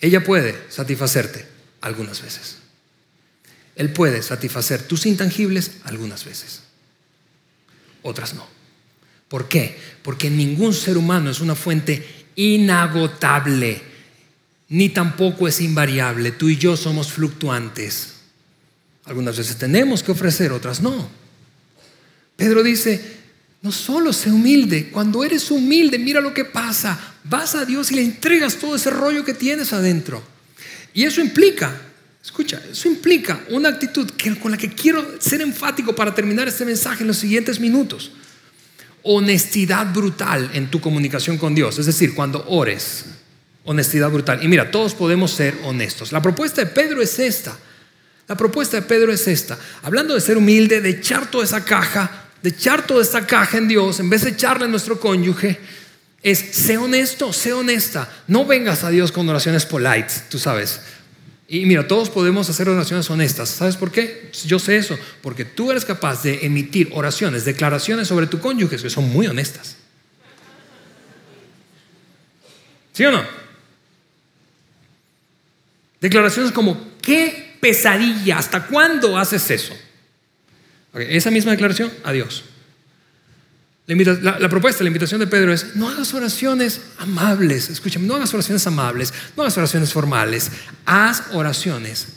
Ella 0.00 0.22
puede 0.22 0.70
satisfacerte 0.70 1.46
algunas 1.80 2.22
veces. 2.22 2.58
Él 3.74 3.92
puede 3.92 4.22
satisfacer 4.22 4.82
tus 4.82 5.06
intangibles 5.06 5.78
algunas 5.84 6.24
veces. 6.24 6.62
Otras 8.02 8.34
no. 8.34 8.46
¿Por 9.28 9.48
qué? 9.48 9.78
Porque 10.02 10.30
ningún 10.30 10.72
ser 10.72 10.96
humano 10.96 11.30
es 11.30 11.40
una 11.40 11.54
fuente 11.54 12.26
inagotable, 12.34 13.82
ni 14.68 14.88
tampoco 14.88 15.48
es 15.48 15.60
invariable. 15.60 16.32
Tú 16.32 16.48
y 16.48 16.56
yo 16.56 16.76
somos 16.76 17.12
fluctuantes. 17.12 18.17
Algunas 19.08 19.38
veces 19.38 19.56
tenemos 19.56 20.02
que 20.02 20.12
ofrecer, 20.12 20.52
otras 20.52 20.82
no. 20.82 21.08
Pedro 22.36 22.62
dice, 22.62 23.02
no 23.62 23.72
solo 23.72 24.12
sé 24.12 24.30
humilde, 24.30 24.90
cuando 24.90 25.24
eres 25.24 25.50
humilde, 25.50 25.98
mira 25.98 26.20
lo 26.20 26.34
que 26.34 26.44
pasa, 26.44 26.98
vas 27.24 27.54
a 27.54 27.64
Dios 27.64 27.90
y 27.90 27.96
le 27.96 28.02
entregas 28.02 28.56
todo 28.56 28.76
ese 28.76 28.90
rollo 28.90 29.24
que 29.24 29.32
tienes 29.32 29.72
adentro. 29.72 30.22
Y 30.92 31.04
eso 31.04 31.22
implica, 31.22 31.74
escucha, 32.22 32.62
eso 32.70 32.86
implica 32.86 33.40
una 33.48 33.70
actitud 33.70 34.10
con 34.40 34.50
la 34.50 34.58
que 34.58 34.68
quiero 34.68 35.20
ser 35.20 35.40
enfático 35.40 35.94
para 35.94 36.14
terminar 36.14 36.46
este 36.46 36.66
mensaje 36.66 37.02
en 37.02 37.08
los 37.08 37.16
siguientes 37.16 37.58
minutos. 37.58 38.12
Honestidad 39.02 39.92
brutal 39.92 40.50
en 40.52 40.70
tu 40.70 40.80
comunicación 40.82 41.38
con 41.38 41.54
Dios, 41.54 41.78
es 41.78 41.86
decir, 41.86 42.14
cuando 42.14 42.44
ores, 42.46 43.06
honestidad 43.64 44.10
brutal. 44.10 44.44
Y 44.44 44.48
mira, 44.48 44.70
todos 44.70 44.94
podemos 44.94 45.30
ser 45.30 45.58
honestos. 45.64 46.12
La 46.12 46.20
propuesta 46.20 46.60
de 46.60 46.66
Pedro 46.66 47.00
es 47.00 47.18
esta. 47.18 47.58
La 48.28 48.36
propuesta 48.36 48.76
de 48.76 48.82
Pedro 48.82 49.10
es 49.10 49.26
esta, 49.26 49.58
hablando 49.82 50.14
de 50.14 50.20
ser 50.20 50.36
humilde, 50.36 50.82
de 50.82 50.90
echar 50.90 51.30
toda 51.30 51.44
esa 51.44 51.64
caja, 51.64 52.26
de 52.42 52.50
echar 52.50 52.86
toda 52.86 53.02
esta 53.02 53.26
caja 53.26 53.56
en 53.56 53.68
Dios, 53.68 54.00
en 54.00 54.10
vez 54.10 54.22
de 54.22 54.30
echarle 54.30 54.66
a 54.66 54.68
nuestro 54.68 55.00
cónyuge, 55.00 55.58
es 56.22 56.38
sé 56.38 56.76
honesto, 56.76 57.32
sé 57.32 57.54
honesta, 57.54 58.06
no 58.26 58.44
vengas 58.44 58.84
a 58.84 58.90
Dios 58.90 59.12
con 59.12 59.26
oraciones 59.28 59.64
polite, 59.64 60.12
tú 60.28 60.38
sabes. 60.38 60.80
Y 61.48 61.64
mira, 61.64 61.88
todos 61.88 62.10
podemos 62.10 62.50
hacer 62.50 62.68
oraciones 62.68 63.08
honestas. 63.08 63.48
¿Sabes 63.48 63.76
por 63.76 63.90
qué? 63.90 64.30
Yo 64.44 64.58
sé 64.58 64.76
eso, 64.76 64.98
porque 65.22 65.46
tú 65.46 65.70
eres 65.70 65.86
capaz 65.86 66.22
de 66.22 66.44
emitir 66.44 66.90
oraciones, 66.92 67.46
declaraciones 67.46 68.06
sobre 68.06 68.26
tu 68.26 68.38
cónyuge 68.40 68.76
que 68.76 68.90
son 68.90 69.08
muy 69.08 69.26
honestas. 69.26 69.76
¿Sí 72.92 73.06
o 73.06 73.12
no? 73.12 73.24
Declaraciones 76.02 76.52
como, 76.52 76.92
¿qué 77.00 77.47
pesadilla. 77.60 78.38
¿Hasta 78.38 78.66
cuándo 78.66 79.16
haces 79.16 79.50
eso? 79.50 79.76
esa 80.94 81.30
misma 81.30 81.52
declaración, 81.52 81.92
adiós. 82.02 82.44
La, 83.86 84.38
la, 84.38 84.48
propuesta, 84.48 84.82
la 84.82 84.88
invitación 84.88 85.20
de 85.20 85.26
Pedro 85.26 85.52
es, 85.52 85.76
no 85.76 85.88
hagas 85.88 86.12
oraciones 86.12 86.80
amables, 86.98 87.70
escúchame, 87.70 88.06
no 88.06 88.16
hagas 88.16 88.34
oraciones 88.34 88.66
amables, 88.66 89.14
no 89.34 89.44
hagas 89.44 89.56
oraciones 89.56 89.92
formales, 89.92 90.50
haz 90.84 91.22
oraciones 91.32 92.08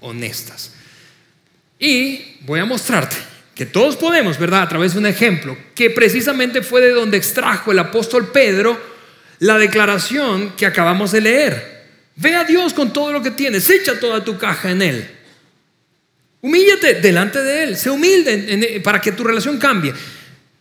honestas. 0.00 0.72
Y 1.78 2.38
voy 2.46 2.60
a 2.60 2.64
mostrarte 2.64 3.16
que 3.54 3.66
todos 3.66 3.96
podemos, 3.96 4.38
¿verdad? 4.38 4.62
A 4.62 4.68
través 4.68 4.94
de 4.94 5.00
un 5.00 5.06
ejemplo, 5.06 5.56
que 5.74 5.90
precisamente 5.90 6.62
fue 6.62 6.80
de 6.80 6.90
donde 6.90 7.16
extrajo 7.18 7.72
el 7.72 7.78
apóstol 7.78 8.30
Pedro 8.32 8.80
la 9.38 9.58
declaración 9.58 10.52
que 10.56 10.64
acabamos 10.64 11.12
de 11.12 11.20
leer. 11.20 11.73
Ve 12.16 12.34
a 12.34 12.44
Dios 12.44 12.72
con 12.72 12.92
todo 12.92 13.12
lo 13.12 13.22
que 13.22 13.30
tienes, 13.30 13.68
echa 13.70 13.98
toda 13.98 14.24
tu 14.24 14.38
caja 14.38 14.70
en 14.70 14.82
Él. 14.82 15.10
Humíllate 16.40 17.00
delante 17.00 17.42
de 17.42 17.62
Él, 17.62 17.76
sé 17.76 17.90
humilde 17.90 18.80
para 18.84 19.00
que 19.00 19.12
tu 19.12 19.24
relación 19.24 19.58
cambie. 19.58 19.94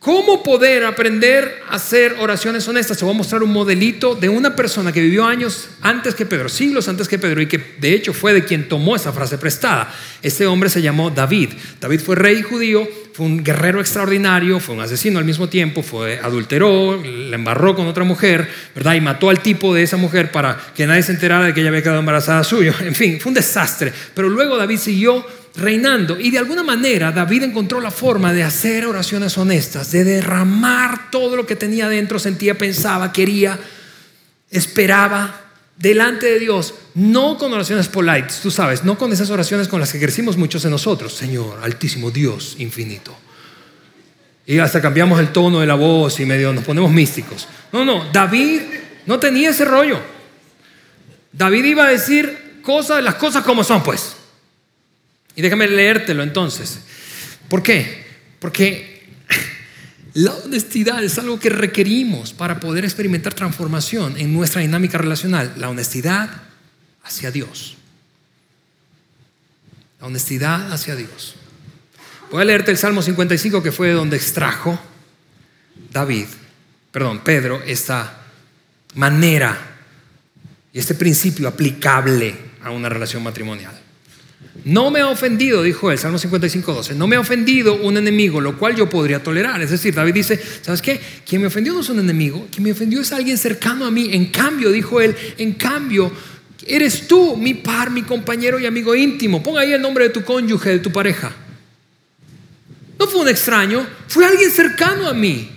¿Cómo 0.03 0.43
poder 0.43 0.83
aprender 0.83 1.61
a 1.69 1.75
hacer 1.75 2.17
oraciones 2.19 2.67
honestas? 2.67 2.97
Te 2.97 3.05
voy 3.05 3.13
a 3.13 3.17
mostrar 3.17 3.41
un 3.41 3.53
modelito 3.53 4.15
de 4.15 4.27
una 4.27 4.53
persona 4.53 4.91
que 4.91 4.99
vivió 4.99 5.25
años 5.25 5.69
antes 5.79 6.13
que 6.13 6.25
Pedro, 6.25 6.49
siglos 6.49 6.89
antes 6.89 7.07
que 7.07 7.17
Pedro, 7.17 7.41
y 7.41 7.47
que 7.47 7.75
de 7.79 7.93
hecho 7.93 8.11
fue 8.11 8.33
de 8.33 8.43
quien 8.43 8.67
tomó 8.67 8.97
esa 8.97 9.13
frase 9.13 9.37
prestada. 9.37 9.95
Este 10.21 10.45
hombre 10.45 10.69
se 10.69 10.81
llamó 10.81 11.09
David. 11.09 11.51
David 11.79 12.01
fue 12.01 12.17
rey 12.17 12.41
judío, 12.41 12.85
fue 13.13 13.27
un 13.27 13.43
guerrero 13.43 13.79
extraordinario, 13.79 14.59
fue 14.59 14.73
un 14.73 14.81
asesino 14.81 15.19
al 15.19 15.25
mismo 15.25 15.47
tiempo, 15.47 15.83
fue 15.83 16.19
adulteró, 16.19 16.99
le 16.99 17.35
embarró 17.35 17.75
con 17.75 17.85
otra 17.85 18.03
mujer, 18.03 18.49
¿verdad? 18.73 18.95
Y 18.95 19.01
mató 19.01 19.29
al 19.29 19.39
tipo 19.39 19.73
de 19.73 19.83
esa 19.83 19.97
mujer 19.97 20.31
para 20.31 20.57
que 20.75 20.87
nadie 20.87 21.03
se 21.03 21.11
enterara 21.11 21.45
de 21.45 21.53
que 21.53 21.61
ella 21.61 21.69
había 21.69 21.83
quedado 21.83 21.99
embarazada 21.99 22.43
suyo. 22.43 22.73
En 22.83 22.95
fin, 22.95 23.19
fue 23.19 23.29
un 23.29 23.35
desastre. 23.35 23.93
Pero 24.15 24.29
luego 24.29 24.57
David 24.57 24.77
siguió 24.77 25.25
reinando. 25.55 26.19
Y 26.19 26.31
de 26.31 26.39
alguna 26.39 26.63
manera 26.63 27.11
David 27.11 27.43
encontró 27.43 27.79
la 27.79 27.91
forma 27.91 28.33
de 28.33 28.43
hacer 28.43 28.85
oraciones 28.87 29.37
honestas, 29.37 29.91
de 29.91 30.03
derramar 30.03 31.11
todo 31.11 31.35
lo 31.35 31.45
que 31.45 31.55
tenía 31.55 31.87
dentro, 31.89 32.17
sentía, 32.17 32.57
pensaba, 32.57 33.13
quería, 33.13 33.59
esperaba 34.49 35.39
delante 35.77 36.27
de 36.27 36.39
Dios, 36.39 36.73
no 36.93 37.37
con 37.37 37.51
oraciones 37.53 37.87
polites, 37.87 38.39
tú 38.41 38.51
sabes, 38.51 38.83
no 38.83 38.97
con 38.97 39.11
esas 39.11 39.29
oraciones 39.29 39.67
con 39.67 39.79
las 39.79 39.91
que 39.91 39.99
crecimos 39.99 40.37
muchos 40.37 40.63
de 40.63 40.69
nosotros, 40.69 41.13
Señor, 41.13 41.59
altísimo 41.63 42.11
Dios 42.11 42.55
infinito. 42.59 43.15
Y 44.45 44.59
hasta 44.59 44.81
cambiamos 44.81 45.19
el 45.19 45.31
tono 45.31 45.61
de 45.61 45.67
la 45.67 45.75
voz 45.75 46.19
y 46.19 46.25
medio 46.25 46.51
nos 46.51 46.65
ponemos 46.65 46.91
místicos. 46.91 47.47
No, 47.71 47.85
no, 47.85 48.11
David 48.11 48.61
no 49.05 49.19
tenía 49.19 49.49
ese 49.51 49.65
rollo. 49.65 49.99
David 51.31 51.63
iba 51.63 51.85
a 51.85 51.89
decir 51.89 52.59
cosas, 52.61 53.03
las 53.03 53.15
cosas 53.15 53.43
como 53.43 53.63
son, 53.63 53.83
pues. 53.83 54.15
Y 55.35 55.41
déjame 55.41 55.67
leértelo 55.67 56.23
entonces. 56.23 56.79
¿Por 57.47 57.63
qué? 57.63 58.05
Porque 58.39 59.05
la 60.13 60.33
honestidad 60.33 61.03
es 61.03 61.17
algo 61.17 61.39
que 61.39 61.49
requerimos 61.49 62.33
para 62.33 62.59
poder 62.59 62.85
experimentar 62.85 63.33
transformación 63.33 64.15
en 64.17 64.31
nuestra 64.33 64.61
dinámica 64.61 64.97
relacional. 64.97 65.53
La 65.57 65.69
honestidad 65.69 66.29
hacia 67.03 67.31
Dios. 67.31 67.77
La 69.99 70.07
honestidad 70.07 70.71
hacia 70.71 70.95
Dios. 70.95 71.35
Voy 72.29 72.41
a 72.41 72.45
leerte 72.45 72.71
el 72.71 72.77
Salmo 72.77 73.01
55 73.01 73.63
que 73.63 73.71
fue 73.71 73.91
donde 73.91 74.17
extrajo 74.17 74.79
David, 75.91 76.25
perdón, 76.91 77.21
Pedro, 77.23 77.61
esta 77.63 78.21
manera 78.95 79.57
y 80.71 80.79
este 80.79 80.95
principio 80.95 81.47
aplicable 81.47 82.35
a 82.63 82.71
una 82.71 82.89
relación 82.89 83.23
matrimonial. 83.23 83.82
No 84.65 84.91
me 84.91 84.99
ha 84.99 85.07
ofendido, 85.07 85.63
dijo 85.63 85.91
él, 85.91 85.97
Salmo 85.97 86.17
55, 86.17 86.73
12, 86.73 86.95
no 86.95 87.07
me 87.07 87.15
ha 87.15 87.19
ofendido 87.19 87.75
un 87.75 87.97
enemigo, 87.97 88.39
lo 88.39 88.57
cual 88.57 88.75
yo 88.75 88.87
podría 88.89 89.21
tolerar. 89.21 89.61
Es 89.61 89.71
decir, 89.71 89.93
David 89.95 90.13
dice, 90.13 90.39
¿sabes 90.61 90.81
qué? 90.81 91.01
Quien 91.27 91.41
me 91.41 91.47
ofendió 91.47 91.73
no 91.73 91.81
es 91.81 91.89
un 91.89 91.99
enemigo, 91.99 92.47
quien 92.51 92.63
me 92.63 92.71
ofendió 92.71 93.01
es 93.01 93.11
alguien 93.11 93.37
cercano 93.37 93.85
a 93.85 93.91
mí. 93.91 94.09
En 94.13 94.27
cambio, 94.27 94.71
dijo 94.71 95.01
él, 95.01 95.15
en 95.37 95.53
cambio, 95.53 96.11
eres 96.67 97.07
tú 97.07 97.35
mi 97.35 97.55
par, 97.55 97.89
mi 97.89 98.03
compañero 98.03 98.59
y 98.59 98.65
amigo 98.65 98.95
íntimo. 98.95 99.41
Ponga 99.41 99.61
ahí 99.61 99.73
el 99.73 99.81
nombre 99.81 100.05
de 100.05 100.09
tu 100.11 100.23
cónyuge, 100.23 100.69
de 100.69 100.79
tu 100.79 100.91
pareja. 100.91 101.33
No 102.99 103.07
fue 103.07 103.21
un 103.21 103.29
extraño, 103.29 103.85
fue 104.07 104.25
alguien 104.25 104.51
cercano 104.51 105.07
a 105.07 105.13
mí. 105.13 105.49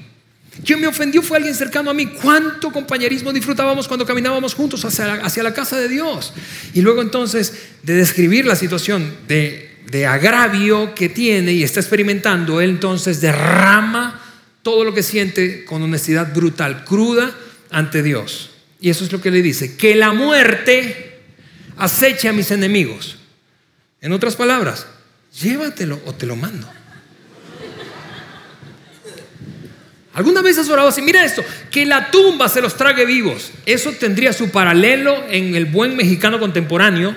Quien 0.65 0.81
me 0.81 0.87
ofendió 0.87 1.23
fue 1.23 1.37
alguien 1.37 1.55
cercano 1.55 1.91
a 1.91 1.95
mí. 1.95 2.07
¿Cuánto 2.07 2.73
compañerismo 2.73 3.33
disfrutábamos 3.33 3.89
cuando 3.89 4.07
caminábamos 4.07 4.55
juntos 4.55 4.85
hacia 4.85 5.43
la, 5.43 5.55
casa 5.55 5.79
de 5.79 5.89
Dios? 5.89 6.33
Y 6.73 6.81
luego 6.81 7.03
entonces 7.03 7.53
de 7.83 7.95
describir 7.95 8.47
la 8.47 8.57
situación 8.57 9.15
de, 9.29 9.77
de 9.91 10.07
agravio 10.07 10.95
que 10.95 11.09
tiene 11.09 11.53
y 11.53 11.63
está 11.63 11.81
experimentando, 11.81 12.61
él 12.61 12.71
entonces 12.71 13.21
derrama 13.21 14.23
todo 14.63 14.85
lo 14.85 14.95
que 14.95 15.03
siente 15.03 15.65
con 15.65 15.83
honestidad 15.83 16.35
brutal, 16.35 16.85
cruda 16.85 17.33
ante 17.71 18.03
Dios. 18.03 18.51
Y 18.81 18.91
eso 18.91 19.05
es 19.05 19.13
lo 19.13 19.21
que 19.21 19.31
le 19.31 19.43
dice, 19.43 19.77
que 19.77 19.95
la 19.95 20.13
muerte 20.13 21.21
aceche 21.77 22.29
a 22.29 22.33
mis 22.33 22.51
enemigos. 22.51 23.17
En 24.01 24.13
otras 24.13 24.37
palabras, 24.37 24.87
llévatelo 25.41 26.01
o 26.07 26.15
te 26.15 26.27
lo 26.27 26.37
mando. 26.37 26.71
¿Alguna 30.17 30.41
vez 30.41 30.57
has 30.57 30.71
orado 30.71 30.89
así? 30.89 31.03
Mira 31.03 31.23
esto, 31.27 31.45
que 31.71 31.85
la 31.85 32.11
tumba 32.11 32.49
se 32.49 32.63
los 32.63 32.75
trague 32.75 33.05
vivos. 33.05 33.53
Eso 33.67 33.93
tendría 33.93 34.33
su 34.33 34.49
paralelo 34.49 35.25
en 35.29 35.55
el 35.55 35.67
buen 35.67 35.95
mexicano 35.95 36.41
contemporáneo, 36.41 37.15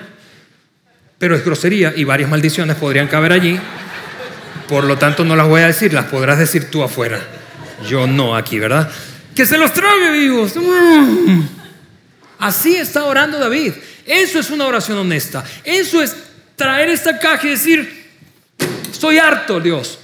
pero 1.18 1.34
es 1.34 1.42
grosería 1.42 1.94
y 1.96 2.04
varias 2.04 2.28
maldiciones 2.28 2.76
podrían 2.76 3.08
caber 3.08 3.32
allí. 3.32 3.58
Por 4.68 4.84
lo 4.84 4.98
tanto, 4.98 5.24
no 5.24 5.34
las 5.34 5.48
voy 5.48 5.62
a 5.62 5.68
decir, 5.68 5.94
las 5.94 6.04
podrás 6.04 6.38
decir 6.38 6.70
tú 6.70 6.82
afuera. 6.82 7.18
Yo 7.88 8.06
no 8.06 8.36
aquí, 8.36 8.58
¿verdad? 8.58 8.90
Que 9.34 9.46
se 9.46 9.56
los 9.56 9.72
trague 9.72 10.10
vivos. 10.10 10.54
Mm. 10.56 11.40
Así 12.38 12.76
está 12.76 13.04
orando 13.04 13.38
David. 13.38 13.72
Eso 14.04 14.38
es 14.38 14.50
una 14.50 14.66
oración 14.66 14.98
honesta. 14.98 15.42
Eso 15.64 16.02
es 16.02 16.14
traer 16.54 16.90
esta 16.90 17.18
caja 17.18 17.46
y 17.46 17.50
decir, 17.50 18.10
estoy 18.92 19.16
harto, 19.16 19.58
Dios. 19.58 19.98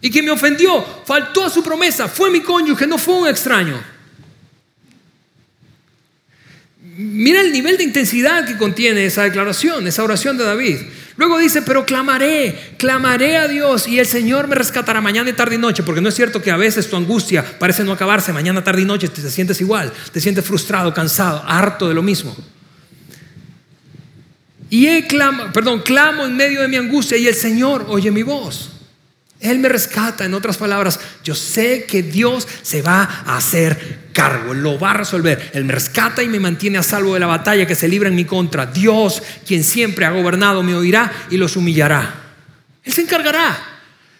Y 0.00 0.10
que 0.10 0.22
me 0.22 0.30
ofendió, 0.30 0.84
faltó 1.04 1.44
a 1.44 1.50
su 1.50 1.62
promesa, 1.62 2.08
fue 2.08 2.30
mi 2.30 2.40
cónyuge, 2.40 2.86
no 2.86 2.98
fue 2.98 3.14
un 3.14 3.28
extraño. 3.28 3.82
Mira 6.98 7.42
el 7.42 7.52
nivel 7.52 7.76
de 7.76 7.84
intensidad 7.84 8.46
que 8.46 8.56
contiene 8.56 9.04
esa 9.04 9.22
declaración, 9.22 9.86
esa 9.86 10.02
oración 10.02 10.38
de 10.38 10.44
David. 10.44 10.78
Luego 11.18 11.38
dice, 11.38 11.62
pero 11.62 11.84
clamaré, 11.84 12.74
clamaré 12.78 13.36
a 13.36 13.48
Dios 13.48 13.86
y 13.86 13.98
el 13.98 14.06
Señor 14.06 14.48
me 14.48 14.54
rescatará 14.54 15.00
mañana, 15.00 15.34
tarde 15.34 15.56
y 15.56 15.58
noche, 15.58 15.82
porque 15.82 16.00
no 16.00 16.08
es 16.08 16.14
cierto 16.14 16.40
que 16.40 16.50
a 16.50 16.56
veces 16.56 16.88
tu 16.88 16.96
angustia 16.96 17.44
parece 17.58 17.84
no 17.84 17.92
acabarse, 17.92 18.32
mañana, 18.32 18.64
tarde 18.64 18.82
y 18.82 18.84
noche 18.84 19.08
te, 19.08 19.20
te 19.20 19.30
sientes 19.30 19.60
igual, 19.60 19.92
te 20.12 20.20
sientes 20.20 20.44
frustrado, 20.44 20.92
cansado, 20.94 21.42
harto 21.46 21.88
de 21.88 21.94
lo 21.94 22.02
mismo. 22.02 22.36
Y 24.68 24.86
él 24.86 25.06
clama, 25.06 25.52
perdón, 25.52 25.80
clamo 25.80 26.24
en 26.24 26.36
medio 26.36 26.60
de 26.60 26.68
mi 26.68 26.76
angustia 26.76 27.16
y 27.16 27.26
el 27.26 27.34
Señor 27.34 27.86
oye 27.88 28.10
mi 28.10 28.22
voz. 28.22 28.75
Él 29.50 29.58
me 29.58 29.68
rescata, 29.68 30.24
en 30.24 30.34
otras 30.34 30.56
palabras, 30.56 30.98
yo 31.22 31.34
sé 31.34 31.84
que 31.84 32.02
Dios 32.02 32.46
se 32.62 32.82
va 32.82 33.02
a 33.26 33.36
hacer 33.36 34.06
cargo, 34.12 34.54
lo 34.54 34.78
va 34.78 34.90
a 34.92 34.94
resolver. 34.94 35.50
Él 35.52 35.64
me 35.64 35.72
rescata 35.72 36.22
y 36.22 36.28
me 36.28 36.40
mantiene 36.40 36.78
a 36.78 36.82
salvo 36.82 37.14
de 37.14 37.20
la 37.20 37.26
batalla 37.26 37.66
que 37.66 37.74
se 37.74 37.88
libra 37.88 38.08
en 38.08 38.14
mi 38.14 38.24
contra. 38.24 38.66
Dios, 38.66 39.22
quien 39.46 39.62
siempre 39.62 40.04
ha 40.04 40.10
gobernado, 40.10 40.62
me 40.62 40.74
oirá 40.74 41.12
y 41.30 41.36
los 41.36 41.56
humillará. 41.56 42.14
Él 42.82 42.92
se 42.92 43.02
encargará. 43.02 43.75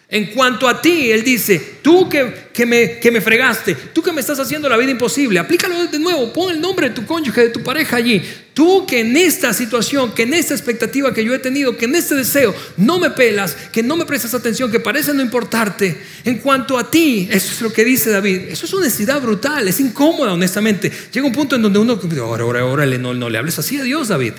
En 0.09 0.27
cuanto 0.27 0.69
a 0.69 0.81
ti, 0.81 1.11
Él 1.11 1.21
dice, 1.21 1.79
tú 1.81 2.07
que, 2.07 2.47
que, 2.53 2.65
me, 2.65 2.97
que 2.97 3.11
me 3.11 3.19
fregaste, 3.19 3.75
tú 3.75 4.01
que 4.01 4.13
me 4.13 4.21
estás 4.21 4.39
haciendo 4.39 4.69
la 4.69 4.77
vida 4.77 4.91
imposible, 4.91 5.37
aplícalo 5.37 5.85
de 5.85 5.99
nuevo, 5.99 6.31
pon 6.31 6.49
el 6.49 6.61
nombre 6.61 6.87
de 6.87 6.95
tu 6.95 7.05
cónyuge, 7.05 7.41
de 7.41 7.49
tu 7.49 7.61
pareja 7.61 7.97
allí. 7.97 8.21
Tú 8.53 8.85
que 8.87 9.01
en 9.01 9.17
esta 9.17 9.53
situación, 9.53 10.13
que 10.13 10.23
en 10.23 10.33
esta 10.33 10.53
expectativa 10.53 11.13
que 11.13 11.25
yo 11.25 11.35
he 11.35 11.39
tenido, 11.39 11.75
que 11.75 11.85
en 11.85 11.95
este 11.95 12.15
deseo 12.15 12.55
no 12.77 12.99
me 12.99 13.09
pelas, 13.09 13.57
que 13.73 13.83
no 13.83 13.97
me 13.97 14.05
prestas 14.05 14.33
atención, 14.33 14.71
que 14.71 14.79
parece 14.79 15.13
no 15.13 15.21
importarte, 15.21 15.97
en 16.23 16.37
cuanto 16.37 16.77
a 16.77 16.89
ti, 16.89 17.27
eso 17.29 17.51
es 17.51 17.61
lo 17.61 17.73
que 17.73 17.83
dice 17.83 18.09
David, 18.09 18.43
eso 18.47 18.65
es 18.65 18.73
una 18.73 18.85
necesidad 18.85 19.21
brutal, 19.21 19.67
es 19.67 19.81
incómoda 19.81 20.31
honestamente. 20.31 20.89
Llega 21.11 21.27
un 21.27 21.33
punto 21.33 21.57
en 21.57 21.63
donde 21.63 21.79
uno, 21.79 21.99
ahora, 22.21 22.43
ahora, 22.43 22.61
ahora, 22.61 22.85
no, 22.85 23.13
no 23.13 23.29
le 23.29 23.37
hables 23.37 23.59
así 23.59 23.77
a 23.77 23.83
Dios, 23.83 24.07
David. 24.07 24.31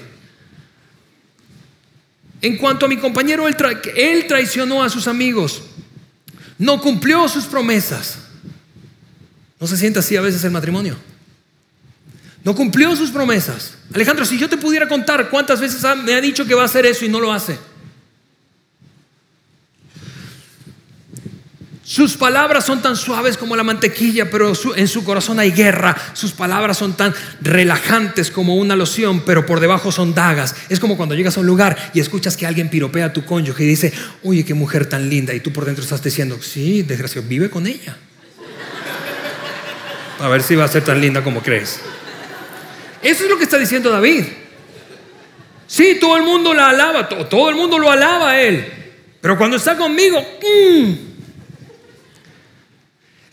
En 2.40 2.56
cuanto 2.56 2.86
a 2.86 2.88
mi 2.88 2.96
compañero, 2.96 3.46
él, 3.48 4.26
traicionó 4.26 4.82
a 4.82 4.88
sus 4.88 5.08
amigos, 5.08 5.62
no 6.58 6.80
cumplió 6.80 7.28
sus 7.28 7.44
promesas. 7.44 8.18
¿No 9.60 9.66
se 9.66 9.76
siente 9.76 9.98
así 9.98 10.16
a 10.16 10.20
veces 10.20 10.44
el 10.44 10.52
matrimonio? 10.52 10.96
No 12.44 12.54
cumplió 12.54 12.94
sus 12.94 13.10
promesas. 13.10 13.74
Alejandro, 13.92 14.24
si 14.24 14.38
yo 14.38 14.48
te 14.48 14.56
pudiera 14.56 14.88
contar 14.88 15.28
cuántas 15.30 15.60
veces 15.60 15.82
me 16.04 16.14
ha 16.14 16.20
dicho 16.20 16.46
que 16.46 16.54
va 16.54 16.62
a 16.62 16.66
hacer 16.66 16.86
eso 16.86 17.04
y 17.04 17.08
no 17.08 17.18
lo 17.18 17.32
hace. 17.32 17.58
Sus 21.98 22.16
palabras 22.16 22.64
son 22.64 22.80
tan 22.80 22.94
suaves 22.94 23.36
como 23.36 23.56
la 23.56 23.64
mantequilla, 23.64 24.30
pero 24.30 24.52
en 24.76 24.86
su 24.86 25.02
corazón 25.02 25.40
hay 25.40 25.50
guerra. 25.50 25.96
Sus 26.12 26.30
palabras 26.30 26.78
son 26.78 26.96
tan 26.96 27.12
relajantes 27.40 28.30
como 28.30 28.54
una 28.54 28.76
loción, 28.76 29.22
pero 29.22 29.44
por 29.44 29.58
debajo 29.58 29.90
son 29.90 30.14
dagas. 30.14 30.54
Es 30.68 30.78
como 30.78 30.96
cuando 30.96 31.16
llegas 31.16 31.36
a 31.36 31.40
un 31.40 31.46
lugar 31.46 31.90
y 31.94 31.98
escuchas 31.98 32.36
que 32.36 32.46
alguien 32.46 32.68
piropea 32.68 33.06
a 33.06 33.12
tu 33.12 33.24
cónyuge 33.24 33.64
y 33.64 33.66
dice, 33.66 33.92
oye, 34.22 34.44
qué 34.44 34.54
mujer 34.54 34.86
tan 34.86 35.10
linda. 35.10 35.34
Y 35.34 35.40
tú 35.40 35.52
por 35.52 35.64
dentro 35.64 35.82
estás 35.82 36.00
diciendo, 36.00 36.38
sí, 36.40 36.82
desgraciado, 36.82 37.26
vive 37.26 37.50
con 37.50 37.66
ella. 37.66 37.96
A 40.20 40.28
ver 40.28 40.44
si 40.44 40.54
va 40.54 40.66
a 40.66 40.68
ser 40.68 40.84
tan 40.84 41.00
linda 41.00 41.24
como 41.24 41.42
crees. 41.42 41.80
Eso 43.02 43.24
es 43.24 43.28
lo 43.28 43.38
que 43.38 43.42
está 43.42 43.58
diciendo 43.58 43.90
David. 43.90 44.22
Sí, 45.66 45.98
todo 46.00 46.16
el 46.16 46.22
mundo 46.22 46.54
la 46.54 46.68
alaba, 46.68 47.08
todo, 47.08 47.50
el 47.50 47.56
mundo 47.56 47.76
lo 47.76 47.90
alaba 47.90 48.30
a 48.30 48.40
él. 48.40 48.72
Pero 49.20 49.36
cuando 49.36 49.56
está 49.56 49.76
conmigo, 49.76 50.20
mmm, 50.20 51.07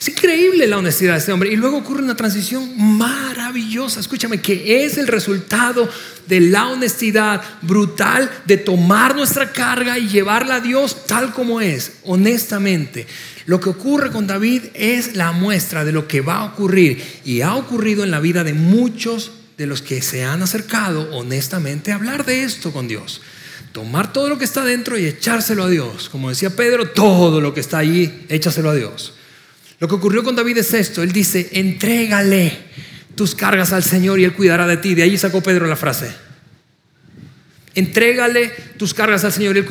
Es 0.06 0.10
increíble 0.10 0.68
la 0.68 0.78
honestidad 0.78 1.14
de 1.14 1.18
este 1.18 1.32
hombre. 1.32 1.52
Y 1.52 1.56
luego 1.56 1.78
ocurre 1.78 2.04
una 2.04 2.16
transición 2.16 2.78
maravillosa, 2.78 4.00
escúchame, 4.00 4.40
que 4.40 4.86
es 4.86 5.00
el 5.00 5.08
resultado 5.08 5.90
de 6.28 6.42
la 6.42 6.68
honestidad 6.68 7.42
brutal 7.64 8.30
de 8.46 8.58
tomar 8.58 9.16
nuestra 9.16 9.52
carga 9.52 9.98
y 9.98 10.08
llevarla 10.08 10.58
a 10.58 10.60
Dios 10.60 11.08
tal 11.08 11.34
como 11.34 11.60
es, 11.60 11.94
honestamente. 12.04 13.08
Lo 13.48 13.60
que 13.60 13.70
ocurre 13.70 14.12
con 14.12 14.28
David 14.28 14.66
es 14.76 15.16
la 15.16 15.32
muestra 15.32 15.84
de 15.84 15.92
lo 15.92 16.08
que 16.08 16.22
va 16.22 16.36
a 16.36 16.46
ocurrir 16.46 17.04
y 17.26 17.42
ha 17.42 17.56
ocurrido 17.56 18.04
en 18.04 18.12
la 18.12 18.20
vida 18.20 18.44
de 18.44 18.54
muchos 18.54 19.32
de 19.58 19.66
los 19.66 19.82
que 19.82 20.04
se 20.04 20.24
han 20.24 20.44
acercado 20.44 21.10
honestamente 21.16 21.92
a 21.92 21.96
hablar 21.96 22.26
de 22.26 22.44
esto 22.44 22.72
con 22.72 22.88
Dios. 22.88 23.24
Tomar 23.72 24.14
todo 24.14 24.30
lo 24.30 24.38
que 24.38 24.46
está 24.46 24.64
dentro 24.64 25.00
y 25.00 25.08
echárselo 25.08 25.64
a 25.64 25.70
Dios. 25.70 26.10
Como 26.10 26.30
decía 26.30 26.52
Pedro, 26.52 26.90
todo 26.90 27.42
lo 27.42 27.56
que 27.56 27.62
está 27.62 27.80
allí, 27.80 28.28
échaselo 28.30 28.70
a 28.70 28.76
Dios. 28.76 29.15
Lo 29.86 29.90
que 29.90 29.96
ocurrió 29.98 30.24
con 30.24 30.36
David 30.36 30.58
es 30.58 30.74
esto. 30.74 31.04
Él 31.04 31.12
dice, 31.12 31.48
entrégale 31.52 32.58
tus 33.14 33.36
cargas 33.36 33.72
al 33.72 33.84
Señor 33.84 34.20
y 34.20 34.24
Él 34.24 34.34
cuidará 34.34 34.66
de 34.66 34.78
ti. 34.78 34.96
De 34.96 35.04
ahí 35.04 35.16
sacó 35.16 35.44
Pedro 35.44 35.68
la 35.68 35.76
frase. 35.76 36.10
Entrégale 37.76 38.48
tus 38.80 38.96
cargas 38.96 39.24
al 39.26 39.32
Señor 39.32 39.56
y 39.56 39.60
Él 39.60 39.66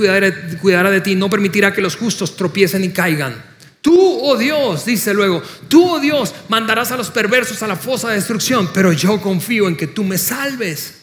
cuidará, 0.60 0.90
de 0.92 1.00
ti. 1.00 1.16
No 1.16 1.28
permitirá 1.28 1.72
que 1.72 1.80
los 1.80 1.96
justos 1.96 2.36
tropiecen 2.36 2.84
y 2.84 2.90
caigan. 2.90 3.34
Tú, 3.80 4.20
oh 4.22 4.36
Dios, 4.36 4.84
dice 4.84 5.12
luego, 5.12 5.42
tú, 5.66 5.84
oh 5.84 5.98
Dios, 5.98 6.32
mandarás 6.48 6.92
a 6.92 6.96
los 6.96 7.10
perversos 7.10 7.60
a 7.64 7.66
la 7.66 7.74
fosa 7.74 8.10
de 8.10 8.14
destrucción, 8.14 8.70
pero 8.72 8.92
yo 8.92 9.20
confío 9.20 9.66
en 9.66 9.76
que 9.76 9.88
tú 9.88 10.04
me 10.04 10.16
salves. 10.16 10.93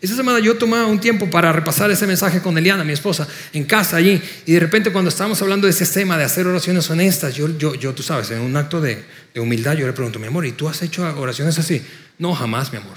Esta 0.00 0.14
semana 0.14 0.38
yo 0.40 0.56
tomaba 0.56 0.86
un 0.86 1.00
tiempo 1.00 1.30
para 1.30 1.52
repasar 1.52 1.90
ese 1.90 2.06
mensaje 2.06 2.40
con 2.40 2.56
Eliana, 2.58 2.84
mi 2.84 2.92
esposa, 2.92 3.26
en 3.54 3.64
casa 3.64 3.96
allí. 3.96 4.20
Y 4.44 4.52
de 4.52 4.60
repente 4.60 4.92
cuando 4.92 5.08
estábamos 5.08 5.40
hablando 5.40 5.66
de 5.66 5.70
ese 5.70 5.86
tema 5.86 6.18
de 6.18 6.24
hacer 6.24 6.46
oraciones 6.46 6.88
honestas, 6.90 7.34
yo, 7.34 7.48
yo, 7.56 7.94
tú 7.94 8.02
sabes, 8.02 8.30
en 8.30 8.40
un 8.40 8.54
acto 8.56 8.80
de, 8.80 9.02
de 9.32 9.40
humildad, 9.40 9.74
yo 9.74 9.86
le 9.86 9.94
pregunto, 9.94 10.18
mi 10.18 10.26
amor, 10.26 10.44
¿y 10.44 10.52
tú 10.52 10.68
has 10.68 10.82
hecho 10.82 11.02
oraciones 11.18 11.58
así? 11.58 11.82
No, 12.18 12.34
jamás, 12.34 12.72
mi 12.72 12.78
amor. 12.78 12.96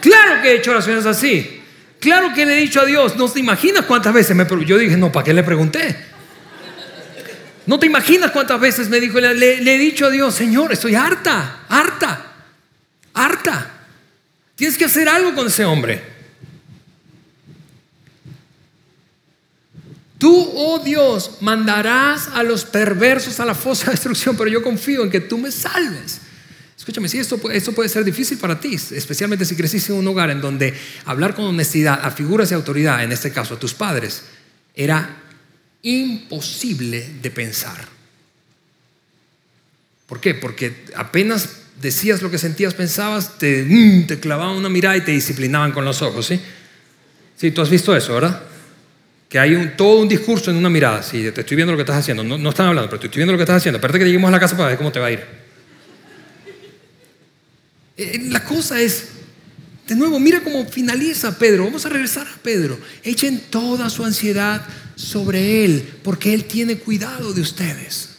claro 0.00 0.42
que 0.42 0.52
he 0.52 0.56
hecho 0.56 0.70
oraciones 0.70 1.04
así. 1.06 1.60
Claro 1.98 2.32
que 2.32 2.46
le 2.46 2.58
he 2.58 2.60
dicho 2.60 2.80
a 2.80 2.84
Dios, 2.84 3.16
no 3.16 3.28
te 3.28 3.40
imaginas 3.40 3.84
cuántas 3.84 4.14
veces 4.14 4.36
me 4.36 4.46
Yo 4.64 4.78
dije, 4.78 4.96
no, 4.96 5.10
¿para 5.10 5.24
qué 5.24 5.34
le 5.34 5.42
pregunté? 5.42 5.96
No 7.66 7.80
te 7.80 7.86
imaginas 7.86 8.30
cuántas 8.30 8.60
veces 8.60 8.88
me 8.88 9.00
dijo, 9.00 9.18
le, 9.18 9.34
le 9.34 9.74
he 9.74 9.78
dicho 9.78 10.06
a 10.06 10.10
Dios, 10.10 10.36
Señor, 10.36 10.72
estoy 10.72 10.94
harta, 10.94 11.64
harta, 11.68 12.26
harta. 13.12 13.75
Tienes 14.56 14.76
que 14.78 14.86
hacer 14.86 15.08
algo 15.08 15.34
con 15.34 15.46
ese 15.46 15.64
hombre. 15.64 16.02
Tú, 20.18 20.50
oh 20.54 20.78
Dios, 20.78 21.38
mandarás 21.42 22.28
a 22.28 22.42
los 22.42 22.64
perversos 22.64 23.38
a 23.38 23.44
la 23.44 23.54
fosa 23.54 23.86
de 23.86 23.90
destrucción, 23.92 24.34
pero 24.34 24.50
yo 24.50 24.62
confío 24.62 25.04
en 25.04 25.10
que 25.10 25.20
tú 25.20 25.36
me 25.36 25.52
salves. 25.52 26.22
Escúchame, 26.76 27.08
si 27.08 27.18
esto, 27.18 27.38
esto 27.50 27.72
puede 27.72 27.90
ser 27.90 28.02
difícil 28.02 28.38
para 28.38 28.58
ti, 28.58 28.74
especialmente 28.74 29.44
si 29.44 29.56
creciste 29.56 29.92
en 29.92 29.98
un 29.98 30.08
hogar 30.08 30.30
en 30.30 30.40
donde 30.40 30.74
hablar 31.04 31.34
con 31.34 31.44
honestidad 31.44 32.00
a 32.02 32.10
figuras 32.10 32.48
de 32.48 32.54
autoridad, 32.54 33.04
en 33.04 33.12
este 33.12 33.30
caso 33.30 33.54
a 33.54 33.58
tus 33.58 33.74
padres, 33.74 34.22
era 34.74 35.22
imposible 35.82 37.10
de 37.20 37.30
pensar. 37.30 37.86
¿Por 40.06 40.20
qué? 40.20 40.34
Porque 40.34 40.84
apenas 40.94 41.65
decías 41.80 42.22
lo 42.22 42.30
que 42.30 42.38
sentías, 42.38 42.74
pensabas, 42.74 43.38
te, 43.38 43.64
mm, 43.64 44.06
te 44.06 44.18
clavaban 44.18 44.56
una 44.56 44.68
mirada 44.68 44.96
y 44.96 45.02
te 45.02 45.12
disciplinaban 45.12 45.72
con 45.72 45.84
los 45.84 46.02
ojos, 46.02 46.26
¿sí? 46.26 46.40
Sí, 47.36 47.50
tú 47.50 47.60
has 47.60 47.70
visto 47.70 47.94
eso, 47.94 48.14
¿verdad? 48.14 48.42
Que 49.28 49.38
hay 49.38 49.54
un, 49.54 49.76
todo 49.76 50.00
un 50.00 50.08
discurso 50.08 50.50
en 50.50 50.56
una 50.56 50.70
mirada. 50.70 51.02
Sí, 51.02 51.30
te 51.34 51.40
estoy 51.40 51.56
viendo 51.56 51.72
lo 51.72 51.76
que 51.76 51.82
estás 51.82 51.98
haciendo. 51.98 52.24
No, 52.24 52.38
no 52.38 52.50
están 52.50 52.68
hablando, 52.68 52.88
pero 52.88 53.00
te 53.00 53.06
estoy 53.06 53.20
viendo 53.20 53.32
lo 53.32 53.38
que 53.38 53.42
estás 53.42 53.58
haciendo. 53.58 53.76
Espérate 53.76 53.98
que 53.98 54.04
lleguemos 54.06 54.28
a 54.28 54.32
la 54.32 54.40
casa 54.40 54.56
para 54.56 54.70
ver 54.70 54.78
cómo 54.78 54.90
te 54.90 55.00
va 55.00 55.06
a 55.06 55.12
ir. 55.12 55.18
Eh, 57.96 58.12
eh, 58.14 58.20
la 58.30 58.42
cosa 58.42 58.80
es, 58.80 59.08
de 59.86 59.94
nuevo, 59.94 60.18
mira 60.18 60.42
cómo 60.42 60.64
finaliza 60.66 61.36
Pedro. 61.38 61.64
Vamos 61.64 61.84
a 61.84 61.90
regresar 61.90 62.26
a 62.26 62.38
Pedro. 62.42 62.78
Echen 63.02 63.40
toda 63.50 63.90
su 63.90 64.04
ansiedad 64.04 64.64
sobre 64.94 65.64
él, 65.64 65.86
porque 66.02 66.32
él 66.32 66.44
tiene 66.44 66.78
cuidado 66.78 67.34
de 67.34 67.42
ustedes. 67.42 68.15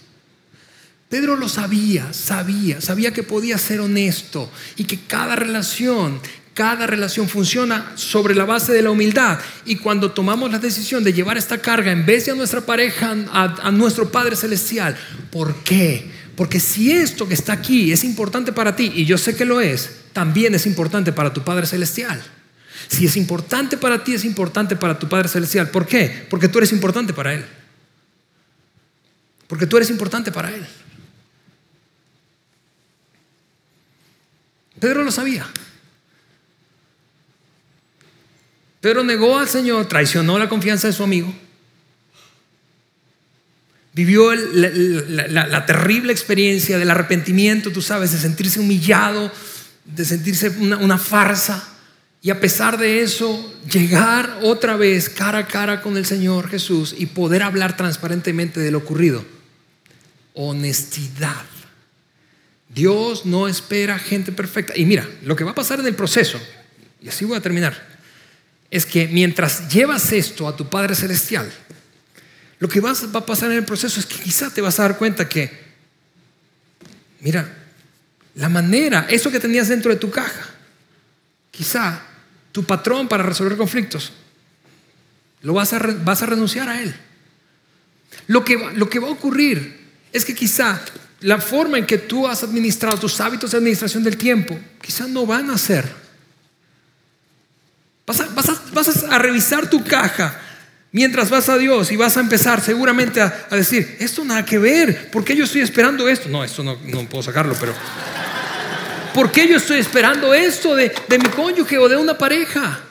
Pedro 1.10 1.38
lo 1.38 1.48
sabía, 1.48 2.12
sabía, 2.12 2.82
sabía 2.82 3.14
que 3.14 3.24
podía 3.24 3.58
ser 3.58 3.80
honesto 3.80 4.52
y 4.76 4.84
que 4.84 5.00
cada 5.00 5.38
relación, 5.38 6.20
cada 6.54 6.86
relación 6.86 7.30
funciona 7.30 7.94
sobre 7.96 8.36
la 8.36 8.44
base 8.44 8.74
de 8.74 8.82
la 8.82 8.92
humildad. 8.92 9.40
Y 9.66 9.78
cuando 9.78 10.12
tomamos 10.12 10.52
la 10.52 10.60
decisión 10.60 11.06
de 11.06 11.14
llevar 11.14 11.38
esta 11.38 11.60
carga 11.60 11.94
en 11.94 12.06
vez 12.06 12.26
de 12.26 12.34
a 12.34 12.36
nuestra 12.36 12.60
pareja, 12.60 13.16
a, 13.32 13.72
nuestro 13.72 14.12
Padre 14.12 14.36
Celestial, 14.36 14.98
¿por 15.32 15.56
qué? 15.64 16.12
Porque 16.36 16.60
si 16.60 16.92
esto 16.92 17.26
que 17.26 17.36
está 17.36 17.54
aquí 17.54 17.94
es 17.94 18.04
importante 18.04 18.52
para 18.52 18.76
ti, 18.76 18.92
y 18.94 19.06
yo 19.06 19.18
sé 19.18 19.34
que 19.34 19.46
lo 19.46 19.62
es, 19.62 19.90
también 20.12 20.56
es 20.56 20.66
importante 20.66 21.14
para 21.14 21.32
tu 21.32 21.42
Padre 21.42 21.68
Celestial. 21.68 22.22
Si 22.90 23.06
es 23.06 23.16
importante 23.16 23.78
para 23.78 24.04
ti, 24.04 24.14
es 24.14 24.26
importante 24.26 24.76
para 24.76 25.00
tu 25.00 25.08
Padre 25.08 25.30
Celestial. 25.30 25.70
¿Por 25.70 25.86
qué? 25.86 26.28
Porque 26.30 26.50
tú 26.50 26.58
eres 26.58 26.74
importante 26.74 27.14
para 27.14 27.34
Él. 27.34 27.46
Porque 29.48 29.66
tú 29.66 29.78
eres 29.78 29.90
importante 29.90 30.34
para 30.34 30.50
Él. 30.54 30.68
Pedro 34.80 35.04
lo 35.04 35.12
sabía. 35.12 35.48
Pedro 38.82 39.04
negó 39.04 39.38
al 39.38 39.48
Señor, 39.48 39.88
traicionó 39.88 40.38
la 40.38 40.50
confianza 40.50 40.88
de 40.88 40.94
su 40.94 41.04
amigo. 41.04 41.34
Vivió 43.94 44.34
la, 44.36 45.66
terrible 45.66 46.14
experiencia 46.14 46.78
del 46.78 46.92
arrepentimiento, 46.92 47.72
tú 47.72 47.82
sabes, 47.82 48.12
de 48.12 48.20
sentirse 48.20 48.60
humillado, 48.60 49.32
de 49.86 50.06
sentirse 50.06 50.50
una, 50.50 50.78
una 50.78 51.00
farsa. 51.00 51.68
Y 52.22 52.30
a 52.30 52.40
pesar 52.40 52.78
de 52.78 53.02
eso, 53.02 53.54
llegar 53.72 54.40
otra 54.44 54.76
vez 54.76 55.10
cara 55.10 55.40
a 55.40 55.48
cara 55.48 55.82
con 55.82 55.98
el 55.98 56.06
Señor 56.06 56.48
Jesús 56.48 56.94
y 56.96 57.08
poder 57.08 57.42
hablar 57.42 57.76
transparentemente 57.76 58.60
de 58.60 58.70
lo 58.70 58.78
ocurrido. 58.78 59.26
Honestidad. 60.36 61.57
Dios 62.78 63.26
no 63.26 63.48
espera 63.48 63.98
gente 63.98 64.32
perfecta. 64.32 64.74
Y 64.78 64.86
mira, 64.86 65.10
lo 65.24 65.36
que 65.36 65.44
va 65.44 65.50
a 65.50 65.56
pasar 65.56 65.80
en 65.80 65.88
el 65.88 65.96
proceso, 65.96 66.40
y 67.02 67.10
así 67.10 67.26
voy 67.26 67.36
a 67.36 67.42
terminar, 67.42 67.98
es 68.70 68.86
que 68.86 69.08
mientras 69.08 69.68
llevas 69.74 70.12
esto 70.12 70.48
a 70.48 70.56
tu 70.56 70.70
Padre 70.70 70.94
Celestial, 70.94 71.52
lo 72.60 72.70
que 72.70 72.80
va 72.80 72.92
a 72.92 73.26
pasar 73.26 73.50
en 73.50 73.58
el 73.58 73.66
proceso 73.66 74.00
es 74.00 74.06
que 74.06 74.20
quizá 74.20 74.52
te 74.52 74.62
vas 74.62 74.80
a 74.80 74.84
dar 74.84 75.00
cuenta 75.00 75.28
que, 75.28 75.50
mira, 77.22 77.52
la 78.36 78.48
manera, 78.48 79.08
eso 79.10 79.32
que 79.32 79.40
tenías 79.40 79.70
dentro 79.70 79.92
de 79.92 79.98
tu 79.98 80.12
caja, 80.12 80.48
quizá 81.50 82.04
tu 82.52 82.64
patrón 82.64 83.08
para 83.08 83.24
resolver 83.24 83.58
conflictos, 83.58 84.14
lo 85.42 85.54
vas 85.54 85.74
a, 85.74 85.80
renunciar 85.80 86.70
a 86.70 86.80
él. 86.80 86.96
Lo 88.28 88.46
que, 88.46 88.56
lo 88.76 88.88
que 88.88 89.00
va 89.00 89.08
a 89.08 89.12
ocurrir 89.12 89.80
es 90.14 90.24
que 90.24 90.36
quizá 90.36 90.80
la 91.22 91.40
forma 91.40 91.78
en 91.78 91.86
que 91.86 91.98
tú 91.98 92.28
has 92.28 92.44
administrado 92.44 92.98
tus 92.98 93.20
hábitos 93.20 93.52
de 93.52 93.58
administración 93.58 94.04
del 94.04 94.18
tiempo, 94.18 94.58
quizás 94.82 95.10
no 95.10 95.26
van 95.26 95.50
a 95.50 95.58
ser. 95.58 95.86
Vas 98.06 98.22
a, 98.22 99.18
revisar 99.20 99.70
tu 99.70 99.84
caja 99.84 100.40
mientras 100.92 101.30
vas 101.30 101.50
a 101.50 101.58
Dios 101.58 101.92
y 101.92 101.98
vas 101.98 102.16
a 102.16 102.22
empezar 102.22 102.62
seguramente 102.62 103.20
a, 103.20 103.48
decir, 103.52 103.98
esto 104.00 104.24
nada 104.24 104.46
que 104.46 104.58
ver, 104.58 105.12
¿por 105.12 105.26
qué 105.26 105.36
yo 105.36 105.44
estoy 105.44 105.62
esperando 105.62 106.08
esto? 106.08 106.30
No, 106.30 106.44
esto 106.44 106.64
no, 106.64 106.78
puedo 107.10 107.24
sacarlo, 107.24 107.56
pero 107.60 107.74
¿por 109.14 109.32
qué 109.32 109.48
yo 109.50 109.58
estoy 109.58 109.80
esperando 109.80 110.34
esto 110.34 110.74
de, 110.74 110.94
de 111.10 111.18
mi 111.18 111.26
cónyuge 111.26 111.78
o 111.78 111.90
de 111.90 111.98
una 111.98 112.18
pareja? 112.18 112.87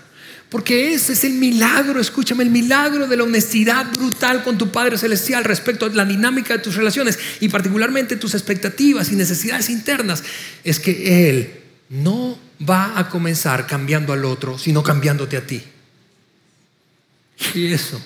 Porque 0.50 0.94
ese 0.94 1.14
es 1.14 1.24
el 1.24 1.32
milagro, 1.32 2.00
escúchame, 2.00 2.44
el 2.44 2.50
milagro 2.50 3.08
de 3.08 3.16
la 3.16 3.24
honestidad 3.24 3.90
brutal 3.92 4.44
con 4.44 4.56
tu 4.56 4.70
Padre 4.70 4.96
Celestial 4.96 5.42
respecto 5.42 5.86
a 5.86 5.88
la 5.88 6.04
dinámica 6.04 6.56
de 6.56 6.62
tus 6.62 6.76
relaciones 6.76 7.18
y 7.40 7.48
particularmente 7.48 8.16
tus 8.16 8.34
expectativas 8.34 9.10
y 9.10 9.16
necesidades 9.16 9.70
internas, 9.70 10.22
es 10.62 10.78
que 10.78 11.30
Él 11.30 11.60
no 11.88 12.38
va 12.68 12.98
a 12.98 13.08
comenzar 13.08 13.66
cambiando 13.66 14.12
al 14.12 14.24
otro, 14.24 14.56
sino 14.56 14.84
cambiándote 14.84 15.36
a 15.36 15.46
ti. 15.46 15.62
Y 17.54 17.72
eso, 17.72 18.00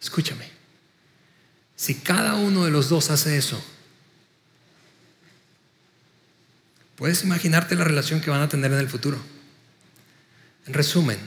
escúchame, 0.00 0.48
si 1.76 1.94
cada 1.94 2.34
uno 2.34 2.66
de 2.66 2.70
los 2.70 2.90
dos 2.90 3.10
hace 3.10 3.36
eso, 3.38 3.62
puedes 6.96 7.24
imaginarte 7.24 7.74
la 7.74 7.84
relación 7.84 8.20
que 8.20 8.30
van 8.30 8.42
a 8.42 8.48
tener 8.48 8.70
en 8.70 8.78
el 8.78 8.88
futuro. 8.88 9.18
En 10.66 10.74
resumen, 10.74 11.18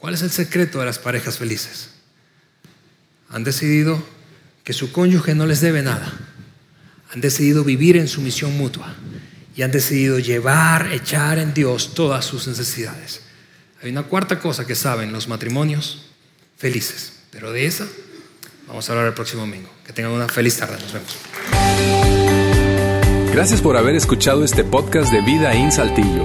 ¿Cuál 0.00 0.14
es 0.14 0.22
el 0.22 0.30
secreto 0.30 0.80
de 0.80 0.86
las 0.86 0.98
parejas 0.98 1.38
felices? 1.38 1.90
Han 3.28 3.44
decidido 3.44 4.02
que 4.64 4.72
su 4.72 4.90
cónyuge 4.90 5.36
no 5.36 5.46
les 5.46 5.60
debe 5.60 5.82
nada. 5.82 6.12
Han 7.12 7.20
decidido 7.20 7.62
vivir 7.62 7.96
en 7.96 8.08
sumisión 8.08 8.58
mutua 8.58 8.96
y 9.54 9.62
han 9.62 9.70
decidido 9.70 10.18
llevar, 10.18 10.90
echar 10.90 11.38
en 11.38 11.54
Dios 11.54 11.94
todas 11.94 12.24
sus 12.24 12.48
necesidades. 12.48 13.20
Hay 13.82 13.90
una 13.90 14.02
cuarta 14.02 14.40
cosa 14.40 14.66
que 14.66 14.74
saben 14.74 15.12
los 15.12 15.28
matrimonios 15.28 16.06
felices, 16.56 17.12
pero 17.30 17.52
de 17.52 17.66
esa 17.66 17.86
Vamos 18.70 18.88
a 18.88 18.92
hablar 18.92 19.08
el 19.08 19.14
próximo 19.14 19.40
domingo. 19.40 19.68
Que 19.84 19.92
tengan 19.92 20.12
una 20.12 20.28
feliz 20.28 20.56
tarde. 20.56 20.76
Nos 20.80 20.92
vemos. 20.92 21.16
Gracias 23.32 23.60
por 23.60 23.76
haber 23.76 23.96
escuchado 23.96 24.44
este 24.44 24.62
podcast 24.62 25.10
de 25.12 25.22
Vida 25.22 25.52
en 25.54 25.72
Saltillo. 25.72 26.24